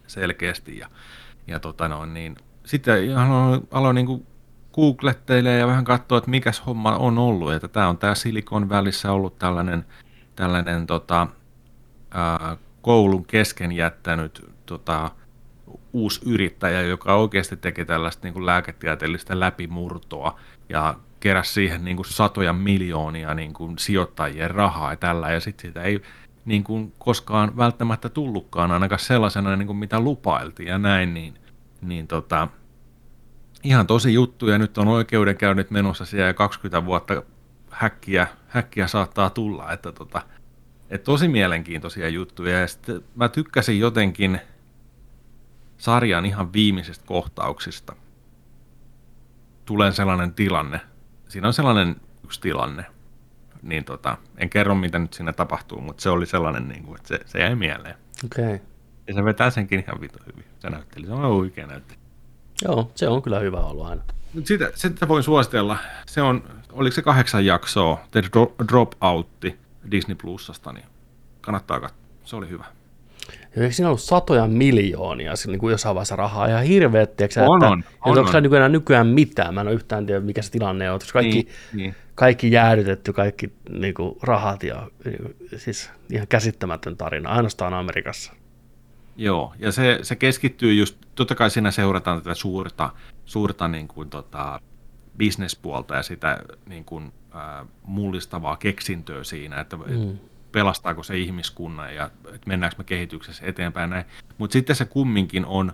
[0.06, 0.88] selkeästi, ja,
[1.46, 4.26] ja tota noin, niin sitten aloin, aloin niin kuin
[4.72, 9.12] googletteilee ja vähän katsoa, että mikäs homma on ollut, että tämä on tämä Silicon välissä
[9.12, 9.84] ollut tällainen,
[10.36, 11.26] tällainen tota,
[12.10, 15.10] ää, koulun kesken jättänyt tota,
[15.92, 22.06] uusi yrittäjä, joka oikeasti teki tällaista niin kuin lääketieteellistä läpimurtoa ja keräsi siihen niin kuin
[22.06, 26.02] satoja miljoonia niin kuin sijoittajien rahaa ja tällä, ja sitten siitä ei
[26.44, 31.34] niin kuin koskaan välttämättä tullutkaan ainakaan sellaisena, niin kuin mitä lupailtiin ja näin, niin,
[31.82, 32.48] niin tota,
[33.64, 37.22] ihan tosi juttu, ja nyt on oikeudenkäynnit menossa siellä ja 20 vuotta
[37.70, 40.22] häkkiä, häkkiä saattaa tulla, että tota,
[40.90, 44.40] et tosi mielenkiintoisia juttuja, ja sitten mä tykkäsin jotenkin
[45.78, 47.96] sarjan ihan viimeisistä kohtauksista.
[49.64, 50.80] Tulee sellainen tilanne,
[51.28, 52.84] siinä on sellainen yksi tilanne,
[53.62, 57.08] niin tota, en kerro mitä nyt siinä tapahtuu, mutta se oli sellainen, niin kuin, että
[57.08, 57.94] se, se jäi mieleen.
[58.24, 58.54] Okei.
[58.54, 58.69] Okay.
[59.10, 61.98] Ja se vetää senkin ihan vitu hyvin, se näytteli, se on oikein näytteli.
[62.64, 64.02] Joo, se on kyllä hyvä ollut aina.
[64.34, 65.76] Mut Sitä, sitä voin suositella.
[66.06, 66.42] Se on,
[66.72, 69.56] oliko se kahdeksan jaksoa, The Dro- Dropoutti
[69.90, 70.84] Disney Plusasta, niin
[71.40, 72.00] kannattaa katsoa.
[72.24, 72.64] Se oli hyvä.
[73.56, 76.46] Ja eikö siinä ollut satoja miljoonia niin kuin jossain vaiheessa rahaa?
[76.46, 78.26] Ihan hirveet, tiedätkö, On, että, on, että on, onko on.
[78.26, 79.54] siellä nykyään, nykyään mitään?
[79.54, 80.98] Mä en ole yhtään tiedä, mikä se tilanne on.
[80.98, 81.94] Koska kaikki, Niin, niin.
[82.14, 84.90] kaikki jäädytetty, kaikki niin kuin, rahat ja
[85.56, 88.32] siis ihan käsittämätön tarina, ainoastaan Amerikassa.
[89.16, 92.90] Joo, ja se, se keskittyy just, totta kai siinä seurataan tätä suurta,
[93.24, 94.60] suurta niin kuin, tota,
[95.16, 100.18] bisnespuolta ja sitä niin kuin, äh, mullistavaa keksintöä siinä, että mm.
[100.52, 104.04] pelastaako se ihmiskunnan ja että mennäänkö me kehityksessä eteenpäin näin.
[104.38, 105.72] Mutta sitten se kumminkin on,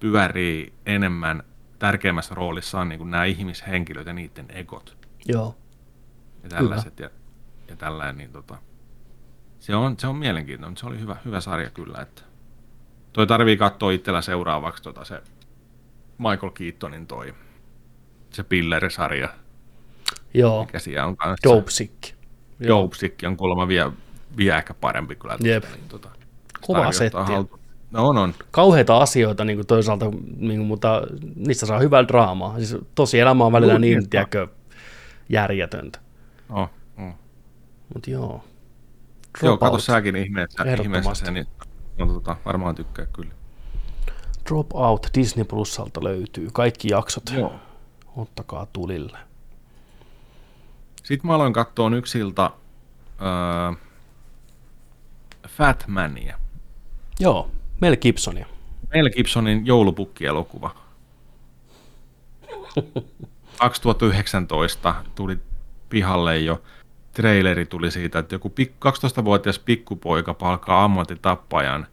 [0.00, 1.42] pyörii enemmän
[1.78, 4.96] tärkeimmässä roolissa on niin kuin nämä ihmishenkilöt ja niiden egot.
[5.26, 5.56] Joo.
[6.42, 7.10] ja tällaiset ja,
[7.68, 8.58] ja tällainen, niin tota,
[9.60, 12.22] se on, se on mielenkiintoinen, se oli hyvä, hyvä sarja kyllä, että
[13.18, 15.22] toi tarvii katsoa itsellä seuraavaksi tota se
[16.18, 17.34] Michael Keatonin toi,
[18.30, 19.28] se Piller-sarja,
[20.34, 20.64] Joo.
[20.64, 21.48] mikä siellä on kanssa.
[21.48, 21.94] Dope Sick.
[22.60, 22.82] Joo.
[22.82, 23.92] Dope Sick on kuulemma vielä,
[24.36, 25.36] vielä ehkä parempi kyllä.
[25.42, 25.64] Jep.
[25.64, 26.08] Niin, tota,
[26.60, 27.18] Kova setti.
[27.90, 28.34] No on, on.
[28.50, 31.02] Kauheita asioita niin kuin toisaalta, niin kuin, mutta
[31.36, 32.56] niistä saa hyvää draamaa.
[32.56, 34.48] Siis tosi elämä on välillä niin, tiedätkö,
[35.28, 35.98] järjetöntä.
[36.50, 37.14] Oh, oh.
[37.94, 38.44] Mutta joo.
[39.42, 41.46] Joo, kato säkin ihmeessä, ihmeessä sen, niin
[41.98, 43.32] no, tota, varmaan tykkää kyllä.
[44.48, 46.48] Drop Out Disney Plusalta löytyy.
[46.52, 47.22] Kaikki jaksot.
[47.36, 47.54] Joo.
[48.16, 49.18] Ottakaa tulille.
[51.04, 52.50] Sitten mä aloin katsoa yksiltä
[53.22, 53.86] öö,
[55.48, 56.38] Fat Mania.
[57.20, 57.50] Joo,
[57.80, 58.46] Mel Gibsonia.
[58.94, 60.70] Mel Gibsonin joulupukki-elokuva.
[63.58, 65.38] 2019 tuli
[65.88, 66.62] pihalle jo
[67.22, 68.88] traileri tuli siitä, että joku pik-
[69.20, 71.86] 12-vuotias pikkupoika palkkaa ammattitappajan,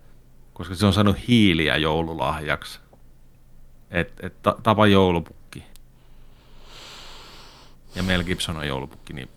[0.54, 2.80] koska se on saanut hiiliä joululahjaksi.
[3.92, 5.64] Et, et ta- tapa joulupukki.
[7.96, 9.30] Ja Mel Gibson on joulupukki, niin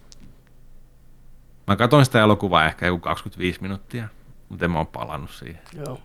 [1.66, 4.08] mä katsoin sitä elokuvaa ehkä joku 25 minuuttia,
[4.48, 5.62] mutta en mä ole palannut siihen.
[5.86, 6.00] Joo.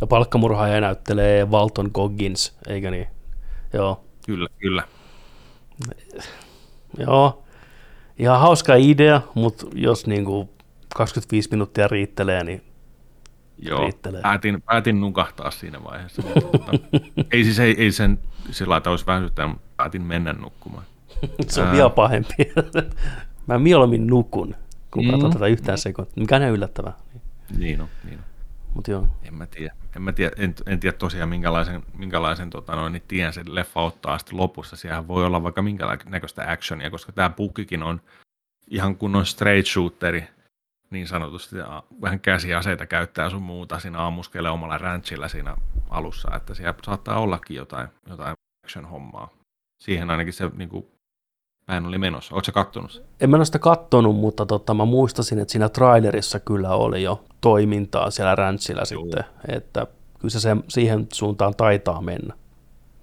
[0.00, 3.06] Ja palkkamurhaaja näyttelee Walton Goggins, eikä niin?
[3.72, 4.04] Joo.
[4.26, 4.82] Kyllä, kyllä.
[6.98, 7.44] Joo.
[8.18, 10.50] Ihan hauska idea, mutta jos niinku
[10.94, 12.62] 25 minuuttia riittelee, niin
[13.58, 14.22] Joo, riittelee.
[14.22, 16.22] päätin, päätin nukahtaa siinä vaiheessa.
[16.22, 16.72] mutta
[17.32, 18.18] ei siis ei, ei sen
[18.50, 20.84] sillä lailla, olisi väsyttänyt, mutta päätin mennä nukkumaan.
[21.48, 21.72] se on Ää.
[21.72, 22.34] vielä pahempi.
[23.46, 24.54] Mä mieluummin nukun,
[24.90, 25.10] kun Mm.
[25.10, 26.14] katson tätä yhtään sekuntia.
[26.16, 26.92] Mikä on yllättävää.
[27.58, 28.24] Niin on, niin on.
[28.74, 29.06] Mutta joo.
[29.22, 29.74] En mä tiedä.
[29.98, 33.80] En, mä tiedä, en, en tiedä tosiaan minkälaisen, minkälaisen tota noin, niin tien se leffa
[33.80, 34.76] ottaa sitten lopussa.
[34.76, 38.00] Siellä voi olla vaikka minkälaista actionia, koska tämä pukkikin on
[38.70, 40.24] ihan kunnon straight shooteri,
[40.90, 41.56] niin sanotusti,
[42.02, 45.56] vähän käsiaseita käyttää sun muuta siinä ammuskelee omalla ranchilla siinä
[45.90, 48.34] alussa, että siellä saattaa ollakin jotain, jotain
[48.66, 49.30] action-hommaa.
[49.82, 50.86] Siihen ainakin se niin kuin,
[51.68, 52.34] pään oli menossa.
[52.34, 53.04] Oletko kattonut sen?
[53.20, 57.24] En mä ole sitä kattonut, mutta tota, mä muistasin, että siinä trailerissa kyllä oli jo
[57.40, 59.86] toimintaa siellä ranchilla sitten, että
[60.18, 62.34] kyllä se siihen suuntaan taitaa mennä.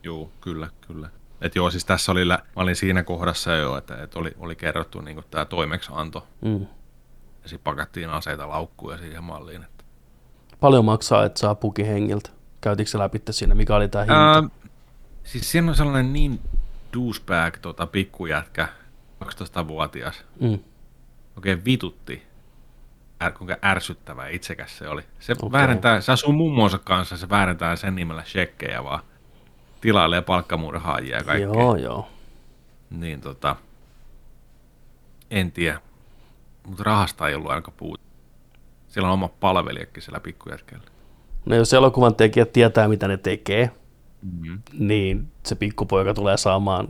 [0.04, 1.10] Joo, kyllä, kyllä.
[1.42, 4.56] Et joo, siis tässä oli, lä- mä olin siinä kohdassa jo, että, että oli, oli
[4.56, 6.60] kerrottu niin tämä toimeksianto, Mm.
[7.44, 9.64] ja sitten pakattiin aseita laukkuun ja siihen malliin.
[9.64, 9.84] Että.
[10.60, 12.30] Paljon maksaa, että saa puki hengiltä.
[12.62, 14.34] Käytitkö se läpi siinä, mikä oli tämä hinta?
[14.34, 14.44] Ää,
[15.24, 16.40] siis siinä on sellainen niin
[16.96, 18.68] douchebag tota, pikkujätkä,
[19.24, 20.60] 12-vuotias, Mm.
[21.36, 22.24] oikein vitutti,
[23.20, 25.02] Är, kuinka ärsyttävä itsekäs se oli.
[25.20, 25.52] Se okay.
[25.52, 29.00] väärentää, se asuu mummonsa kanssa, se väärentää sen nimellä shekkejä vaan,
[29.82, 31.54] tilailee palkkamurhaajia ja kaikkea.
[31.54, 32.10] Joo, joo.
[32.90, 33.56] Niin tota,
[35.32, 35.82] en tiedä,
[36.68, 38.02] mutta rahasta ei ollut aika puut.
[38.88, 40.86] Siellä on oma palvelijakin siellä pikkujätkällä.
[41.46, 43.72] No jos elokuvan tekijät tietää, mitä ne tekee,
[44.32, 44.62] Mm-hmm.
[44.88, 46.88] niin se pikkupoika tulee saamaan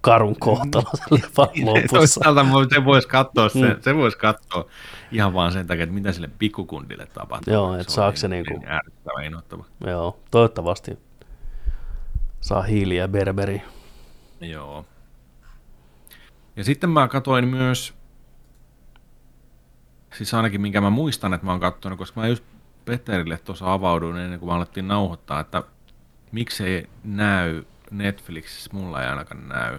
[0.00, 1.96] karun kohtalon sen leffan lopussa.
[1.96, 3.80] Toisaalta se voisi katsoa, se, Mm.
[3.80, 4.64] se voisi katsoa
[5.12, 7.52] ihan vaan sen takia, että mitä sille pikkukundille tapahtuu.
[7.54, 8.66] Joo, et on saako se niin, niinku-
[9.16, 9.64] niin innoittava.
[9.86, 10.98] Joo, toivottavasti
[12.40, 13.62] saa hiiliä berberi.
[14.40, 14.84] Joo.
[16.56, 17.94] Ja sitten mä katsoin myös,
[20.14, 22.44] siis ainakin minkä mä muistan, että mä oon katsonut, koska mä just
[22.84, 25.62] Peterille tuossa avauduin ennen kuin mä alettiin nauhoittaa, että
[26.32, 29.78] miksei näy Netflixissä, mulla ei ainakaan näy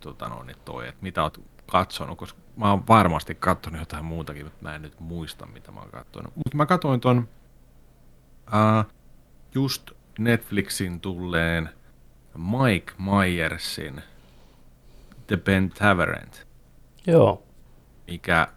[0.00, 4.46] tota no, niin toi, että mitä oot katsonut, koska mä oon varmasti katsonut jotain muutakin,
[4.46, 6.36] mutta mä en nyt muista, mitä mä oon katsonut.
[6.36, 7.28] Mutta mä katsoin ton
[8.46, 8.92] uh,
[9.54, 11.68] just Netflixin tulleen
[12.36, 14.02] Mike Myersin
[15.26, 16.46] The Pentaverant,
[17.06, 17.42] Joo,
[18.06, 18.48] mikä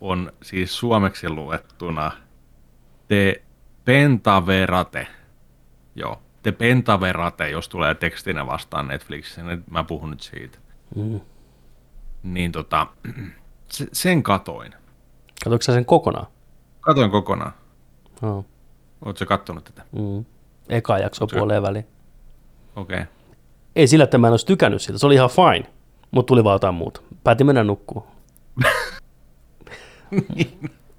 [0.00, 2.12] on siis suomeksi luettuna
[3.08, 3.42] The
[3.84, 5.06] Pentaverate.
[5.94, 10.58] Joo, The Pentaverate, jos tulee tekstinä vastaan Netflixissä, niin mä puhun nyt siitä.
[10.96, 11.20] Mm.
[12.22, 12.86] Niin tota,
[13.72, 14.72] se- sen katoin.
[15.44, 16.26] katsoitko sä sen kokonaan?
[16.80, 17.52] Katoin kokonaan.
[18.22, 18.44] Joo.
[19.04, 19.84] Oletko kattonut tätä?
[19.92, 20.24] Mm.
[20.68, 21.86] Eka jakso puoleen väliin.
[22.76, 22.96] Okei.
[22.96, 23.06] Okay.
[23.76, 24.98] Ei sillä, että mä en olisi tykännyt siitä.
[24.98, 25.70] Se oli ihan fine,
[26.10, 27.00] mutta tuli vaan jotain muuta.
[27.24, 28.04] Päätin mennä nukkuun.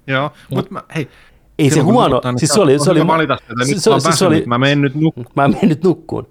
[0.06, 1.10] Joo, mutta mä, hei,
[1.58, 3.78] Ei se silloin huono, nukuttaa, niin siis sä se oli, se oli, valita sitä, nyt
[3.82, 5.26] se, mä oon se, oli, mä menen nyt nukkuun.
[5.36, 6.28] Mä menen nyt nukkuun.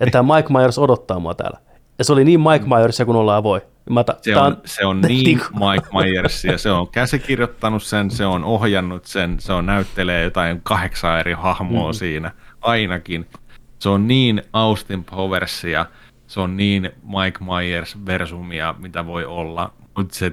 [0.00, 1.58] Että tämä Mike Myers odottaa mua täällä.
[1.98, 3.60] Ja se oli niin Mike Myersia kuin ollaan voi.
[3.90, 8.10] Mä ta, Se on, se on niin niinku- Mike Myers, ja se on käsikirjoittanut sen,
[8.10, 11.94] se on ohjannut sen, se on näyttelee jotain kahdeksan eri hahmoa Mm.
[11.94, 12.30] siinä,
[12.60, 13.26] ainakin.
[13.78, 15.86] Se on niin Austin Powersia,
[16.26, 20.32] se on niin Mike Myers versumia, mitä voi olla, mutta se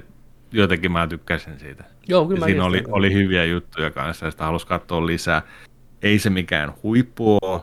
[0.52, 1.84] jotenkin mä tykkäsin siitä.
[2.10, 5.42] Joo, kyllä Ja siinä oli, oli hyviä juttuja kanssa ja sitä halusi katsoa lisää.
[6.02, 7.60] Ei se mikään huippu ole,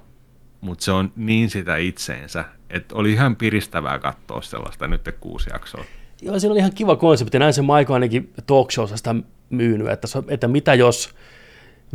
[0.61, 5.83] mutta se on niin sitä itseensä, että oli ihan piristävää katsoa sellaista nyt kuusi jaksoa.
[6.21, 7.39] Joo, siinä oli ihan kiva konsepti.
[7.39, 9.15] Näin se Maiko ainakin talk sitä
[9.49, 11.15] myynyt, että, että mitä jos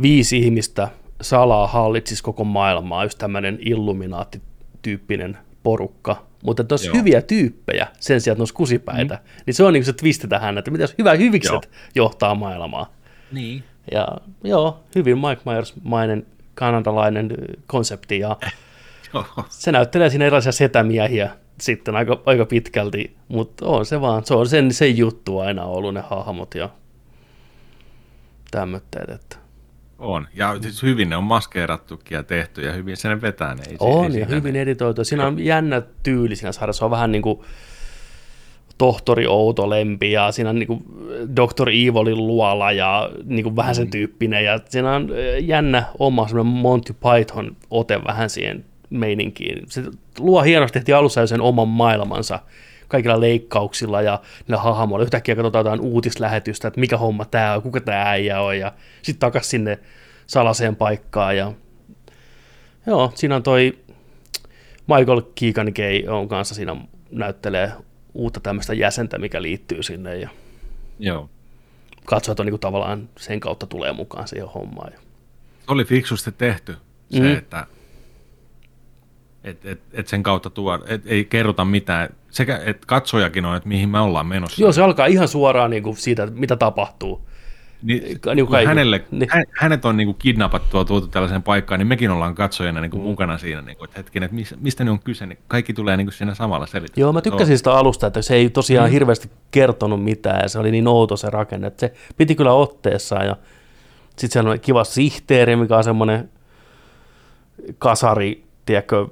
[0.01, 0.87] viisi ihmistä
[1.21, 8.33] salaa hallitsisi koko maailmaa, just tämmöinen illuminaatti-tyyppinen porukka, mutta että olisi hyviä tyyppejä sen sijaan,
[8.33, 9.41] että ne olisi kusipäitä, mm.
[9.45, 11.61] niin se on niin se twisti tähän, että mitä jos hyvä hyvikset Joo.
[11.95, 12.93] johtaa maailmaa.
[13.31, 13.63] Niin.
[13.91, 14.07] Ja
[14.43, 16.25] joo, hyvin Mike Myers-mainen
[16.55, 17.35] kanadalainen
[17.67, 18.37] konsepti, ja
[19.13, 19.25] Joo.
[19.49, 21.29] se näyttelee siinä erilaisia setämiehiä
[21.61, 25.93] sitten aika, aika pitkälti, mutta on se vaan, se on sen, sen juttu aina ollut
[25.93, 26.69] ne hahmot ja
[28.51, 29.37] tämmöitteet, että
[30.03, 30.27] On.
[30.35, 33.63] Ja siis hyvin ne on maskeerattukin ja tehty ja hyvin sen vetää ne.
[33.69, 35.03] Ei, on ei ja hyvin ne- editoitu.
[35.03, 37.39] Siinä on jännä tyyli siinä sarjassa, se on vähän niin kuin
[38.77, 40.83] tohtori Outo Lempi ja siinä on niin kuin
[41.35, 41.69] Dr.
[41.69, 45.09] Evilin luola ja niin kuin vähän sen tyyppinen ja siinä on
[45.41, 49.63] jännä oma semmoinen Monty Python ote vähän siihen meininkiin.
[49.67, 49.83] Se
[50.19, 52.39] luo hienosti heti alussa jo sen oman maailmansa
[52.93, 55.03] kaikilla leikkauksilla ja niillä hahmoilla.
[55.03, 58.71] Yhtäkkiä katsotaan jotain uutislähetystä, että mikä homma tämä on, kuka tämä äijä on ja
[59.01, 59.79] sitten takaisin sinne
[60.27, 61.53] salaseen paikkaan ja
[62.87, 63.79] Joo, siinä on toi
[64.87, 66.75] Michael Keegan Gay on kanssa siinä
[67.11, 67.71] näyttelee
[68.13, 70.29] uutta tämmöistä jäsentä, mikä liittyy sinne ja
[70.99, 71.29] Joo.
[72.05, 74.93] katsoo, että on niin tavallaan sen kautta tulee mukaan siihen hommaan.
[74.93, 74.99] Ja
[75.67, 76.75] oli fiksusti tehty
[77.09, 77.37] se, mm.
[77.37, 77.67] että
[79.43, 82.09] et, et, et sen kautta tuo, et ei kerrota mitään.
[82.33, 84.61] Sekä, että katsojakin on, että mihin me ollaan menossa.
[84.61, 87.27] Joo, se alkaa ihan suoraan niin kuin siitä, mitä tapahtuu.
[87.83, 89.29] Niin, Niin kun kuin hänelle, niin.
[89.31, 92.91] hä, hänet on niin kuin kidnappattu ja tuotu tällaiseen paikkaan, niin mekin ollaan katsojana niin
[92.91, 95.73] kuin mukana siinä, niin kuin, että hetkinen, että mis- mistä ne on kyse, niin kaikki
[95.73, 97.05] tulee niin kuin siinä samalla selityksellä.
[97.05, 98.91] Joo, mä tykkäsin sitä alusta, että se ei tosiaan mm.
[98.91, 103.25] hirveästi kertonut mitään ja se oli niin outo se rakenne, että se piti kyllä otteessaan
[103.25, 103.35] ja
[104.09, 106.29] sitten siellä on kiva sihteeri, mikä on semmoinen
[107.77, 109.07] kasari, tiedätkö,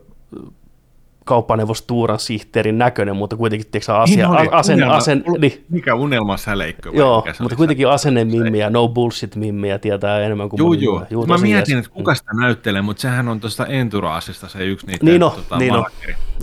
[1.31, 5.65] kauppaneuvos Tuuran sihteerin näköinen, mutta kuitenkin tiedätkö, asia, Niin oli, asenne, unelma- asen, ul- niin,
[5.69, 6.91] Mikä unelma säleikkö?
[6.93, 10.67] Joo, mikä se mutta kuitenkin asenne mimmiä, no bullshit mimmiä tietää enemmän kuin joo.
[10.67, 11.05] muu.
[11.09, 15.05] Juu, Mä mietin, että kuka sitä näyttelee, mutta sehän on tuosta Enturaasista se yksi niitä
[15.05, 15.85] Niin on, tota, niin on.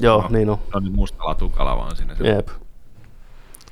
[0.02, 0.58] Joo, niin on.
[0.70, 2.14] Se on nyt mustalla tukalla vaan siinä.
[2.14, 2.44] Se.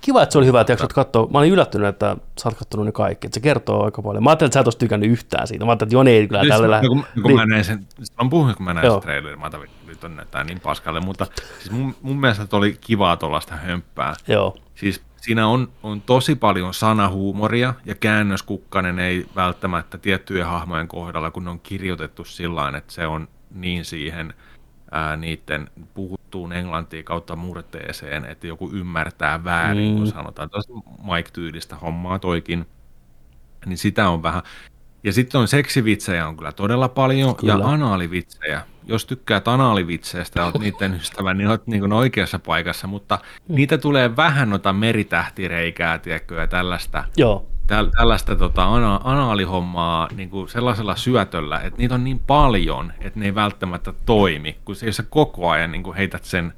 [0.06, 1.26] Kiva, että se oli hyvä, että jaksot katsoa.
[1.30, 3.26] Mä olin yllättynyt, että sä oot kattonut ne kaikki.
[3.26, 4.24] Että se kertoo aika paljon.
[4.24, 5.64] Mä ajattelin, että sä et olisi tykännyt yhtään siitä.
[5.64, 6.88] Mä ajattelin, että Joni ei kyllä Siis, tälle lähde.
[6.88, 7.36] kun, kun Niin.
[7.36, 7.86] mä näin sen,
[8.18, 11.00] on puhunut, kun mä näin sen trailerin, mä ajattelin, että nyt on näyttää niin paskalle,
[11.00, 11.26] mutta
[11.58, 14.14] siis mun, mun mielestä oli kivaa tuollaista hömppää.
[14.28, 21.30] Joo, Siis siinä on, on tosi paljon sanahuumoria ja käännöskukkanen ei välttämättä tiettyjen hahmojen kohdalla,
[21.30, 24.34] kun ne on kirjoitettu sillä tavalla, että se on niin siihen
[24.90, 29.96] ää, niiden puhuttuun englantiin kautta murteeseen, että joku ymmärtää väärin, mm.
[29.96, 30.50] kun sanotaan.
[30.50, 30.72] Tuossa
[31.02, 32.66] Mike-tyylistä hommaa toikin,
[33.66, 34.42] niin sitä on vähän.
[35.04, 37.52] Ja sitten on seksivitsejä on kyllä todella paljon Kyllä.
[37.52, 38.62] ja anaalivitsejä.
[38.84, 43.18] Jos tykkäät anaalivitseistä olet niiden ystävä, niin olet niin oikeassa paikassa, mutta
[43.48, 47.46] niitä tulee vähän noita meritähtireikää, tiedätkö, ja tällaista, joo.
[47.66, 53.20] Täl, tällaista tota, ana, anaalihommaa niin kuin sellaisella syötöllä, että niitä on niin paljon, että
[53.20, 56.52] ne ei välttämättä toimi, kun se, jos sä koko ajan niin kuin heität sen,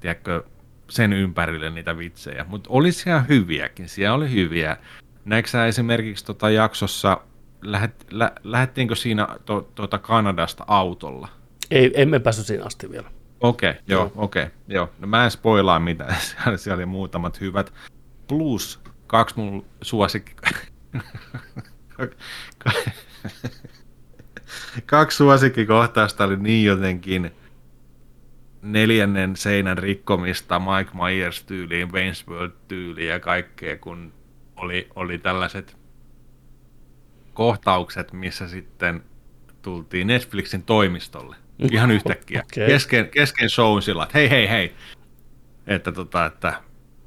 [0.00, 0.44] tiedätkö,
[0.90, 2.44] sen ympärille niitä vitsejä.
[2.48, 4.76] Mutta oli siellä hyviäkin, siellä oli hyviä.
[5.24, 7.20] Näetkö esimerkiksi tota jaksossa,
[7.62, 11.28] lähet, lä, lähettiinkö siinä to, tuota Kanadasta autolla?
[11.70, 13.10] Ei, emme päässyt siinä asti vielä.
[13.40, 14.88] Okei, okay, joo, okei, okay, joo.
[14.98, 17.72] No mä en spoilaa mitään, siellä, siellä oli muutamat hyvät.
[18.28, 18.81] Plus
[19.12, 20.32] kaksi mun suosikki...
[24.86, 27.30] kaksi suosikkikohtausta oli niin jotenkin
[28.62, 34.12] neljännen seinän rikkomista Mike Myers tyyliin, Wayne's World tyyliin ja kaikkea, kun
[34.56, 35.76] oli, oli tällaiset
[37.34, 39.04] kohtaukset, missä sitten
[39.62, 41.36] tultiin Netflixin toimistolle.
[41.72, 42.42] Ihan yhtäkkiä.
[42.52, 42.66] Okay.
[42.66, 44.74] Kesken, kesken shown sillä, että hei, hei, hei.
[45.66, 46.60] Että, tota, että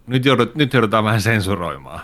[0.08, 2.02] nyt, joudut, nyt joudutaan vähän sensuroimaan.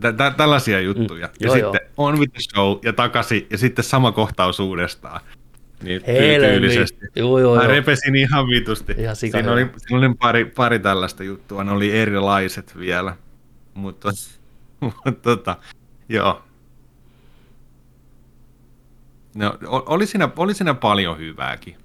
[0.00, 1.26] Tä, tä, tällaisia juttuja.
[1.26, 5.20] Mm, ja joo, sitten on with the show ja takaisin ja sitten sama kohtaus uudestaan.
[5.82, 6.02] Niin
[6.52, 7.06] tyylisesti.
[7.16, 7.70] Joo, joo, Mä joo.
[7.70, 8.94] repesin ihan vitusti.
[8.98, 13.16] Ihan sika siinä, oli, siinä oli pari, pari tällaista juttua, ne oli erilaiset vielä.
[13.74, 14.08] Mutta,
[14.80, 15.56] mutta tota,
[16.08, 16.42] joo.
[19.34, 21.76] No, oli, siinä, oli siinä paljon hyvääkin.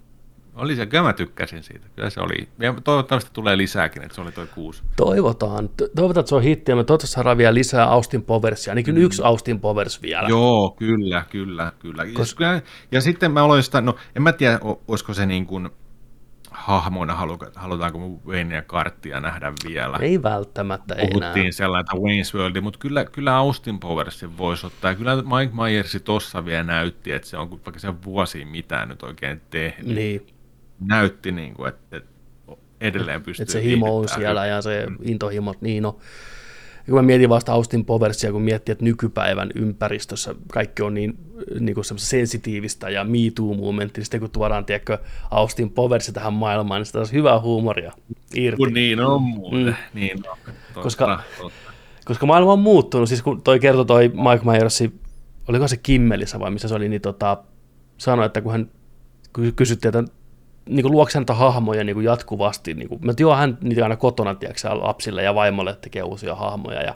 [0.62, 1.88] Oli se, kyllä mä tykkäsin siitä.
[1.96, 2.48] Kyllä se oli.
[2.60, 4.84] Ja toivottavasti tulee lisääkin, että se oli toi kuusi.
[4.96, 5.70] Toivotaan.
[5.70, 8.72] To- Toivotaan, että se on hitti ja me toivottavasti saadaan vielä lisää Austin Powersia.
[8.72, 9.02] Ainakin mm.
[9.02, 10.30] yksi Austin Powers vielä.
[10.30, 12.06] Joo, kyllä, kyllä, kyllä.
[12.14, 12.62] Koska...
[12.92, 15.70] Ja sitten mä aloin sitä, no en mä tiedä, olisiko se niin kuin
[16.52, 19.98] hahmoina, halu- halutaanko Wayne ja Karttia nähdä vielä.
[20.02, 21.08] Ei välttämättä enää.
[21.12, 24.92] Puhuttiin sellainen Wayne's World, mutta kyllä, kyllä Austin Powersin voisi ottaa.
[24.92, 29.04] Ja Kyllä Mike Myersi tossa vielä näytti, että se on vaikka se vuosi mitään nyt
[29.04, 29.96] oikein tehnyt.
[29.96, 30.28] Niin,
[30.86, 32.10] Näytti, niin kuin, että, että
[32.82, 35.98] edelleen pystyy että se himo on siellä ja se intohimo, niin no.
[36.86, 41.18] Kun mä mietin vasta Austin Powersia, kun miettii, että nykypäivän ympäristössä kaikki on niin,
[41.60, 44.98] niin kuin sensitiivistä ja Me Too-momentti, niin sitten kun tuodaan, tiedätkö,
[45.32, 47.92] Austin Powersi tähän maailmaan, niin sitä olisi hyvää huumoria
[48.36, 48.58] irti.
[48.58, 49.66] Kun niin on muuten.
[49.66, 49.74] Mm.
[49.94, 50.38] Niin on.
[50.46, 51.72] Totta, Koska- totta.
[52.06, 54.94] Koska maailma on muuttunut, siis kun toi kertoi toi Mike Myersi,
[55.48, 57.44] oliko se Kimmelissä vai missä se oli, niin tota,
[57.98, 58.70] sanoi, että kun hän
[59.34, 60.14] ky- kysyttiin, että
[60.70, 64.36] niin kuin luokse näitä hahmoja niin kuin jatkuvasti, niin kuin, mä hän niitä aina kotona,
[64.36, 66.96] tiedätkö, lapsille ja vaimolle tekee uusia hahmoja, ja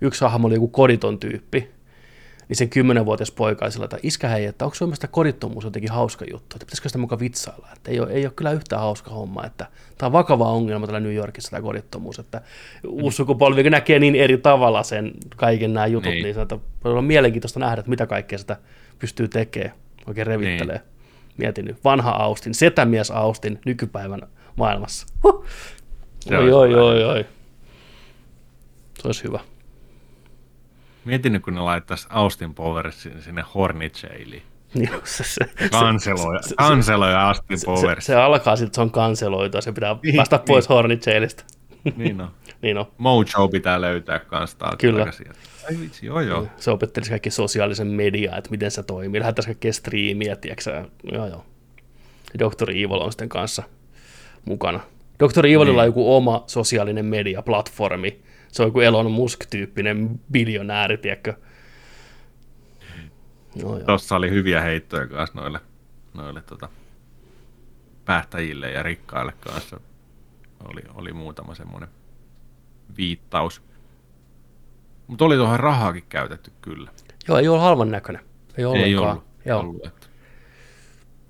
[0.00, 1.70] yksi hahmo oli joku koditon tyyppi,
[2.48, 5.90] niin sen kymmenenvuotias poika oli sillä, että iskä hei, että onko sun mielestä kodittomuus jotenkin
[5.90, 9.10] hauska juttu, että pitäisikö sitä mukaan vitsailla, että ei ole, ei ole kyllä yhtään hauska
[9.10, 9.66] homma, että
[9.98, 12.40] tämä on vakava ongelma täällä New Yorkissa tämä kodittomuus, että
[12.86, 16.34] uusi sukupolvi kun näkee niin eri tavalla sen kaiken nämä jutut, niin, Niin.
[16.34, 18.56] se on voi olla mielenkiintoista nähdä, että mitä kaikkea sitä
[18.98, 19.74] pystyy tekemään,
[20.06, 20.76] oikein revittelee.
[20.76, 20.97] Niin.
[21.38, 24.22] Mietin nyt, vanha Austin, setämies Austin nykypäivän
[24.56, 25.06] maailmassa.
[25.22, 25.44] Huh.
[26.38, 27.26] Oi, oi, oi, oi.
[29.02, 29.40] Se olisi hyvä.
[31.04, 33.44] Mietin nyt, kun ne laittaisi Austin Powersin sinne.
[34.74, 35.50] Niin, se, se, se-
[36.40, 38.06] se- kanseloja Austin se, se, Powers.
[38.06, 40.74] se, alkaa sitten, se on kanseloitu ja se pitää Niin, päästä pois niin.
[40.74, 41.44] Hornet Jailista.
[41.96, 42.30] Niin on.
[42.62, 42.86] niin on.
[42.98, 44.98] Mojo pitää löytää kans taas Kyllä.
[44.98, 45.26] takaisin.
[45.68, 46.46] Ai vitsi, joo joo.
[46.56, 49.20] Se opettelisi kaikki sosiaalisen mediaa, että miten se toimii.
[49.20, 51.46] Lähettäisiin kaikkea striimiä, tiedätkö Joo, joo.
[52.32, 52.70] Ja Dr.
[52.70, 53.62] Evil on sitten kanssa
[54.44, 54.80] mukana.
[55.18, 55.46] Dr.
[55.46, 55.78] Evililla Niin.
[55.80, 58.20] on joku oma sosiaalinen media-platformi.
[58.52, 61.34] Se on joku Elon Musk-tyyppinen biljonääri, tiedätkö?
[63.56, 63.86] Joo, joo.
[63.86, 65.60] Tossa oli hyviä heittoja kanssa noille,
[66.14, 66.68] noille tota,
[68.04, 69.80] päättäjille ja rikkaille kanssa.
[70.64, 71.88] Oli, oli muutama semmoinen
[72.96, 73.62] viittaus.
[75.08, 76.90] Mutta oli tuohon rahaakin käytetty kyllä.
[77.28, 78.22] joo, ei ole halvan näköinen.
[78.22, 79.10] Ei Ei ollenkaan.
[79.10, 79.24] ollut.
[79.44, 79.60] Joo.
[79.60, 80.06] ollut että.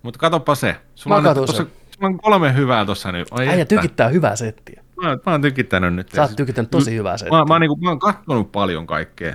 [0.03, 0.77] Mutta katoppa se.
[0.95, 1.67] Sulla Mä on, tossa, sen.
[1.95, 3.29] sulla on kolme hyvää tuossa nyt.
[3.31, 4.85] Oi Äijä tykittää hyvää settiä.
[5.03, 6.09] Mä, mä oon tykittänyt nyt.
[6.13, 7.39] Sä oot tykittänyt tosi hyvää settiä.
[7.39, 9.35] Mä, mä, oon niinku, mä oon kattonut paljon kaikkea.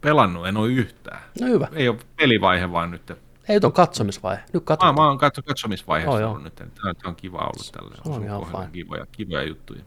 [0.00, 1.20] Pelannut en oo yhtään.
[1.40, 1.68] No hyvä.
[1.72, 3.10] Ei ole pelivaihe vaan nyt.
[3.48, 4.42] Ei, nyt on katsomisvaihe.
[4.52, 4.94] Nyt Mä, katsotaan.
[4.94, 6.54] mä oon katso, katsomisvaiheessa oh, ollut nyt.
[6.54, 6.68] Tämä
[7.04, 7.94] on, kiva ollut tälle.
[8.04, 8.68] Se on ihan fine.
[8.72, 9.82] kivoja, kivoja juttuja.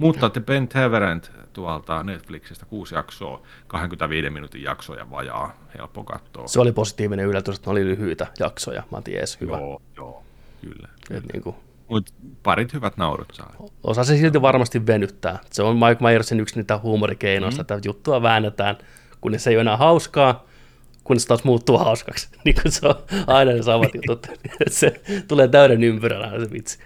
[0.00, 6.48] Mutta The Ben Teverent tuolta Netflixistä kuusi jaksoa, 25 minuutin jaksoja vajaa, helppo katsoa.
[6.48, 8.82] Se oli positiivinen yllätys, että ne oli lyhyitä jaksoja.
[8.90, 9.58] Mä jees, hyvä.
[9.58, 10.22] Joo, joo,
[10.60, 10.88] kyllä.
[11.10, 11.56] Et niin kuin,
[11.88, 12.12] Mutta
[12.42, 13.54] parit hyvät naurut saa.
[13.82, 15.38] osa se silti varmasti venyttää.
[15.52, 17.62] Se on Mike Myersin yksi niitä huumorikeinoista, mm.
[17.62, 18.78] että juttua väännetään,
[19.20, 20.44] kun se ei ole enää hauskaa,
[21.04, 22.28] kun se taas muuttuu hauskaksi.
[22.44, 22.94] niin kuin se on
[23.26, 24.26] aina ne samat jutut.
[24.68, 26.78] se tulee täyden ympyrän aina se vitsi.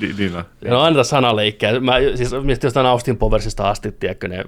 [0.00, 0.44] Niin, niin on.
[0.64, 1.80] No aina sanaleikkiä.
[1.80, 4.44] Mä siis mietin jostain Austin Powersista asti, tiedätkö, ne,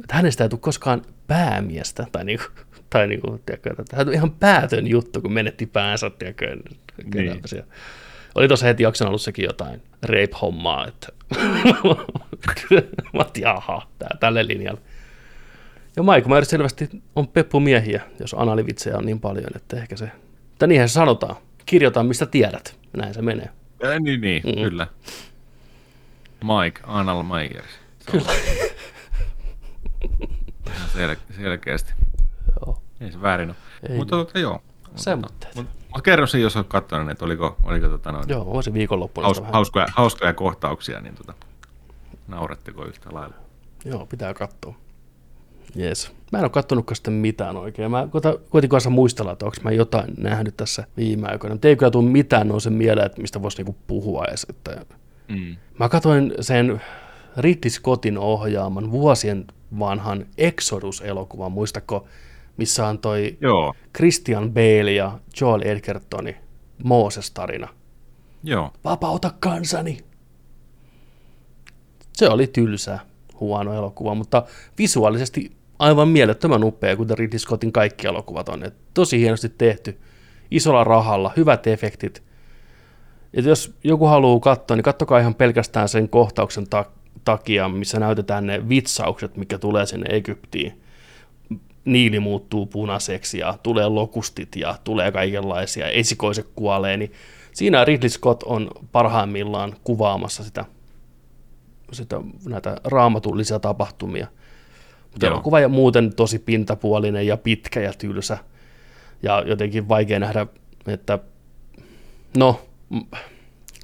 [0.00, 2.44] että hänestä ei tule koskaan päämiestä, tai niinku,
[2.90, 6.56] tai niinku, tiedätkö, että tämä on ihan päätön juttu, kun menetti päänsä, tiedätkö,
[7.14, 7.26] Niin.
[7.52, 7.64] niin.
[8.34, 11.08] Oli tuossa heti jakson alussakin jotain rape-hommaa, että
[13.14, 14.80] mä otin, jaha, tää, tälle linjalle.
[15.96, 20.10] Ja Mike Myers selvästi on peppumiehiä, jos analivitsejä on niin paljon, että ehkä se,
[20.50, 21.36] mutta niinhän se sanotaan,
[21.66, 23.48] kirjoita mistä tiedät, näin se menee.
[23.82, 24.62] Ja, niin, niin Mm.
[24.62, 24.86] kyllä.
[26.44, 27.70] Mike, Anal Myers.
[30.66, 31.92] Ihan sel- selkeästi.
[32.60, 32.82] Joo.
[33.00, 33.56] Ei se väärin ole.
[33.88, 34.62] Ei Mutta tota, joo.
[34.96, 35.54] Semmoitteet.
[35.54, 39.26] Mutta mut kerro se, jos olet katsonut, että oliko, oliko tota noin, Joo, voisin viikonloppuna
[39.26, 41.34] haus, hauskoja, hauskoja kohtauksia, niin tota,
[42.28, 43.34] nauretteko yhtä lailla?
[43.84, 44.74] Joo, pitää katsoa.
[45.74, 46.12] Jees.
[46.32, 47.90] Mä en ole kattonutkaan sitten mitään oikein.
[47.90, 48.08] Mä
[48.48, 51.54] koitin kanssa muistella, että onko mä jotain nähnyt tässä viime aikoina.
[51.54, 54.46] Mutta ei kyllä tule mitään nouse mieleen, että mistä voisi niinku puhua edes.
[54.50, 54.86] Että...
[55.28, 55.56] Mm.
[55.78, 56.80] Mä katsoin sen
[57.36, 59.44] Ridley Scottin ohjaaman vuosien
[59.78, 62.06] vanhan Exodus-elokuvan, muistako,
[62.56, 66.36] missä on toi Joo, Christian Bale ja Joel Edgertoni
[66.84, 67.68] Mooses-tarina.
[68.42, 68.70] joo.
[68.84, 69.98] Vapauta kansani.
[72.12, 72.98] Se oli tylsä,
[73.40, 74.42] huono elokuva, mutta
[74.78, 78.64] visuaalisesti aivan mielettömän upea, kuten Ridley Scottin kaikki elokuvat on.
[78.64, 79.98] Et tosi hienosti tehty,
[80.50, 82.22] isolla rahalla, hyvät efektit.
[83.34, 86.90] Et jos joku haluaa katsoa, niin kattokaa ihan pelkästään sen kohtauksen ta-
[87.24, 90.80] takia, missä näytetään ne vitsaukset, mikä tulee sinne Egyptiin.
[91.84, 97.12] Niili muuttuu punaiseksi ja tulee lokustit ja tulee kaikenlaisia, esikoiset kuolee, niin
[97.52, 100.64] siinä Ridley Scott on parhaimmillaan kuvaamassa sitä,
[101.94, 104.26] sitä näitä raamatullisia tapahtumia.
[105.10, 108.38] Mutta elokuva ja muuten tosi pintapuolinen ja pitkä ja tylsä.
[109.22, 110.46] Ja jotenkin vaikea nähdä,
[110.86, 111.18] että
[112.36, 112.60] no,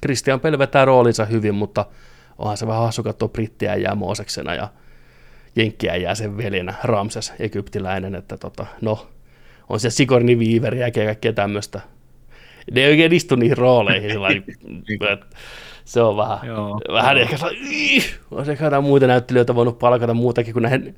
[0.01, 1.85] Christian Bale vetää roolinsa hyvin, mutta
[2.37, 4.67] onhan se vähän hassu katsoa brittiä jää Mooseksena ja
[5.55, 9.07] jenkkiä jää sen veljenä Ramses, egyptiläinen, että tota, no,
[9.69, 11.81] on se Sigourney Weaver ja kaikkea tämmöistä.
[12.71, 14.11] Ne ei oikein istu niihin rooleihin,
[15.13, 15.25] että
[15.85, 16.81] se on vähän, Joo.
[16.93, 17.35] vähän ehkä
[18.51, 20.95] ehkä jotain muita näyttelijöitä voinut palkata muutakin kuin näihin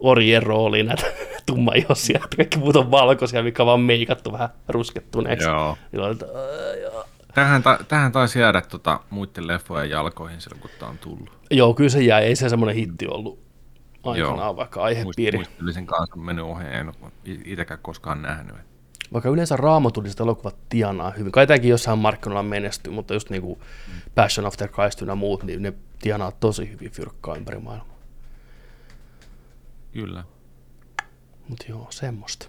[0.00, 1.06] orjien rooliin näitä
[1.46, 5.48] tummaihosia, että kaikki muut on valkoisia, mikä on vaan meikattu vähän ruskettuneeksi.
[5.48, 5.76] Joo.
[5.98, 7.04] On, että, "Aa, joo.
[7.34, 11.30] Tähän, ta, tähän taisi jäädä tota, muiden leffojen jalkoihin silloin, kun tämä on tullut.
[11.50, 13.38] Joo, kyllä se jäi, ei se semmoinen hitti ollut
[14.04, 14.56] aikanaan, Joo.
[14.56, 15.38] vaikka aihepiiri.
[15.38, 16.92] Muistelisin kanssa mennyt ohi, en
[17.44, 18.56] itsekään koskaan nähnyt.
[19.12, 21.32] Vaikka yleensä raamatulliset elokuvat tienaa hyvin.
[21.32, 23.60] Kai tämäkin jossain markkinoilla menestyy, mutta just niin kuin
[24.14, 27.98] Passion of the Christ ja muut, niin ne tienaa tosi hyvin fyrkkaa ympäri maailmaa.
[29.92, 30.24] Kyllä.
[31.48, 32.48] Mutta joo, semmoista.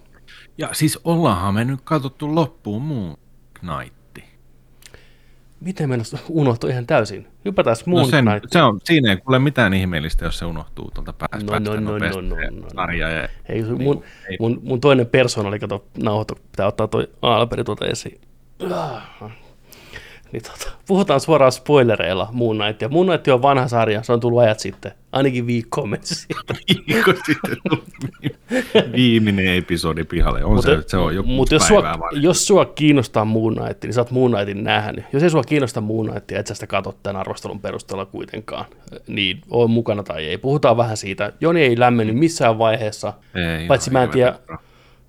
[0.57, 3.17] Ja siis ollaanhan me nyt katsottu loppuun Moon
[3.59, 4.02] Knight.
[5.63, 7.27] Miten mennä unohtui ihan täysin?
[7.45, 11.13] Hypätään Moon No sen, se on, siinä ei kuule mitään ihmeellistä, jos se unohtuu tuolta
[11.13, 11.59] päästä.
[11.59, 12.69] No, no, no, no, no, no.
[12.75, 13.27] Sarja ja,
[13.67, 14.37] mun, Niin, ei.
[14.39, 18.21] mun, mun, toinen persoona oli, kato, nauhoitu, pitää ottaa toi Alberi tuota esiin.
[18.71, 19.31] Ah.
[20.33, 22.81] Niin tota, puhutaan suoraan spoilereilla Moon Knight.
[22.81, 24.91] Ja Moon Knight on vanha sarja, se on tullut ajat sitten.
[25.11, 26.53] Ainakin sieltä.
[26.87, 27.57] viikko sitten
[28.95, 30.43] viimeinen episodi pihalle.
[30.43, 34.01] On se, se on joku Mutta jos sua, jos sua kiinnostaa Moon Knight, niin sä
[34.01, 35.05] oot Moon Knightin nähnyt.
[35.13, 38.65] Jos ei sua kiinnosta Moon Knightia, et sä sitä katso tämän arvostelun perusteella kuitenkaan,
[39.07, 40.37] niin on mukana tai ei.
[40.37, 41.33] Puhutaan vähän siitä.
[41.41, 44.39] Joni ei lämmennyt missään vaiheessa, Ei, paitsi ihan mä en tiedä,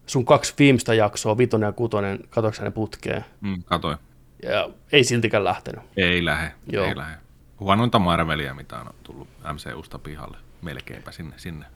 [0.06, 3.96] sun kaksi viimeistä jaksoa, vitonen ja kutonen, katsoinko ne putkeen, Mm, katoin.
[4.44, 5.82] Ja ei siltikään lähtenyt.
[5.96, 6.84] Ei lähe, Joo.
[6.86, 7.16] ei lähe.
[7.60, 10.36] Huonointa Marvelia, mitä on tullut MCUsta pihalle.
[10.62, 11.66] Melkeinpä sinne, sinne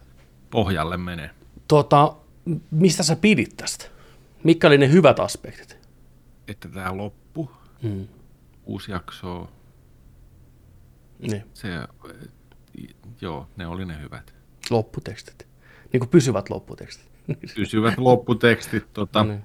[0.51, 1.31] pohjalle menee.
[1.69, 2.17] Tota,
[2.71, 3.85] mistä sä pidit tästä?
[4.45, 5.79] Mitkä oli ne hyvät aspektit?
[6.49, 7.51] Että tämä loppu,
[7.83, 8.09] Mm.
[8.67, 9.51] uusi jakso,
[11.19, 11.69] Niin, se,
[13.21, 14.35] joo, ne oli ne hyvät.
[14.71, 15.47] lopputekstit.
[15.93, 17.09] Niin kuin pysyvät lopputekstit.
[17.57, 18.93] Pysyvät lopputekstit.
[18.93, 19.45] Tota, Niin.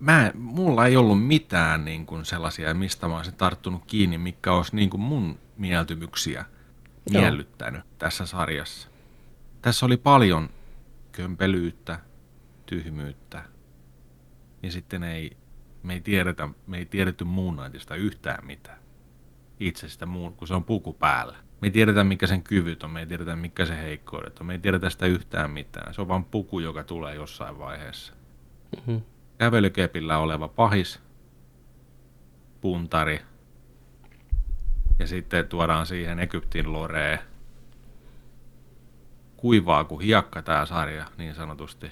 [0.00, 4.76] Mä, mulla ei ollut mitään niin kuin sellaisia, mistä mä olisin tarttunut kiinni, mikä olisi
[4.76, 6.44] niin kuin mun mieltymyksiä
[7.10, 7.22] Joo.
[7.22, 8.88] miellyttänyt tässä sarjassa.
[9.62, 10.50] Tässä oli paljon
[11.12, 12.00] kömpelyyttä,
[12.66, 13.44] tyhmyyttä,
[14.62, 15.36] ja sitten ei,
[15.82, 18.78] me ei tiedetä, me ei tiedetty Moon Knightista yhtään mitään.
[19.60, 21.36] Itse sitä muun, kun se on puku päällä.
[21.60, 24.52] Me ei tiedetä, mikä sen kyvyt on, me ei tiedetä, mikä se heikkoudet on, me
[24.52, 25.94] ei tiedetä sitä yhtään mitään.
[25.94, 28.12] Se on vain puku, joka tulee jossain vaiheessa.
[28.86, 28.96] Mhm.
[29.40, 31.00] Kävelykepillä oleva pahis,
[32.60, 33.20] puntari,
[34.98, 37.18] ja sitten tuodaan siihen Egyptin loreen.
[39.36, 41.90] Kuivaa kuin hiekka tämä sarja, niin sanotusti.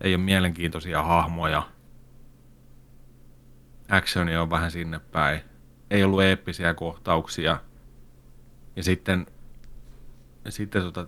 [0.00, 1.68] Ei ole mielenkiintoisia hahmoja.
[3.88, 5.40] Actioni on vähän sinne päin.
[5.90, 7.58] Ei ollut eeppisiä kohtauksia.
[8.76, 9.26] Ja sitten,
[10.48, 11.06] sitten tota,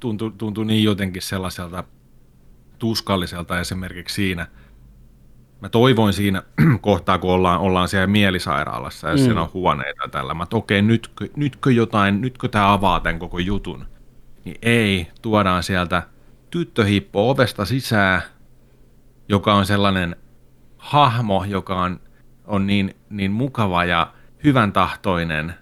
[0.00, 1.84] tuntui, tuntui niin jotenkin sellaiselta
[2.78, 4.46] tuskalliselta esimerkiksi siinä.
[5.60, 6.42] Mä toivoin siinä
[6.80, 9.22] kohtaa, kun ollaan, ollaan siellä mielisairaalassa ja mm.
[9.22, 10.34] siinä on huoneita tällä.
[10.34, 13.86] Mä että okei, nytkö, nytkö jotain, nytkö tämä avaa tämän koko jutun.
[14.44, 16.02] Niin ei, tuodaan sieltä
[16.50, 18.22] tyttöhippo ovesta sisään,
[19.28, 20.16] joka on sellainen
[20.76, 22.00] hahmo, joka on,
[22.44, 24.12] on niin, niin mukava ja
[24.44, 25.54] hyvän tahtoinen.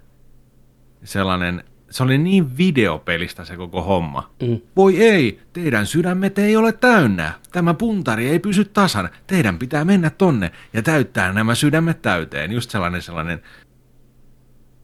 [1.04, 4.30] Sellainen, se oli niin videopelistä se koko homma.
[4.42, 4.60] Mm.
[4.76, 7.32] Voi ei, teidän sydämet ei ole täynnä.
[7.52, 9.08] Tämä puntari ei pysy tasan.
[9.26, 12.52] Teidän pitää mennä tonne ja täyttää nämä sydämet täyteen.
[12.52, 13.42] Just sellainen sellainen,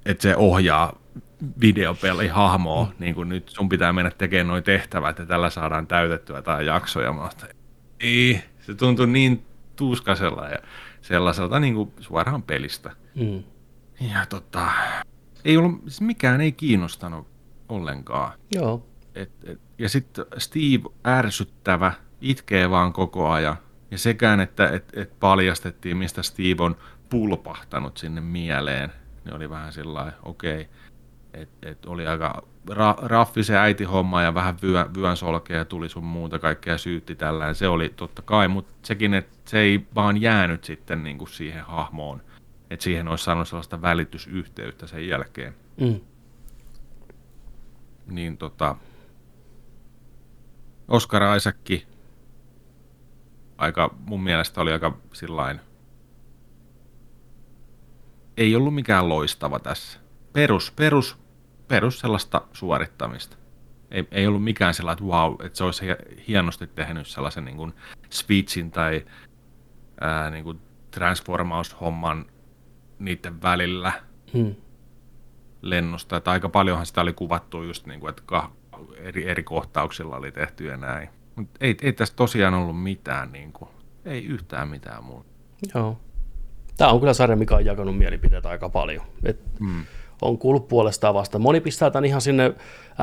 [0.06, 0.98] että se ohjaa
[1.60, 2.92] videopeli hahmoa, mm.
[2.98, 7.12] niin kuin nyt sun pitää mennä tekemään noin tehtävät ja tällä saadaan täytettyä tai jaksoja.
[7.12, 7.30] Mä oon,
[8.00, 10.58] ei, se tuntui niin tuskasella ja
[11.00, 12.90] sellaiselta niin kuin suoraan pelistä.
[13.14, 13.42] Mm.
[14.00, 14.66] Ja tota,
[15.48, 17.26] ei ollut, siis mikään ei kiinnostanut
[17.68, 18.32] ollenkaan.
[18.54, 18.86] Joo.
[19.14, 23.56] Et, et, ja sitten Steve ärsyttävä, itkee vaan koko ajan.
[23.90, 26.76] Ja sekään, että et, et paljastettiin, mistä Steve on
[27.10, 28.92] pulpahtanut sinne mieleen,
[29.24, 30.60] niin oli vähän sillä okei.
[30.60, 30.74] Okay.
[31.34, 36.04] Et, et oli aika ra, raffi se äitihomma ja vähän vyö, vyön solkea tuli sun
[36.04, 37.54] muuta kaikkea syytti tällä.
[37.54, 42.22] Se oli totta kai, mutta sekin, että se ei vaan jäänyt sitten niinku siihen hahmoon.
[42.70, 45.54] Että siihen olisi saanut sellaista välitysyhteyttä sen jälkeen.
[45.80, 46.00] Mm.
[48.06, 48.76] Niin tota,
[50.88, 51.56] Oscar Isaac
[53.58, 55.60] aika, mun mielestä oli aika sillain,
[58.36, 59.98] ei ollut mikään loistava tässä.
[60.32, 61.16] Perus, perus,
[61.68, 63.36] perus sellaista suorittamista.
[63.90, 67.56] Ei, ei ollut mikään sellainen, että wow, että se olisi hie- hienosti tehnyt sellaisen niin
[67.56, 67.74] kuin
[68.10, 69.06] speechin tai
[70.00, 72.26] ää, niin kuin transformaushomman
[72.98, 73.92] niiden välillä
[74.32, 74.54] Hmm.
[75.62, 76.16] lennosta.
[76.16, 78.50] Että aika paljonhan sitä oli kuvattu just niin kuin, että kah-
[78.98, 81.08] eri, eri kohtauksilla oli tehty ja näin.
[81.36, 83.70] Mutta ei, ei tässä tosiaan ollut mitään, niin kuin,
[84.04, 85.28] ei yhtään mitään muuta.
[85.74, 85.98] Joo.
[86.76, 89.02] Tämä on kyllä sarja, mikä on jakanut mielipiteitä aika paljon.
[89.24, 89.84] Et Mm.
[90.22, 91.38] On kuullut puolestaan vasta.
[91.38, 92.48] Moni pistää tämän ihan sinne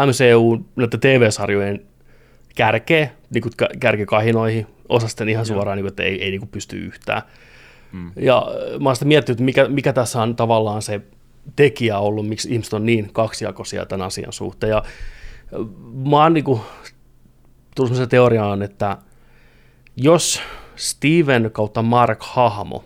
[0.06, 1.86] MCU näiden TV-sarjojen
[2.56, 3.44] kärkeen, niin
[3.80, 4.68] kärkikahinoihin.
[4.90, 7.22] Osa sitten ihan suoraan, niin kuin, että ei, ei niin kuin pysty yhtään.
[7.96, 8.12] Mm.
[8.16, 11.02] Ja äh, mä oon sitten miettinyt, mikä, mikä tässä on tavallaan se
[11.56, 14.70] tekijä ollut, miksi ihmiset on niin kaksijakoisia tämän asian suhteen.
[14.70, 15.60] Ja äh,
[16.10, 16.62] mä oon niin kuin,
[17.76, 18.98] tullut sellaiseen teoriaan, että
[19.98, 20.42] jos
[20.76, 22.84] Steven kautta Mark hahmo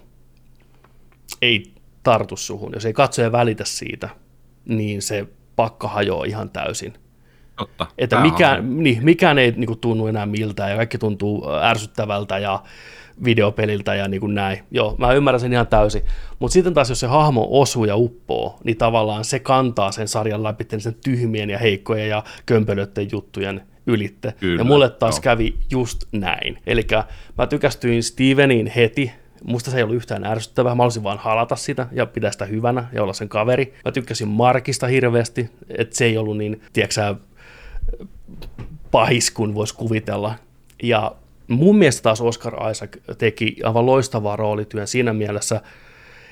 [1.41, 1.73] ei
[2.03, 4.09] tartu suhun, jos ei katsoja välitä siitä,
[4.65, 6.93] niin se pakka hajoaa ihan täysin.
[7.57, 7.87] Totta.
[7.97, 12.63] Että mikään, niin, mikään ei niin kuin, tunnu enää miltään ja kaikki tuntuu ärsyttävältä ja
[13.23, 14.59] videopeliltä ja niin kuin näin.
[14.71, 16.01] Joo, mä ymmärrän sen ihan täysin.
[16.39, 20.43] Mutta sitten taas, jos se hahmo osuu ja uppoo, niin tavallaan se kantaa sen sarjan
[20.43, 24.33] läpi sen tyhmien ja heikkojen ja kömpelöiden juttujen ylitte.
[24.39, 25.21] Kyllä, ja mulle taas joo.
[25.21, 26.59] kävi just näin.
[26.67, 26.87] Eli
[27.37, 29.11] mä tykästyin Steveniin heti,
[29.43, 32.87] Musta se ei ollut yhtään ärsyttävää, mä halusin vaan halata sitä ja pitää sitä hyvänä
[32.93, 33.73] ja olla sen kaveri.
[33.85, 37.15] Mä tykkäsin Markista hirveästi, että se ei ollut niin, tiedätkö
[38.91, 40.35] pahis kuin voisi kuvitella.
[40.83, 41.15] Ja
[41.49, 45.61] mun mielestä taas Oscar Isaac teki aivan loistavaa roolityön siinä mielessä,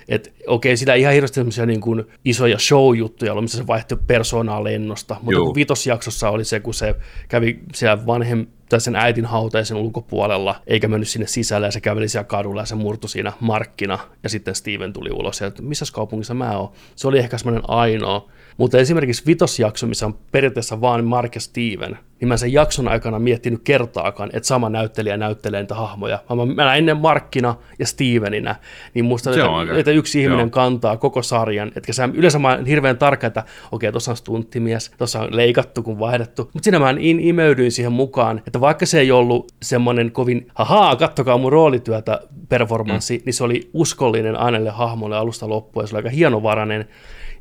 [0.08, 4.64] että okei, sitä ei ihan hirveästi semmoisia niin kuin isoja show-juttuja missä se vaihtoi persoonaa
[4.64, 6.96] lennosta, mutta kun vitosjaksossa oli se, kun se
[7.28, 12.10] kävi siellä vanhem, tai sen äitin hautaisen ulkopuolella, eikä mennyt sinne sisälle, ja se käveli
[12.10, 15.86] siellä kadulla, ja se murtui siinä markkina, ja sitten Steven tuli ulos, ja että missä
[15.94, 16.72] kaupungissa mä oon.
[16.96, 18.30] Se oli ehkä semmoinen ainoa.
[18.58, 22.88] Mutta esimerkiksi vitosjakso, missä on periaatteessa vaan Mark ja Steven, niin mä en sen jakson
[22.88, 26.20] aikana miettinyt kertaakaan, että sama näyttelijä näyttelee niitä hahmoja.
[26.30, 28.56] Vaan mä näin ne Markkina ja Steveninä,
[28.94, 30.50] niin musta, että, että yksi ihminen joo.
[30.50, 31.72] kantaa koko sarjan.
[31.76, 35.84] Etkä sä, yleensä mä oon hirveän tarkka, että okei, tuossa on stunttimies, tuossa on leikattu
[35.84, 36.44] kun vaihdettu.
[36.54, 40.96] Mutta siinä mä in, imeydyin siihen mukaan, että vaikka se ei ollut semmoinen kovin, hahaa,
[40.96, 43.22] kattokaa mun roolityötä performanssi, mm.
[43.26, 46.88] niin se oli uskollinen ainelle hahmolle alusta loppuun, ja se oli aika hienovarainen.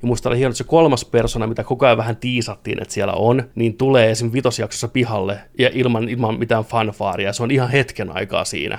[0.03, 3.13] Ja musta oli hieno, että se kolmas persona, mitä koko ajan vähän tiisattiin, että siellä
[3.13, 4.33] on, niin tulee esim.
[4.33, 7.33] vitosjaksossa pihalle ja ilman, ilman mitään fanfaaria.
[7.33, 8.79] Se on ihan hetken aikaa siinä.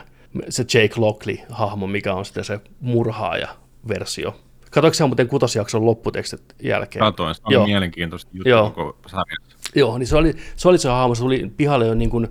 [0.49, 4.35] Se Jake Lockley-hahmo, mikä on sitten se murhaaja-versio.
[4.71, 7.05] Katoiko sä muuten kutosjakson lopputekstit jälkeen?
[7.05, 7.65] Katoin, se oli Joo.
[7.65, 8.69] mielenkiintoista juttu Joo.
[8.69, 9.57] koko sarjassa.
[9.75, 12.27] Joo, niin se oli se, oli se hahmo, se tuli pihalle jo niin kuin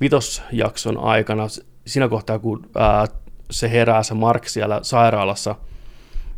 [0.00, 1.44] vitosjakson aikana,
[1.86, 3.06] siinä kohtaa kun ää,
[3.50, 5.54] se herää se Mark siellä sairaalassa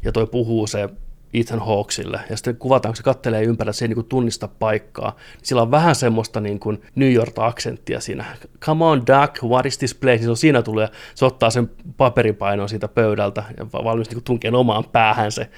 [0.04, 0.88] ja toi puhuu se
[1.34, 5.62] Ethan Hawksille, ja sitten kuvataan, kun se kattelee ympärillä, se ei niin tunnista paikkaa, sillä
[5.62, 8.24] on vähän semmoista niin kuin New York-aksenttia siinä.
[8.60, 10.16] Come on, Duck, what is this place?
[10.16, 14.24] Niin se on siinä tulee, se ottaa sen paperipainon siitä pöydältä ja va- valmis niin
[14.24, 15.50] tunkeen omaan päähän se.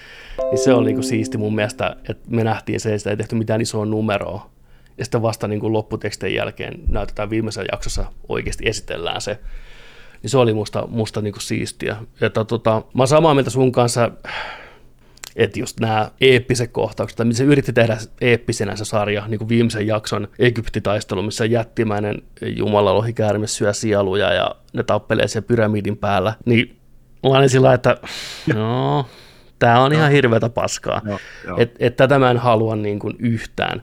[0.51, 3.35] Niin se oli niin kuin siisti mun mielestä, että me nähtiin se, että ei tehty
[3.35, 4.51] mitään isoa numeroa.
[4.99, 9.39] Ja sitten vasta niin kuin lopputekstien jälkeen näytetään viimeisessä jaksossa oikeasti esitellään se.
[10.23, 11.97] Niin se oli musta, musta niin kuin siistiä.
[12.21, 14.11] Että tota, mä oon samaa mieltä sun kanssa,
[15.37, 19.87] että just nämä eeppiset kohtaukset, tai se yritti tehdä eeppisenä se sarja, niin kuin viimeisen
[19.87, 22.23] jakson Egyptitaistelu, missä jättimäinen
[22.57, 26.77] Jumala lohikäärme syö sieluja ja ne tappelee siellä pyramidin päällä, niin
[27.23, 27.97] mä olin sillä että
[28.55, 29.07] no,
[29.59, 31.03] tämä on ihan hirveätä paskaa.
[31.57, 33.83] Että et tätä mä en halua niin kuin yhtään.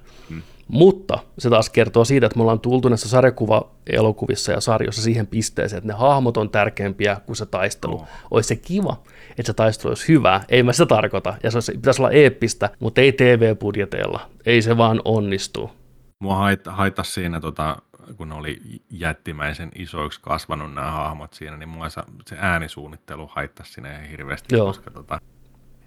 [0.67, 5.77] Mutta se taas kertoo siitä, että me ollaan tultu näissä sarjakuva-elokuvissa ja sarjoissa siihen pisteeseen,
[5.77, 7.95] että ne hahmot on tärkeämpiä kuin se taistelu.
[7.95, 8.07] Joo.
[8.31, 9.03] Olisi se kiva,
[9.39, 12.69] että se taistelu olisi hyvä, ei mä sitä tarkoita, ja se olisi, pitäisi olla eeppistä,
[12.79, 15.71] mutta ei TV-budjeteilla, ei se vaan onnistu.
[16.19, 17.77] Mua hait, haitas siinä, tota,
[18.17, 18.59] kun oli
[18.89, 22.01] jättimäisen isoiksi kasvanut nämä hahmot siinä, niin mua se
[22.39, 24.65] äänisuunnittelu haittasi siinä ihan hirveästi, Joo.
[24.67, 25.21] koska tota,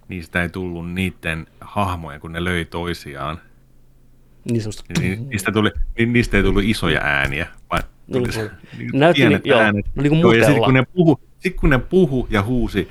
[0.07, 3.39] niistä ei tullut niiden hahmoja, kun ne löi toisiaan.
[4.51, 8.51] Niin semmoista, Niin, niistä, tuli, niin niistä ei tullut isoja ääniä, vaan Niin tuli se-
[8.77, 9.85] niin näytti pienet ni- joo, äänet.
[9.95, 12.89] no niin kuin Joo, ja sitten kun ne puhu, sit kun ne puhu ja huusi,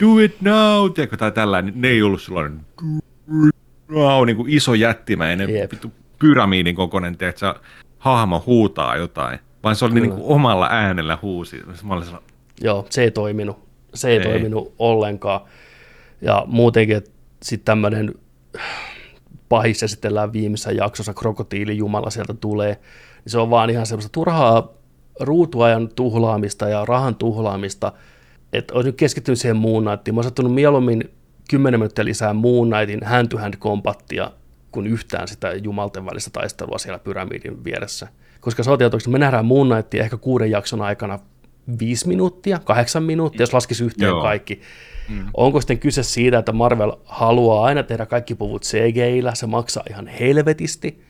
[0.00, 3.54] do it now, tiedätkö, tai tällä, niin ne ei ollut sellainen do it
[3.88, 5.72] now, niin kuin iso jättimäinen Jep.
[5.72, 7.54] vittu pyramidin kokoinen, tiedätkö,
[7.98, 11.62] hahmo huutaa jotain, vaan se oli niin kuin omalla äänellä huusi.
[11.82, 13.64] Mä olin sellainen, Joo, se ei toiminut.
[13.94, 14.24] Se ei, Ei.
[14.24, 15.40] toiminut ollenkaan.
[16.20, 17.10] Ja muutenkin, että
[17.42, 18.14] sitten tämmöinen
[19.48, 22.72] pahis esitellään viimeisessä jaksossa, krokotiilijumala sieltä tulee,
[23.24, 24.68] niin se on vaan ihan semmoista turhaa
[25.20, 27.92] ruutuajan tuhlaamista ja rahan tuhlaamista,
[28.58, 30.14] että olisi nyt keskittynyt siihen Moon Knightiin.
[30.14, 31.10] Mä olisin ottanut mieluummin
[31.50, 34.30] 10 minuuttia lisää Moon Knightin hand-to-hand kompattia
[34.72, 38.08] kuin yhtään sitä jumalten välistä taistelua siellä pyramidin vieressä.
[38.40, 41.18] Koska sä oot tietoinen, että me nähdään Moon Knightia ehkä kuuden jakson aikana
[41.78, 44.22] viisi minuuttia, kahdeksan minuuttia, jos laskisi yhteen Joo.
[44.22, 44.60] kaikki.
[45.08, 45.26] Mm.
[45.34, 50.06] Onko sitten kyse siitä, että Marvel haluaa aina tehdä kaikki puvut CGI-llä, se maksaa ihan
[50.06, 51.02] helvetisti,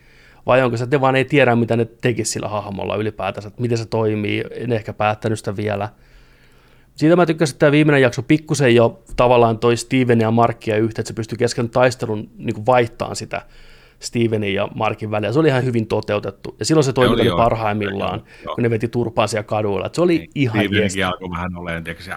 [0.47, 3.63] vai onko se, että ne vaan ei tiedä, mitä ne tekisi sillä hahmolla ylipäätänsä, että
[3.63, 5.89] miten se toimii, en ehkä päättänyt sitä vielä.
[6.95, 11.01] Siitä mä tykkäsin, että tämä viimeinen jakso pikkusen jo tavallaan toi Steven ja Markia yhteen,
[11.03, 13.43] että se pystyi kesken taistelun niin kuin vaihtamaan sitä
[14.01, 15.33] Stevenin ja Markin välillä.
[15.33, 16.57] Se oli ihan hyvin toteutettu.
[16.59, 17.37] Ja silloin se toimi oli joo.
[17.37, 18.55] parhaimmillaan, Joo, joo.
[18.55, 19.87] kun ne veti turpaan siellä kaduilla.
[19.87, 20.67] Et se oli ihan jees.
[20.71, 22.13] Steveninkin alkoi vähän olemaan, tiedätkö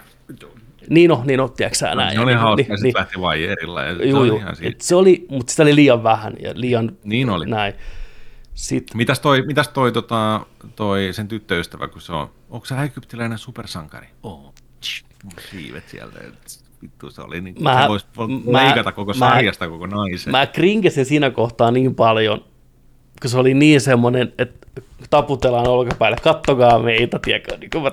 [0.90, 2.14] Niin on, niin on, tiedätkö sä näin.
[2.16, 4.38] se oli hauska, niin, niin, lähti vaijerilla, ja se Juu, oli juu.
[4.38, 4.70] ihan siitä.
[4.72, 7.46] Et se oli, mutta sitä oli liian vähän ja liian Niin oli.
[7.46, 7.74] näin.
[8.54, 10.46] Sitten, Mitäs toi, mitäs toi, tota,
[10.76, 14.08] toi sen tyttöystävä, kun se on, onko se egyptiläinen supersankari?
[14.24, 14.54] Oo,
[15.52, 16.20] siivet sieltä.
[16.82, 18.06] Vittu, se oli niin, Mä- se voisi
[18.52, 20.32] mä- leikata koko mä- sarjasta koko naisen.
[20.32, 22.46] mä krinkesin siinä kohtaa niin paljon,
[23.22, 24.68] kun se oli niin semmoinen, että
[25.10, 27.92] taputellaan olkapäälle, kattokaa meitä, tiedätkö, niin kun mä,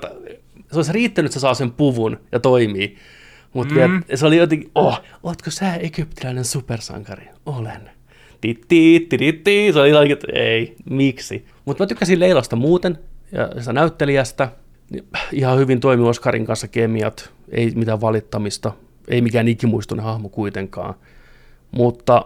[0.71, 2.97] se olisi riittänyt, että se saa sen puvun ja toimii,
[3.53, 4.03] mutta mm.
[4.15, 7.27] se oli jotenkin, oh, ootko sä egyptiläinen supersankari?
[7.45, 7.89] Olen.
[8.41, 11.45] Titti, titti, se oli jotenkin, että ei, miksi?
[11.65, 12.99] Mutta mä tykkäsin Leilasta muuten
[13.31, 14.49] ja sitä näyttelijästä.
[15.31, 18.71] Ihan hyvin toimi Oskarin kanssa kemiat, ei mitään valittamista,
[19.07, 20.93] ei mikään ikimuistoinen hahmo kuitenkaan.
[21.71, 22.25] Mutta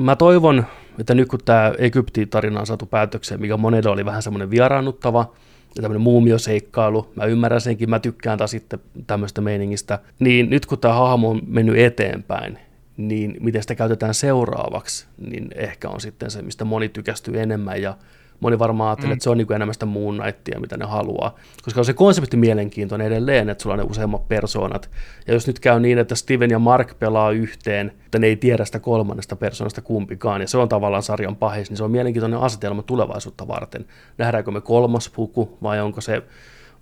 [0.00, 0.66] mä toivon,
[0.98, 5.32] että nyt kun tämä Egypti-tarina on saatu päätökseen, mikä monelle oli vähän semmoinen vieraannuttava,
[5.76, 10.78] ja tämmöinen muumioseikkailu, mä ymmärrän senkin, mä tykkään taas sitten tämmöistä meiningistä, niin nyt kun
[10.78, 12.58] tämä hahmo on mennyt eteenpäin,
[12.96, 17.96] niin miten sitä käytetään seuraavaksi, niin ehkä on sitten se, mistä moni tykästyy enemmän, ja
[18.40, 19.12] moni varmaan ajattelee, mm.
[19.12, 21.34] että se on niin enemmän sitä Moon Knightia, mitä ne haluaa.
[21.62, 24.90] Koska se konsepti mielenkiintoinen edelleen, että sulla on ne useammat persoonat.
[25.26, 28.64] Ja jos nyt käy niin, että Steven ja Mark pelaa yhteen, että ne ei tiedä
[28.64, 32.82] sitä kolmannesta persoonasta kumpikaan, ja se on tavallaan sarjan pahis, niin se on mielenkiintoinen asetelma
[32.82, 33.86] tulevaisuutta varten.
[34.18, 36.22] Nähdäänkö me kolmas puku, vai onko se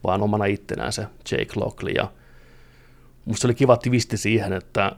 [0.05, 1.93] vaan omana ittenään se Jake Lockley.
[1.93, 2.11] Ja
[3.25, 4.93] musta oli kiva twisti siihen, että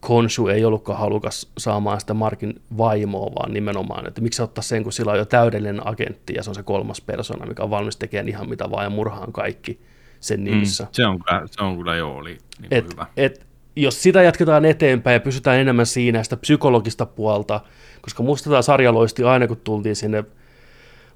[0.00, 4.92] Konshu ei ollutkaan halukas saamaan sitä Markin vaimoa, vaan nimenomaan, että miksi ottaa sen, kun
[4.92, 8.28] sillä on jo täydellinen agentti ja se on se kolmas persona, mikä on valmis tekemään
[8.28, 9.80] ihan mitä vaan ja murhaan kaikki
[10.20, 10.84] sen nimissä.
[10.84, 13.06] Mm, se, on kyllä, se on kyllä joo, oli niin Et, hyvä.
[13.16, 13.46] et,
[13.76, 17.60] jos sitä jatketaan eteenpäin ja pysytään enemmän siinä sitä psykologista puolta,
[18.00, 20.24] koska musta tämä sarja loisti aina, kun tultiin sinne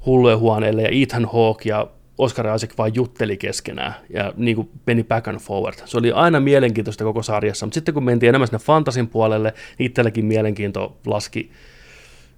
[0.07, 1.87] hullujen huoneelle ja Ethan Hawke ja
[2.23, 5.75] Oscar Isaac vaan jutteli keskenään ja niin kuin meni back and forward.
[5.85, 9.87] Se oli aina mielenkiintoista koko sarjassa, mutta sitten kun mentiin enemmän sinne fantasin puolelle, niin
[9.87, 11.51] itselläkin mielenkiinto laski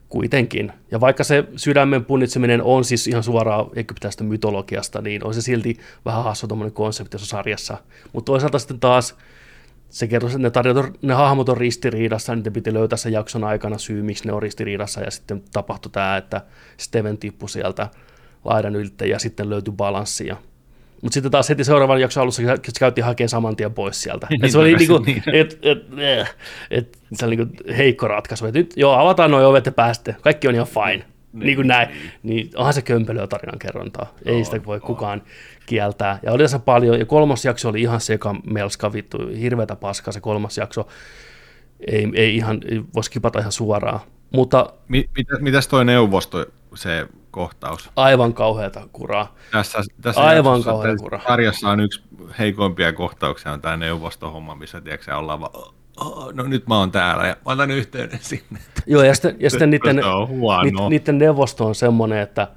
[0.09, 0.73] kuitenkin.
[0.91, 5.79] Ja vaikka se sydämen punnitseminen on siis ihan suoraan egyptiläistä mytologiasta, niin on se silti
[6.05, 7.79] vähän hassu tuommoinen konsepti sarjassa.
[8.13, 9.17] Mutta toisaalta sitten taas
[9.89, 13.79] se kertoo, että ne, tarjot, ne hahmot on ristiriidassa, niiden piti löytää sen jakson aikana
[13.79, 16.41] syy, miksi ne on ristiriidassa, ja sitten tapahtui tämä, että
[16.77, 17.89] Steven tippui sieltä
[18.45, 20.37] laidan yltä, ja sitten löytyi balanssia.
[21.03, 24.27] Mutta sitten taas heti seuraavan jakson alussa se käytiin hakemaan saman tien pois sieltä.
[24.43, 25.23] Et se oli niinku, niin.
[25.27, 26.29] et, et, et,
[26.71, 28.47] et, se oli niinku heikko ratkaisu.
[28.47, 30.17] Et nyt joo, avataan nuo ovet ja pääste.
[30.21, 31.05] Kaikki on ihan fine.
[31.33, 31.89] Niin, niin kuin näin.
[32.23, 34.15] Niin onhan se kömpelöä tarinan kerrontaa.
[34.25, 35.23] Ei sitä voi kukaan
[35.67, 36.19] kieltää.
[36.23, 36.99] Ja oli tässä paljon.
[36.99, 39.19] Ja kolmas jakso oli ihan seka melska vittu.
[39.41, 40.89] Hirveätä paskaa se kolmas jakso.
[41.87, 44.01] Ei, ei ihan, ei voisi kipata ihan suoraan.
[44.31, 47.91] Mutta Mi, mitä, mitäs toi neuvosto, se kohtaus?
[47.97, 49.35] aivan kauheata kuraa.
[49.53, 51.21] Tässä, tässä Aivan jaksossa- kauhea tässä kura.
[51.27, 52.03] Sarjassa on yksi
[52.39, 55.53] heikoimpia kohtauksia, on tämä neuvostohomma, missä tiedätkö, ollaan vaan,
[56.01, 58.59] "Oh, no nyt mä oon täällä ja mä otan yhteyden sinne.
[58.87, 62.49] Joo, ja sitten, ja sitten niiden, niiden, niiden neuvosto on semmoinen, että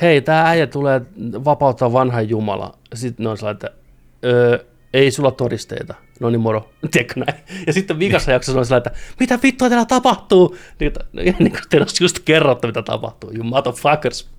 [0.00, 1.00] hei, tämä äijä tulee
[1.44, 2.74] vapauttaa vanhan Jumala.
[2.94, 3.70] Sitten ne on sellainen, että
[4.24, 4.58] öö,
[4.94, 5.94] ei sulla todisteita.
[6.20, 6.70] No niin, moro.
[6.90, 7.40] Tiedätkö näin?
[7.66, 10.56] Ja sitten viikassa jaksossa on sellainen, että mitä vittua täällä tapahtuu?
[10.80, 13.30] Niin, että- niin kuin teillä olisi just kerrottu, mitä tapahtuu.
[13.34, 14.30] You motherfuckers.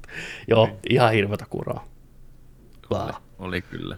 [0.47, 1.87] Joo, ihan hirveätä kuraa.
[2.91, 3.09] Wow.
[3.39, 3.97] Oli kyllä.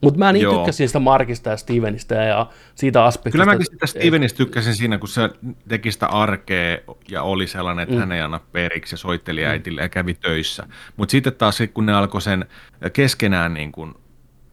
[0.00, 0.56] Mutta mä niin Joo.
[0.56, 3.32] tykkäsin sitä Markista ja Stevenistä ja siitä aspektista.
[3.32, 5.30] Kyllä mäkin sitä Stevenistä tykkäsin siinä, kun se
[5.68, 6.78] teki sitä arkea
[7.08, 8.00] ja oli sellainen, että mm.
[8.00, 10.66] hän ei anna periksi ja soitteli äitille ja kävi töissä.
[10.96, 12.46] Mutta sitten taas kun ne alkoi sen
[12.92, 13.94] keskenään niin kuin,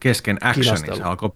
[0.08, 1.30] kesken actionin, se alkoi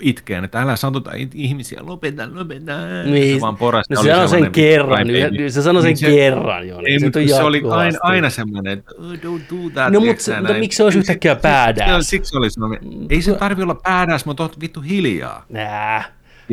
[0.00, 2.72] itkeen, että älä satota ihmisiä, lopeta, lopeta.
[3.04, 3.56] Niin, se vaan
[3.90, 7.28] no se sanoi sen kerran, niin se sanoi sen Niin kerran, joo, niin se on
[7.28, 9.92] se oli aina, aina semmoinen, että oh, don't do that.
[9.92, 10.60] No, mutta se- sä mutta näin.
[10.60, 12.80] miksi se olisi yhtäkkiä siksi- siksi- se oli semmoinen,
[13.10, 15.44] ei se tarvi olla badass, mutta oot vittu hiljaa.
[15.48, 16.04] Nää.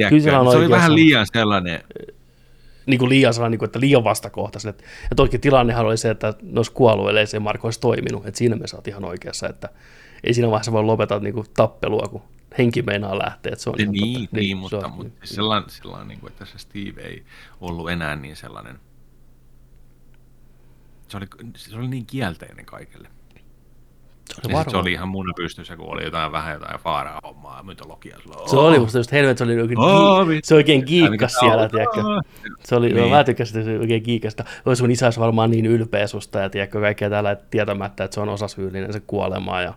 [0.10, 1.84] Kyllä on se oli vähän liian sellainen,
[2.86, 4.70] Niin kuin liian sellainen, niin kuin, että liian vastakohtaisen.
[4.70, 8.26] Että, ja toikin tilannehan oli se, että ne olisi kuollut, ellei se Marko olisi toiminut.
[8.28, 9.70] Että siinä me saat ihan oikeassa, että
[10.24, 12.22] ei siinä vaiheessa voi lopettaa niin kuin, tappelua, kun
[12.58, 13.52] henki meinaa lähteä.
[13.54, 14.38] Että se on niin, totta.
[14.38, 17.24] niin, se mutta, on- mutta siis sellainen, sellainen niin kuin, että se Steve ei
[17.62, 18.80] ollut enää niin sellainen,
[21.08, 21.26] se oli,
[21.56, 23.08] se oli niin kielteinen kaikille.
[24.34, 27.64] Se oli, se oli ihan muna pystyssä, kun oli jotain vähän jotain faaraa hommaa ja
[27.64, 28.20] mytologiaa.
[28.46, 32.02] Se oli musta just helvet, se oli oikein, Oh, gi- se oikein kiikkas siellä, tiedätkö.
[32.64, 32.96] Se oli, Niin.
[32.98, 33.10] niin.
[33.10, 34.44] mä tykkäsin, että se oli oikein kiikasta.
[34.66, 38.30] Olisi sun isä varmaan niin ylpeä susta ja tiedätkö, kaikkea että tietämättä, että se on
[38.30, 39.62] osasyyllinen se kuolemaa.
[39.62, 39.74] Ja,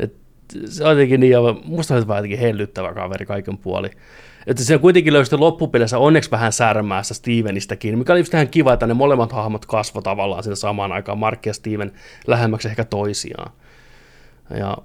[0.00, 0.14] et,
[0.64, 3.90] se on jotenkin niin, musta vaan jotenkin hellyttävä kaveri kaiken puoli.
[4.46, 8.86] Että se kuitenkin löysi loppupeleissä onneksi vähän särmäässä Stevenistäkin, mikä oli just ihan kiva, että
[8.86, 11.92] ne molemmat hahmot kasvoi tavallaan siinä samaan aikaan, Mark ja Steven
[12.26, 13.52] lähemmäksi ehkä toisiaan.
[14.58, 14.78] Ja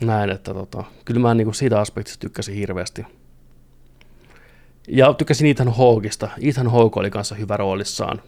[0.00, 3.06] näin, että tota, kyllä mä niin siitä aspektista tykkäsin hirveästi.
[4.88, 6.28] Ja tykkäsin Ethan Hawkeista.
[6.42, 8.22] Ethan Hawke oli kanssa hyvä roolissaan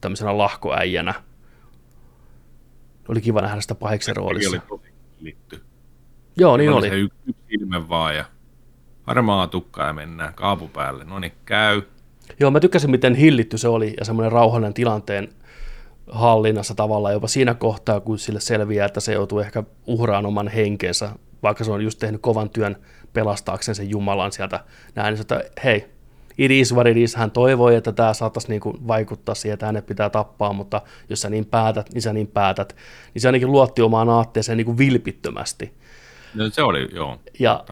[0.00, 1.14] tämmöisenä lahkoäijänä.
[3.08, 4.50] Oli kiva nähdä sitä pahiksen roolissa.
[4.50, 5.62] oli tosi.
[6.36, 6.88] Joo, niin oli.
[6.88, 8.24] Se yksi, yksi ilme vaan ja
[9.02, 11.04] harmaa tukka ja mennään kaapu päälle.
[11.04, 11.82] No niin, käy.
[12.40, 15.28] Joo, mä tykkäsin, miten hillitty se oli ja semmoinen rauhallinen tilanteen
[16.10, 21.10] hallinnassa tavallaan jopa siinä kohtaa, kun sille selviää, että se joutuu ehkä uhraan oman henkensä,
[21.42, 22.76] vaikka se on just tehnyt kovan työn
[23.12, 24.64] pelastaakseen sen Jumalan sieltä
[24.94, 25.95] näin, niin että hei,
[26.38, 27.16] it is what it is.
[27.16, 31.30] Hän toivoi, että tämä saattaisi niinku vaikuttaa siihen, että hänet pitää tappaa, mutta jos sä
[31.30, 32.76] niin päätät, niin sä niin päätät.
[33.14, 35.72] Niin se ainakin luotti omaan aatteeseen niinku vilpittömästi.
[36.34, 37.18] No, se oli, joo.
[37.38, 37.64] Ja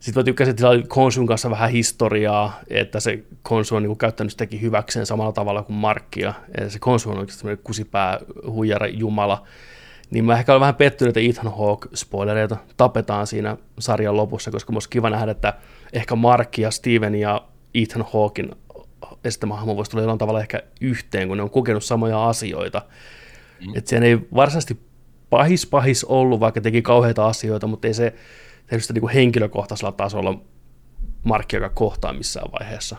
[0.00, 3.98] sitten mä tykkäsin, että sillä oli Konsun kanssa vähän historiaa, että se Konsu on niin
[3.98, 6.34] käyttänyt sitäkin hyväkseen samalla tavalla kuin Markkia.
[6.60, 9.46] Ja se Konsu on oikeasti semmoinen kusipää huijara jumala.
[10.10, 14.72] Niin mä ehkä olen vähän pettynyt, että Ethan Hawke, spoilereita, tapetaan siinä sarjan lopussa, koska
[14.72, 15.54] musta kiva nähdä, että
[15.92, 17.42] ehkä Mark ja Steven ja
[17.74, 18.50] Ethan Hawkin
[19.24, 22.82] esittämä hahmo voisi tulla jollain tavalla ehkä yhteen, kun ne on kokenut samoja asioita.
[23.66, 23.76] Mm.
[23.76, 24.80] Että sen ei varsinaisesti
[25.30, 28.14] pahis pahis ollut, vaikka teki kauheita asioita, mutta ei se
[28.66, 30.40] tehnyt sitä niin kuin henkilökohtaisella tasolla
[31.24, 32.96] Markkia kohtaa missään vaiheessa.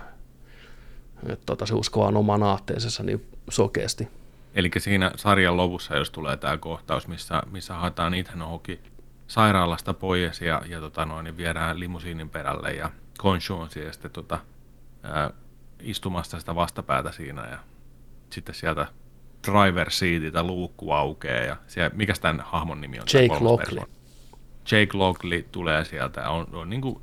[1.30, 4.08] Että tota, se uskoo vaan oman aatteensa niin sokeasti.
[4.56, 8.80] Eli siinä sarjan lopussa, jos tulee tämä kohtaus, missä, missä haetaan Ethan Hawke
[9.28, 14.12] sairaalasta pois ja, ja tota noin, niin viedään limusiinin perälle ja Konshu on siellä sitten
[14.12, 14.40] tota,
[15.04, 15.32] ää,
[15.80, 17.58] istumassa sitä vastapäätä siinä ja
[18.30, 18.88] sitten sieltä
[19.48, 23.06] driver seatiltä luukku aukeaa ja siellä, mikäs tämän hahmon nimi on?
[23.14, 23.84] Jake Lockley.
[24.72, 27.02] Jake Lockley tulee sieltä ja on, on niin kuin,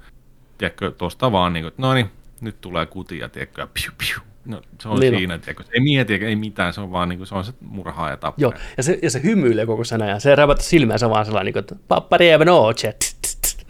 [0.58, 2.10] tiedätkö, tosta vaan niin kuin, no niin,
[2.40, 4.22] nyt tulee kutia, tiedätkö, ja piu, piu.
[4.44, 5.18] No, se on Niin on.
[5.18, 7.44] siinä, tiedätkö, se ei mieti eikä ei mitään, se on vaan niin kuin, se on
[7.44, 8.42] se murhaa ja tappaa.
[8.42, 10.20] Joo, ja se, ja se hymyilee koko sen ajan.
[10.20, 12.94] Se rävätä silmänsä vaan sellainen, niin kuin, että papparieve noche.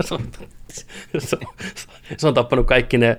[0.01, 0.21] Se on,
[1.19, 1.55] se, on,
[2.17, 3.19] se on tappanut kaikki ne,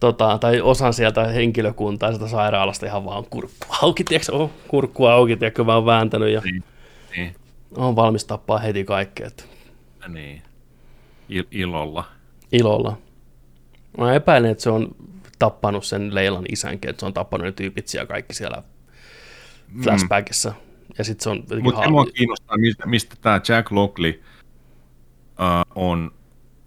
[0.00, 5.36] tota, tai osan sieltä henkilökuntaa sieltä sairaalasta ihan vaan kurkku auki, tiedätkö, oh, kurkku auki,
[5.36, 6.64] tiedätkö, vaan vääntänyt ja Niin,
[7.16, 7.34] niin,
[7.76, 9.44] on valmis tappaa heti kaikkea, että
[10.08, 10.42] niin.
[11.30, 12.04] Il- ilolla.
[12.52, 12.98] ilolla.
[13.98, 14.88] Mä epäilen, että se on
[15.38, 18.62] tappanut sen Leilan isänkin, että se on tappanut ne tyypit siellä kaikki siellä
[19.84, 20.52] flashbackissa.
[20.98, 24.22] Ja sitten se on Mutta mua kiinnostaa, mistä, mistä tämä Jack Lockley
[25.30, 26.10] uh, on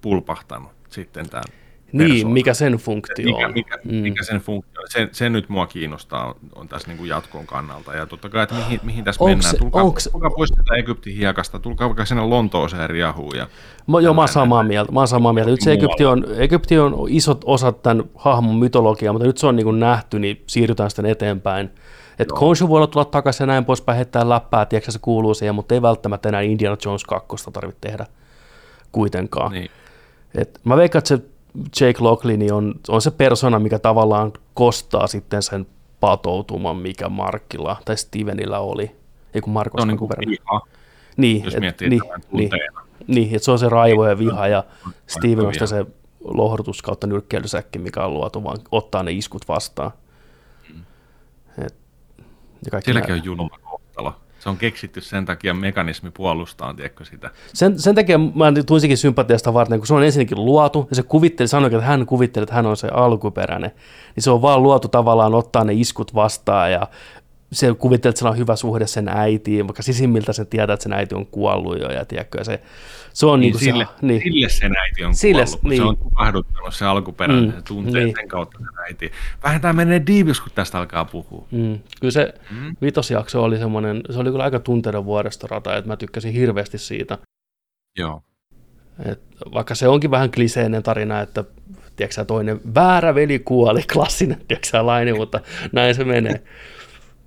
[0.02, 1.44] pulpahtanut sitten tämän
[1.91, 2.34] Niin, persoonan.
[2.34, 3.53] mikä sen funktio mikä, on.
[3.53, 3.95] mikä, Mm.
[3.95, 4.88] mikä sen funktio on.
[4.90, 7.94] Se, se nyt mua kiinnostaa on, on tässä niin kuin jatkon kannalta.
[7.95, 9.60] Ja totta kai, että mihin, mihin tässä Onks mennään.
[9.60, 13.38] Tulkaa, onks- tulkaa pois tätä Egyptin hiekasta, tulkaa vaikka sinne Lontooseen riahuun.
[13.38, 13.48] Ja,
[13.88, 14.91] Mä, joo, mä oon samaa mieltä.
[14.91, 15.52] Mä samaa mieltä.
[15.52, 19.56] Nyt se Egypti on, Egypti on isot osat tämän hahmon mytologiaa, mutta nyt se on
[19.56, 21.70] niin kuin nähty, niin siirrytään sitten eteenpäin.
[22.20, 25.56] Että Khonshu voi olla tulla takaisin ja näin poispäin, heittää läppää, tiedätkö se kuuluu siihen,
[25.56, 28.06] mutta ei välttämättä enää Indiana Jones 2 tarvitse tehdä
[28.91, 29.52] kuitenkaan.
[29.52, 29.70] niin,
[30.36, 31.20] Et mä veikkaan, että se
[31.81, 35.65] Jake Lockley niin on, on se persona, mikä tavallaan kostaa sitten sen
[35.99, 38.91] patoutuman, mikä Markilla tai Stevenillä oli.
[39.34, 40.61] Ei kun Mark se on niin kuin viha,
[41.18, 42.49] Niin, jos et- miettii niin, niin,
[43.07, 44.64] niin, että se on se raivo ja viha ja
[45.07, 45.86] Steven on se
[46.23, 49.91] lohdutus kautta nyrkkeilysäkki, mikä on luotu vaan ottaa ne iskut vastaan.
[51.65, 51.76] Et,
[52.65, 53.49] ja kaikki Silläkin nää- on julma.
[54.40, 57.30] Se on keksitty sen takia mekanismi puolustaa, tiedätkö sitä.
[57.53, 61.48] Sen, sen takia mä tuisinkin sympatiasta varten, kun se on ensinnäkin luotu, ja se kuvitteli,
[61.48, 63.72] sanoi, että hän kuvitteli, että hän on se alkuperäinen,
[64.16, 66.88] niin se on vaan luotu tavallaan ottaa ne iskut vastaan, ja
[67.52, 70.94] se kuvitteli, että sillä on hyvä suhde sen äitiin, vaikka sisimmiltä sen tietää, että sen
[70.94, 72.62] äiti on kuollut jo, ja tiedätkö, se,
[73.14, 75.82] se on niin, Niin, sille, se, niin, sille sen äiti on Sille- kuollut, kun niin.
[75.82, 78.16] se on tukahduttanut se alkuperäinen, Mm, se tuntee niin.
[78.20, 79.12] sen kautta sen äiti.
[79.44, 81.48] Vähän tämä menee diivis, kun tästä alkaa puhua.
[81.52, 81.80] Mm.
[82.02, 82.76] Kyllä se Mm.
[82.82, 87.18] vitosjakso oli semmoinen, se oli kyllä aika tunteiden vuoristorata, että mä tykkäsin hirveästi siitä.
[87.98, 88.22] Joo.
[89.06, 89.22] Et
[89.54, 91.44] vaikka se onkin vähän kliseinen tarina, että
[91.96, 95.40] tiedätkö, toinen väärä veli kuoli, klassinen tiedätkö, laini, mutta
[95.72, 96.42] näin se menee.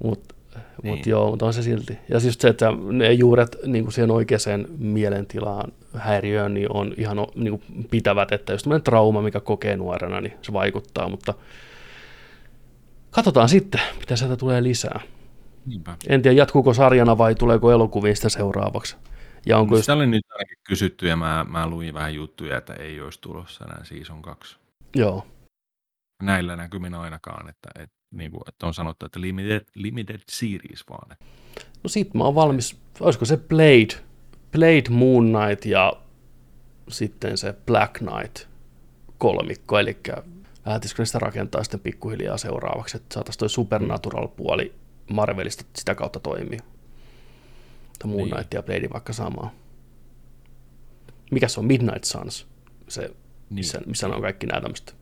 [0.05, 0.35] Mutta
[0.83, 0.97] Niin.
[0.97, 1.99] mut joo, mutta on se silti.
[2.09, 7.17] Ja just se, että ne juuret niin kuin siihen oikeaan mielentilaan häiriöön niin on ihan
[7.35, 11.35] niin kuin pitävät, että just tämmöinen trauma, mikä kokee nuorena, niin se vaikuttaa, mutta
[13.11, 15.01] katsotaan sitten, mitä sieltä tulee lisää.
[15.67, 15.97] Niinpä.
[16.09, 18.97] En tiedä, jatkuuko sarjana vai tuleeko elokuviin sitä seuraavaksi.
[19.47, 22.75] Ja onko just, Sitä oli nyt ainakin kysytty ja mä, mä luin vähän juttuja, että
[22.75, 24.57] ei olisi tulossa enää season 2.
[24.97, 25.27] joo,
[26.23, 31.17] Näillä näkymin ainakaan, että, että, niin kuin, että on sanottu, että limited, limited series vaan.
[31.83, 34.03] no sit mä oon valmis, olisiko se Blade,
[34.53, 35.93] Blade, Moon Knight ja
[36.89, 38.49] sitten se Black Knight
[39.19, 39.97] kolmikko, eli
[40.67, 44.75] lähtisikö sitä rakentaa sitten pikkuhiljaa seuraavaksi, että saataisiin toi Supernatural-puoli
[45.13, 46.59] Marvelista sitä kautta toimii.
[47.99, 48.31] Tai Moon Niin.
[48.31, 49.55] Knight ja Blade vaikka samaa.
[51.31, 51.67] Mikä se on?
[51.67, 52.47] Midnight Suns,
[52.89, 53.11] se,
[53.51, 55.02] missä, missä on kaikki nämä tämmöiset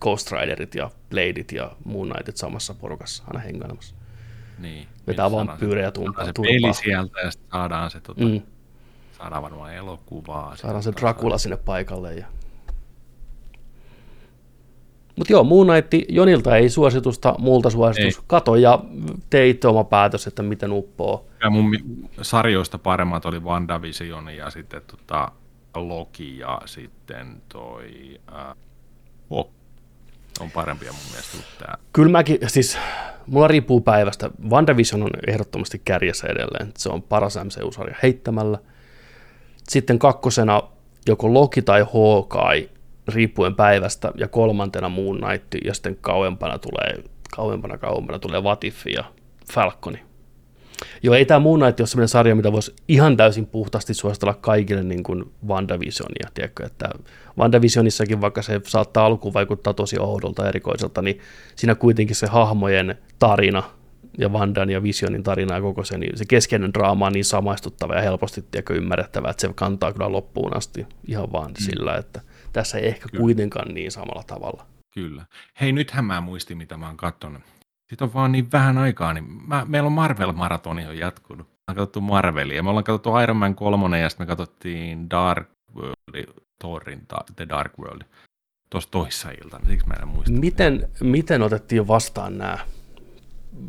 [0.00, 3.94] Ghost Riderit ja Bladeit ja Moon Knightit samassa porukassa aina hengailemassa.
[4.58, 4.88] Niin.
[5.06, 6.52] Vetää Niin, vampyyrejä tumpaa- se turpaa.
[6.52, 8.42] peli sieltä ja sitten saadaan se, tota, Mm.
[9.18, 10.56] saadaan varmaan elokuvaa.
[10.56, 12.14] Saadaan se Sitten Dracula sinne paikalle.
[12.14, 12.26] Ja...
[15.16, 18.16] Mutta joo, Moon Knight, Jonilta ei suositusta, multa suositus.
[18.16, 18.22] Ei.
[18.26, 18.84] Kato ja
[19.30, 21.26] tee itse oma päätös, että miten uppoo.
[21.42, 21.70] Ja mun
[22.22, 25.32] sarjoista paremmat oli WandaVision ja sitten tota
[25.74, 28.54] Loki ja sitten toi äh,
[30.40, 31.78] on parempia mun mielestä kuin tää.
[31.92, 32.78] Kyllä mäkin, siis
[33.26, 34.30] mulla riippuu päivästä.
[34.50, 36.72] WandaVision on ehdottomasti kärjessä edelleen.
[36.78, 38.58] Se on paras MCU-sarja heittämällä.
[39.68, 40.62] Sitten kakkosena
[41.06, 42.68] joko Loki tai Hawkeye,
[43.08, 47.04] riippuen päivästä, ja kolmantena Moon Knight, ja sitten kauempana tulee,
[47.36, 49.04] kauempana kauempana tulee Vatiffi ja
[49.52, 50.05] Falconi.
[51.02, 54.82] Joo, ei tämä Moon Knight ole sellainen sarja, mitä voisi ihan täysin puhtaasti suositella kaikille
[54.82, 56.88] niin kuin WandaVisionia, tiedätkö, että
[57.38, 61.18] WandaVisionissakin, vaikka se saattaa alkuun vaikuttaa tosi oudolta ja erikoiselta, niin
[61.56, 63.62] siinä kuitenkin se hahmojen tarina
[64.18, 67.94] ja Vandan ja Visionin tarina ja koko se, niin se keskeinen draama on niin samaistuttava
[67.94, 71.56] ja helposti tiedätkö, ymmärrettävä, että se kantaa kyllä loppuun asti ihan vaan mm.
[71.58, 72.20] sillä, että
[72.52, 73.22] tässä ei ehkä Kyllä.
[73.22, 74.66] kuitenkaan niin samalla tavalla.
[74.94, 75.26] Kyllä.
[75.60, 77.42] Hei, nythän mä muistin, mitä mä oon katsonut.
[77.88, 81.46] Sitten on vaan niin vähän aikaa, niin mä, meillä on Marvel-maratoni on jatkunut.
[81.46, 82.62] Me on katsottu Marvelia.
[82.62, 87.06] Me ollaan katsottu Iron Man 3 ja sitten me katsottiin Dark World, Thorin
[87.36, 88.02] The Dark World
[88.70, 89.68] tuossa toissa iltana.
[89.68, 90.32] Siksi mä en muista.
[90.32, 92.58] Miten, miten otettiin vastaan nämä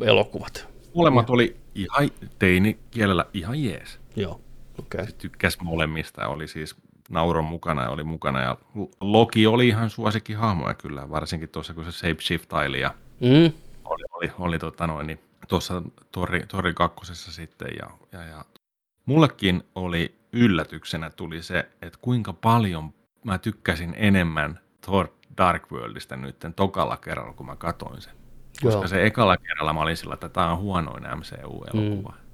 [0.04, 0.68] elokuvat?
[0.94, 4.00] Molemmat oli ihan teinikielellä ihan jees.
[4.16, 4.40] Joo,
[4.78, 5.00] okei.
[5.00, 5.12] Okay.
[5.18, 6.76] Tykkäs molemmista oli siis
[7.10, 8.40] nauron mukana ja oli mukana.
[8.40, 8.56] Ja
[9.00, 13.52] Loki oli ihan suosikkihahmoja kyllä, varsinkin tuossa kun se shapeshiftaili ja Mm,
[13.88, 15.82] oli, oli, oli tota noin, niin tuossa
[16.12, 17.68] Tori, Tori kakkosessa sitten.
[17.78, 18.44] Ja, ja, ja
[19.06, 22.94] mullekin oli yllätyksenä tuli se, että kuinka paljon
[23.24, 25.08] mä tykkäsin enemmän Thor
[25.38, 28.12] Dark Worldista nyt tokalla kerralla, kun mä katoin sen.
[28.62, 28.88] Koska Joo.
[28.88, 32.12] se ekalla kerralla mä olin sillä, että tämä on huonoin MCU-elokuva.
[32.12, 32.27] Mm.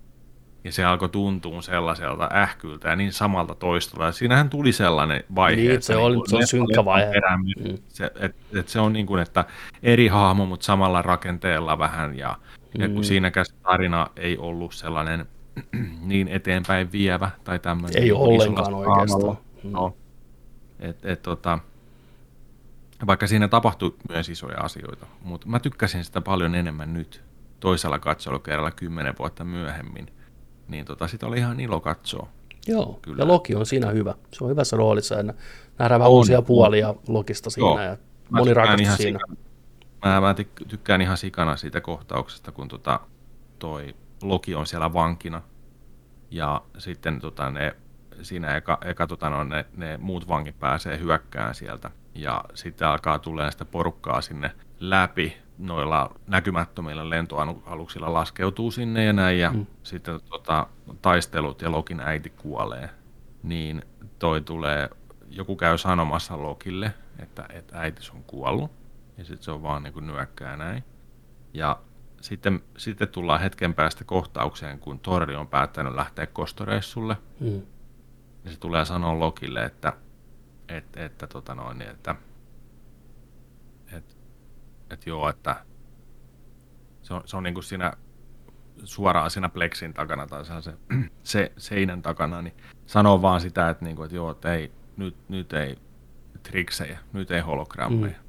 [0.65, 4.05] Ja se alkoi tuntua sellaiselta ähkyltä ja niin samalta toistolta.
[4.05, 5.57] Ja siinähän tuli sellainen vaihe.
[5.57, 7.11] Niin, että se oli- kuin se leffa synkkä vaihe.
[7.13, 7.79] perään Mm.
[7.89, 9.45] se, et, et se on niin kuin, että
[9.83, 12.19] eri hahmo, mutta samalla rakenteella vähän.
[12.19, 12.37] Ja,
[12.79, 12.95] ja Mm.
[12.95, 15.27] kun siinäkään se tarina ei ollut sellainen
[16.01, 17.97] niin eteenpäin vievä tai tämmöinen.
[17.97, 19.39] Ei niin ollenkaan oikeastaan.
[19.65, 19.71] Mm.
[19.73, 19.97] No.
[20.81, 21.59] Et, et, tota,
[23.07, 27.23] vaikka siinä tapahtui myös isoja asioita, mutta mä tykkäsin sitä paljon enemmän nyt
[27.61, 30.07] toisella katselukerralla kymmenen vuotta myöhemmin,
[30.69, 32.29] niin tota, sitä oli ihan ilo katsoa.
[32.67, 33.23] Joo, Kyllä.
[33.23, 34.15] ja Loki on siinä hyvä.
[34.33, 35.15] Se on hyvässä roolissa
[35.79, 36.45] nähdään vähän On, uusia on.
[36.45, 37.81] puolia Lokista siinä Joo.
[37.81, 37.97] ja
[38.31, 38.51] Mä moni
[38.83, 39.19] ihan siinä.
[39.19, 39.37] sikana-
[40.05, 43.01] Mä, mä tyk- tykkään ihan sikana siitä kohtauksesta, kun tota,
[43.59, 45.43] toi Loki on siellä vankina
[46.31, 47.77] ja sitten tota, ne,
[48.23, 53.19] siinä eka, eka tota, no, ne, ne, muut vangit pääsee hyökkään sieltä ja sitten alkaa
[53.19, 54.51] tulee sitä porukkaa sinne
[54.81, 59.67] läpi noilla näkymättömillä lentoaluksilla laskeutuu sinne ja näin ja mm.
[59.83, 60.67] sitten tota,
[61.03, 62.91] taistelut ja Lokin äiti kuolee,
[63.43, 63.83] niin
[64.19, 64.91] toi tulee,
[65.29, 68.71] joku käy sanomassa Lokille, että, että äitis on kuollut
[69.19, 70.85] ja sitten se on vaan niin kuin nyökkää näin.
[71.55, 71.81] Ja
[72.21, 77.17] sitten, sitten tullaan hetken päästä kohtaukseen, kun Torri on päättänyt lähteä kostoreissulle.
[77.41, 77.63] Mm.
[78.45, 79.93] Ja se tulee sanoa Lokille, että,
[80.69, 82.15] että, että, tota noin, niin, että,
[84.91, 85.57] että joo, että
[87.03, 87.93] se on, se on niin kuin siinä
[88.85, 90.73] suoraan siinä plexin takana tai se,
[91.23, 92.55] se seinän takana, niin
[92.87, 95.77] sanoo vaan sitä, että, niin kuin, että joo, että ei, nyt, nyt ei
[96.43, 98.15] triksejä, nyt ei hologrammeja.
[98.19, 98.25] Mm.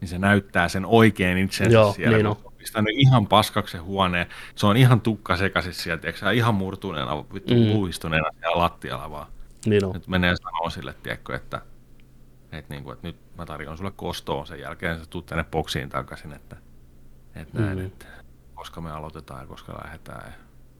[0.00, 2.36] Niin se näyttää sen oikein itsensä Joo, siellä, niin on.
[2.36, 4.26] se on pistänyt ihan paskaksi se huoneen.
[4.54, 7.72] Se on ihan tukka sekaisin sieltä, tiedätkö, ihan murtuneena, vittu Mm.
[7.72, 9.26] luistuneena siellä lattialla vaan.
[9.66, 9.92] Niin on.
[9.92, 11.60] Nyt menee sanoa sille, tiedätkö, että,
[12.52, 15.88] että, niin kuin, että nyt mä tarjoan sulle kostoon sen jälkeen, sä tuut tänne boksiin
[15.88, 16.56] takaisin, että,
[17.34, 17.86] että näin, Mm.
[17.86, 18.06] että
[18.54, 20.34] koska me aloitetaan ja koska lähdetään.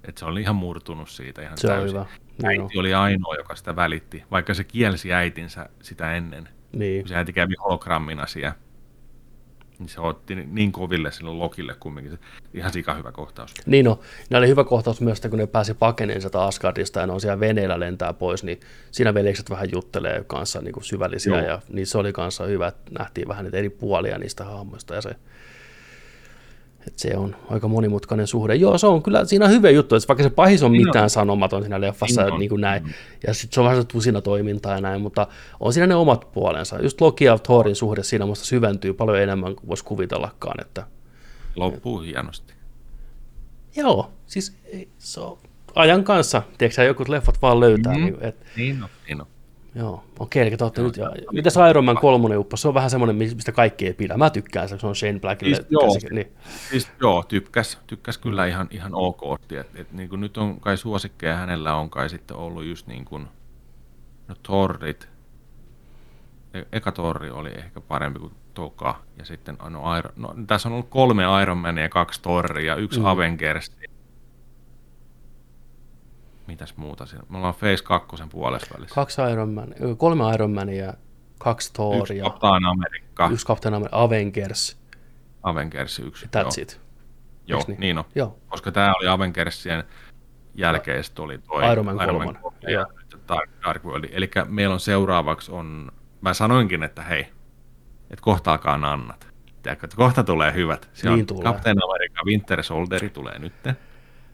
[0.05, 1.89] Että se oli ihan murtunut siitä ihan Se on täysin.
[1.89, 2.01] hyvä.
[2.01, 2.47] On.
[2.47, 6.49] Äiti oli ainoa, joka sitä välitti, vaikka se kielsi äitinsä sitä ennen.
[6.73, 7.03] Niin.
[7.03, 8.55] kun Se äiti kävi hologrammina siellä.
[9.78, 12.12] Niin se otti niin koville sille Lokille kumminkin.
[12.12, 12.19] Se,
[12.55, 13.55] ihan sika hyvä kohtaus.
[13.66, 14.01] Niin no,
[14.31, 17.20] ne oli hyvä kohtaus myös, että kun ne pääsi pakeneen sieltä Asgardista ja ne on
[17.20, 21.47] siellä veneellä lentää pois, niin siinä veljekset vähän juttelee kanssa niin kuin syvällisiä Joo.
[21.47, 25.01] ja niin se oli kanssa hyvä, että nähtiin vähän niitä eri puolia niistä hahmoista ja
[25.03, 25.16] se,
[26.87, 28.55] että se on aika monimutkainen suhde.
[28.55, 31.11] Joo, se on kyllä, siinä on hyvä juttu, että vaikka se pahis on mitään on.
[31.11, 32.95] sanomaton siinä leffassa Niin niin, kuin näin,
[33.27, 35.27] ja sitten se on vähän tusina toimintaa ja näin, mutta
[35.61, 36.83] on siinä ne omat puolensa.
[36.83, 40.87] Just Loki ja Thorin suhde siinä musta syventyy paljon enemmän kuin voisi kuvitellakaan, että
[41.57, 42.55] Loppuu hienosti.
[43.77, 44.57] Joo, siis
[44.99, 45.39] se on
[45.75, 47.95] ajan kanssa, tiedätkö sä, jotkut leffat vaan löytää.
[47.95, 48.05] Mm.
[48.05, 49.27] Niin, et, Niin on, niin on.
[49.77, 51.07] Joo, okei, eli te olette nyt jo.
[51.32, 52.57] Mitäs Iron Man 3 uppo?
[52.57, 54.16] Se on vähän semmoinen, mistä kaikki ei pidä.
[54.16, 55.57] Mä tykkään se, se on Shane Blackille.
[55.57, 55.89] Siis joo.
[56.11, 56.32] niin.
[56.70, 59.20] Siis joo, tykkäs, tykkäs kyllä ihan, ihan ok.
[59.61, 63.05] Et, et, niin kuin nyt on kai suosikkeja hänellä on kai sitten ollut just niin
[63.05, 63.27] kuin,
[64.28, 65.09] no Torrit.
[66.55, 69.03] E- Eka Torri oli ehkä parempi kuin Toka.
[69.19, 73.01] Ja sitten no, Iron, no, tässä on ollut kolme Iron Mania ja kaksi Torria, yksi
[73.01, 73.07] mm.
[73.07, 73.73] Avengers.
[76.47, 77.24] Mitäs muuta siinä?
[77.28, 78.94] Me ollaan Phase 2 puolessa välissä.
[78.94, 80.94] Kaksi Iron Man, ö, kolme Iron Mania,
[81.39, 84.78] kaksi Yksi Thoria, Captain Amerikka, yksi Captain America, Avengers,
[85.43, 86.27] Avengers yksi.
[86.27, 86.51] that's joo.
[86.62, 86.81] it.
[87.47, 87.81] Joo, niin?
[87.81, 87.98] niin?
[87.98, 88.05] on.
[88.14, 88.39] Joo.
[88.48, 89.85] Koska tämä oli Avengersien
[90.55, 92.86] jälkeen oli toi Iron Man kolmonen, ja joo.
[92.97, 94.05] nyt Dark, Dark World.
[94.12, 97.20] Eli meillä on seuraavaksi on, mä sanoinkin, että hei,
[98.10, 99.27] että kohta alkaa nannat.
[99.62, 100.90] Tiedätkö, että kohta tulee hyvät.
[100.93, 101.52] Siellä Niin on tulee.
[101.52, 103.52] Captain America Winter Soldieri tulee nyt.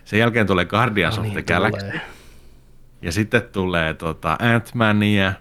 [0.05, 1.87] Sen jälkeen tulee Guardians No of niin, the Galaxy.
[3.03, 5.33] Ja sitten tulee tota, Ant-Mania.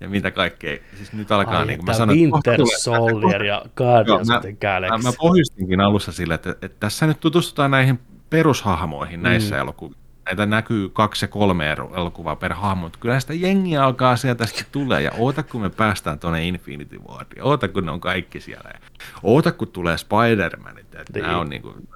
[0.00, 0.78] Ja mitä kaikkea.
[0.96, 5.02] Siis nyt alkaa, Ai, niin kuin mä sanoin, Winter Soldier ja Guardians of the Galaxy.
[5.02, 9.60] Mä, mä pohjustinkin alussa sille, että, että tässä nyt tutustutaan näihin perushahmoihin näissä mm.
[9.60, 10.02] elokuvissa.
[10.26, 14.66] Näitä näkyy kaksi ja kolme elokuvaa per hahmo, mutta kyllä sitä jengiä alkaa sieltä sitten
[14.72, 15.02] tulee.
[15.02, 17.42] Ja oota, kun me päästään tuonne Infinity Wariin.
[17.42, 18.70] Oota, kun ne on kaikki siellä.
[18.74, 18.80] Ja
[19.22, 20.78] oota, kun tulee Spider-Manit.
[20.78, 21.22] Että Niin.
[21.22, 21.88] nämä on niin kuin,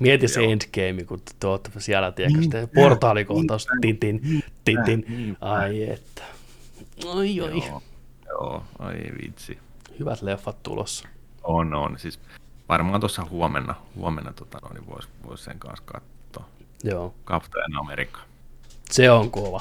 [0.00, 0.52] Mieti se Joo.
[0.52, 5.46] endgame, kun te olette siellä, tiedätkö, Niin, sitten portaalikohtaus, tintin, tintin, niinpä.
[5.46, 6.22] ai että.
[7.04, 7.50] Oi, oi.
[7.66, 7.82] joo,
[8.28, 9.58] joo, ai vitsi.
[9.98, 11.08] Hyvät leffat tulossa.
[11.42, 11.98] On, on.
[11.98, 12.20] Siis
[12.68, 16.48] varmaan tuossa huomenna, huomenna tota, no, niin voisi vois sen kanssa katsoa.
[16.84, 18.18] Joo, Captain America.
[18.90, 19.60] se on kova.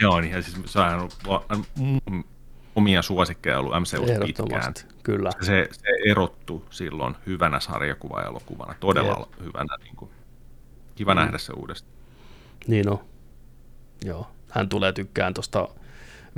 [0.00, 1.10] Se on ihan siis, se on
[2.04, 2.24] mun
[2.80, 4.74] omia suosikkeja ollut MCU pitkään.
[5.02, 5.30] Kyllä.
[5.40, 9.46] Se, se erottu silloin hyvänä sarjakuva-elokuvana, todella Jep.
[9.46, 9.76] hyvänä.
[9.84, 10.10] Niin kuin,
[10.94, 11.96] kiva nähdä se uudestaan.
[12.66, 13.00] Niin on.
[14.04, 15.68] Joo, hän tulee tykkään tuosta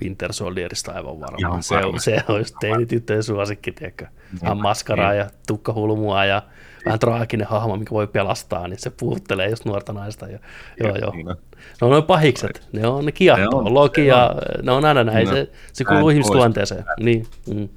[0.03, 1.39] Winter Soldierista aivan varmaan.
[1.39, 4.07] Ihan Se on, se on just teinityttöjen suosikki, tiedätkö.
[4.43, 4.63] Niin.
[4.63, 6.43] maskaraa ja tukkahulmua ja
[6.85, 10.29] vähän traaginen hahmo, mikä voi pelastaa, niin se puhuttelee just nuorta naista.
[10.29, 10.39] Ja,
[10.81, 11.11] joo, joo.
[11.29, 11.37] On.
[11.81, 15.51] No noin pahikset, ne on ne on, Loki ja ne on aina näin, No, se,
[15.73, 16.15] se kuuluu pois.
[16.15, 16.85] ihmisluonteeseen.
[17.01, 17.69] Niin, mm.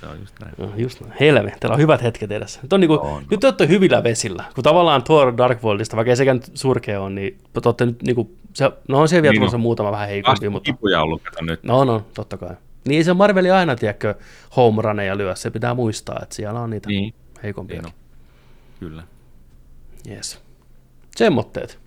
[0.00, 0.54] Se on just näin.
[0.58, 1.12] No, just näin.
[1.20, 2.60] Helmi, teillä on hyvät hetket edessä.
[2.62, 6.10] Nyt, on niinku, On, nyt te olette hyvillä vesillä, kun tavallaan Thor Dark Worldista, vaikka
[6.10, 9.32] ei sekään nyt surkea ole, niin te olette nyt, niinku, se, no on siellä vielä
[9.32, 9.60] Niin tulossa on.
[9.60, 11.62] muutama vähän heikompi, mutta kipuja ollut, kato nyt.
[11.62, 12.56] no, no, totta kai.
[12.88, 14.14] Niin se Marveli aina, tiedätkö,
[14.56, 17.76] home runeja lyö, se pitää muistaa, että siellä on niitä Niin, heikompia.
[17.82, 17.92] niin on.
[18.80, 19.02] Kyllä.
[20.10, 20.42] Yes.
[21.16, 21.78] Semmotteet.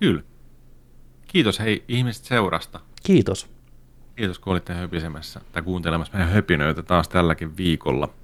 [0.00, 0.22] Kyllä.
[1.28, 2.80] Kiitos hei ihmiset seurasta.
[3.02, 3.50] Kiitos.
[4.16, 8.14] Kiitos kun olitte höpisemässä tai kuuntelemassa meidän höpinöitä taas tälläkin viikolla.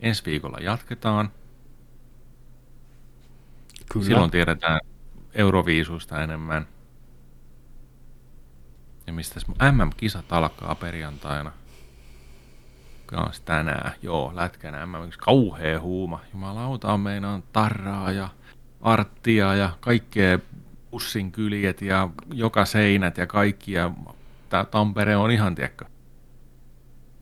[0.00, 1.30] Ensi viikolla jatketaan.
[3.92, 4.06] Kyllä.
[4.06, 4.80] Silloin tiedetään
[5.34, 6.66] Euroviisuista enemmän.
[9.06, 9.40] Ja mistä
[9.72, 11.52] MM-kisat alkaa perjantaina.
[13.08, 13.92] Kans tänään.
[14.02, 15.10] Joo, lätkän MM.
[15.18, 16.20] Kauhea huuma.
[16.32, 18.28] Jumalauta on meinaan tarraa ja
[18.80, 20.38] arttia ja kaikkea
[20.90, 23.72] pussin kyljet ja joka seinät ja kaikki.
[23.72, 23.90] Ja
[24.48, 25.84] tää Tampere on ihan, tiedätkö,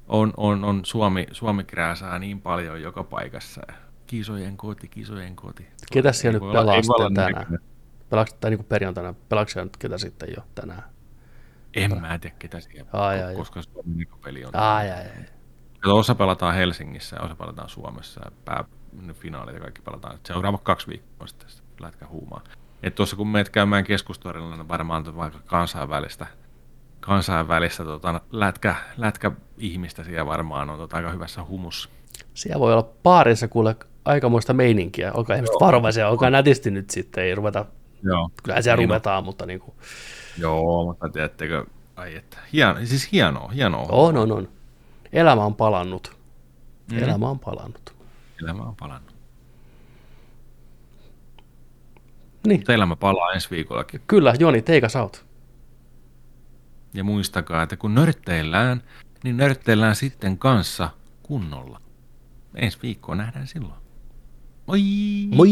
[0.09, 3.61] on, on, on Suomi, Suomi krääsää niin paljon joka paikassa.
[4.07, 5.67] Kisojen koti, kisojen koti.
[5.93, 7.33] Ketäs siellä nyt pelaa sitten tänään?
[7.33, 7.61] näköinen.
[8.11, 10.83] Pelaaks, tai niin kuin perjantaina, pelaako nyt ketä sitten jo tänään?
[11.75, 14.57] En mä tiedä ketä siellä, Ai, ai, koska Suomen peli on.
[14.57, 15.36] Ai, ai, ai.
[15.81, 18.65] Kato, Osa pelataan Helsingissä ja osa pelataan Suomessa ja pää,
[19.13, 21.49] finaalit ja kaikki pelataan seuraavat kaksi viikkoa sitten
[21.81, 22.41] lätkä huumaa.
[22.83, 26.27] Et tuossa kun meet käymään keskustorilla, niin varmaan vaikka kansainvälistä,
[27.01, 31.89] kansainvälistä tota, lätkä, lätkä-ihmistä siellä varmaan on tota, aika hyvässä humussa.
[32.35, 35.13] Siellä voi olla paarissa kuule aikamoista meininkiä.
[35.13, 37.65] Olkaa ihmiset varovaisia, olkaa nätisti nyt sitten, ei ruveta,
[38.03, 38.31] Joo.
[38.43, 39.75] kyllähän siellä Niin ruvetaan, mutta niin kuin,
[40.39, 41.65] Joo, mutta tiedättekö,
[41.97, 43.87] ai että, hieno, siis hienoa, hienoa.
[43.89, 44.49] on, on, on.
[45.17, 46.17] Elämä on palannut.
[46.93, 46.99] Mm.
[46.99, 47.95] Elämä on palannut.
[48.43, 49.15] Elämä on palannut.
[52.47, 54.01] Niin, Mutta elämä palaa ensi viikollakin.
[54.07, 55.27] kyllä, Joni, teikä saut.
[56.95, 58.83] Ja muistakaa, että kun nörtteillään,
[59.25, 60.91] niin nörtteillään sitten kanssa
[61.23, 61.81] kunnolla.
[62.55, 63.81] Ensi viikkoa nähdään silloin.
[64.67, 64.81] Moi!
[65.35, 65.49] Moi!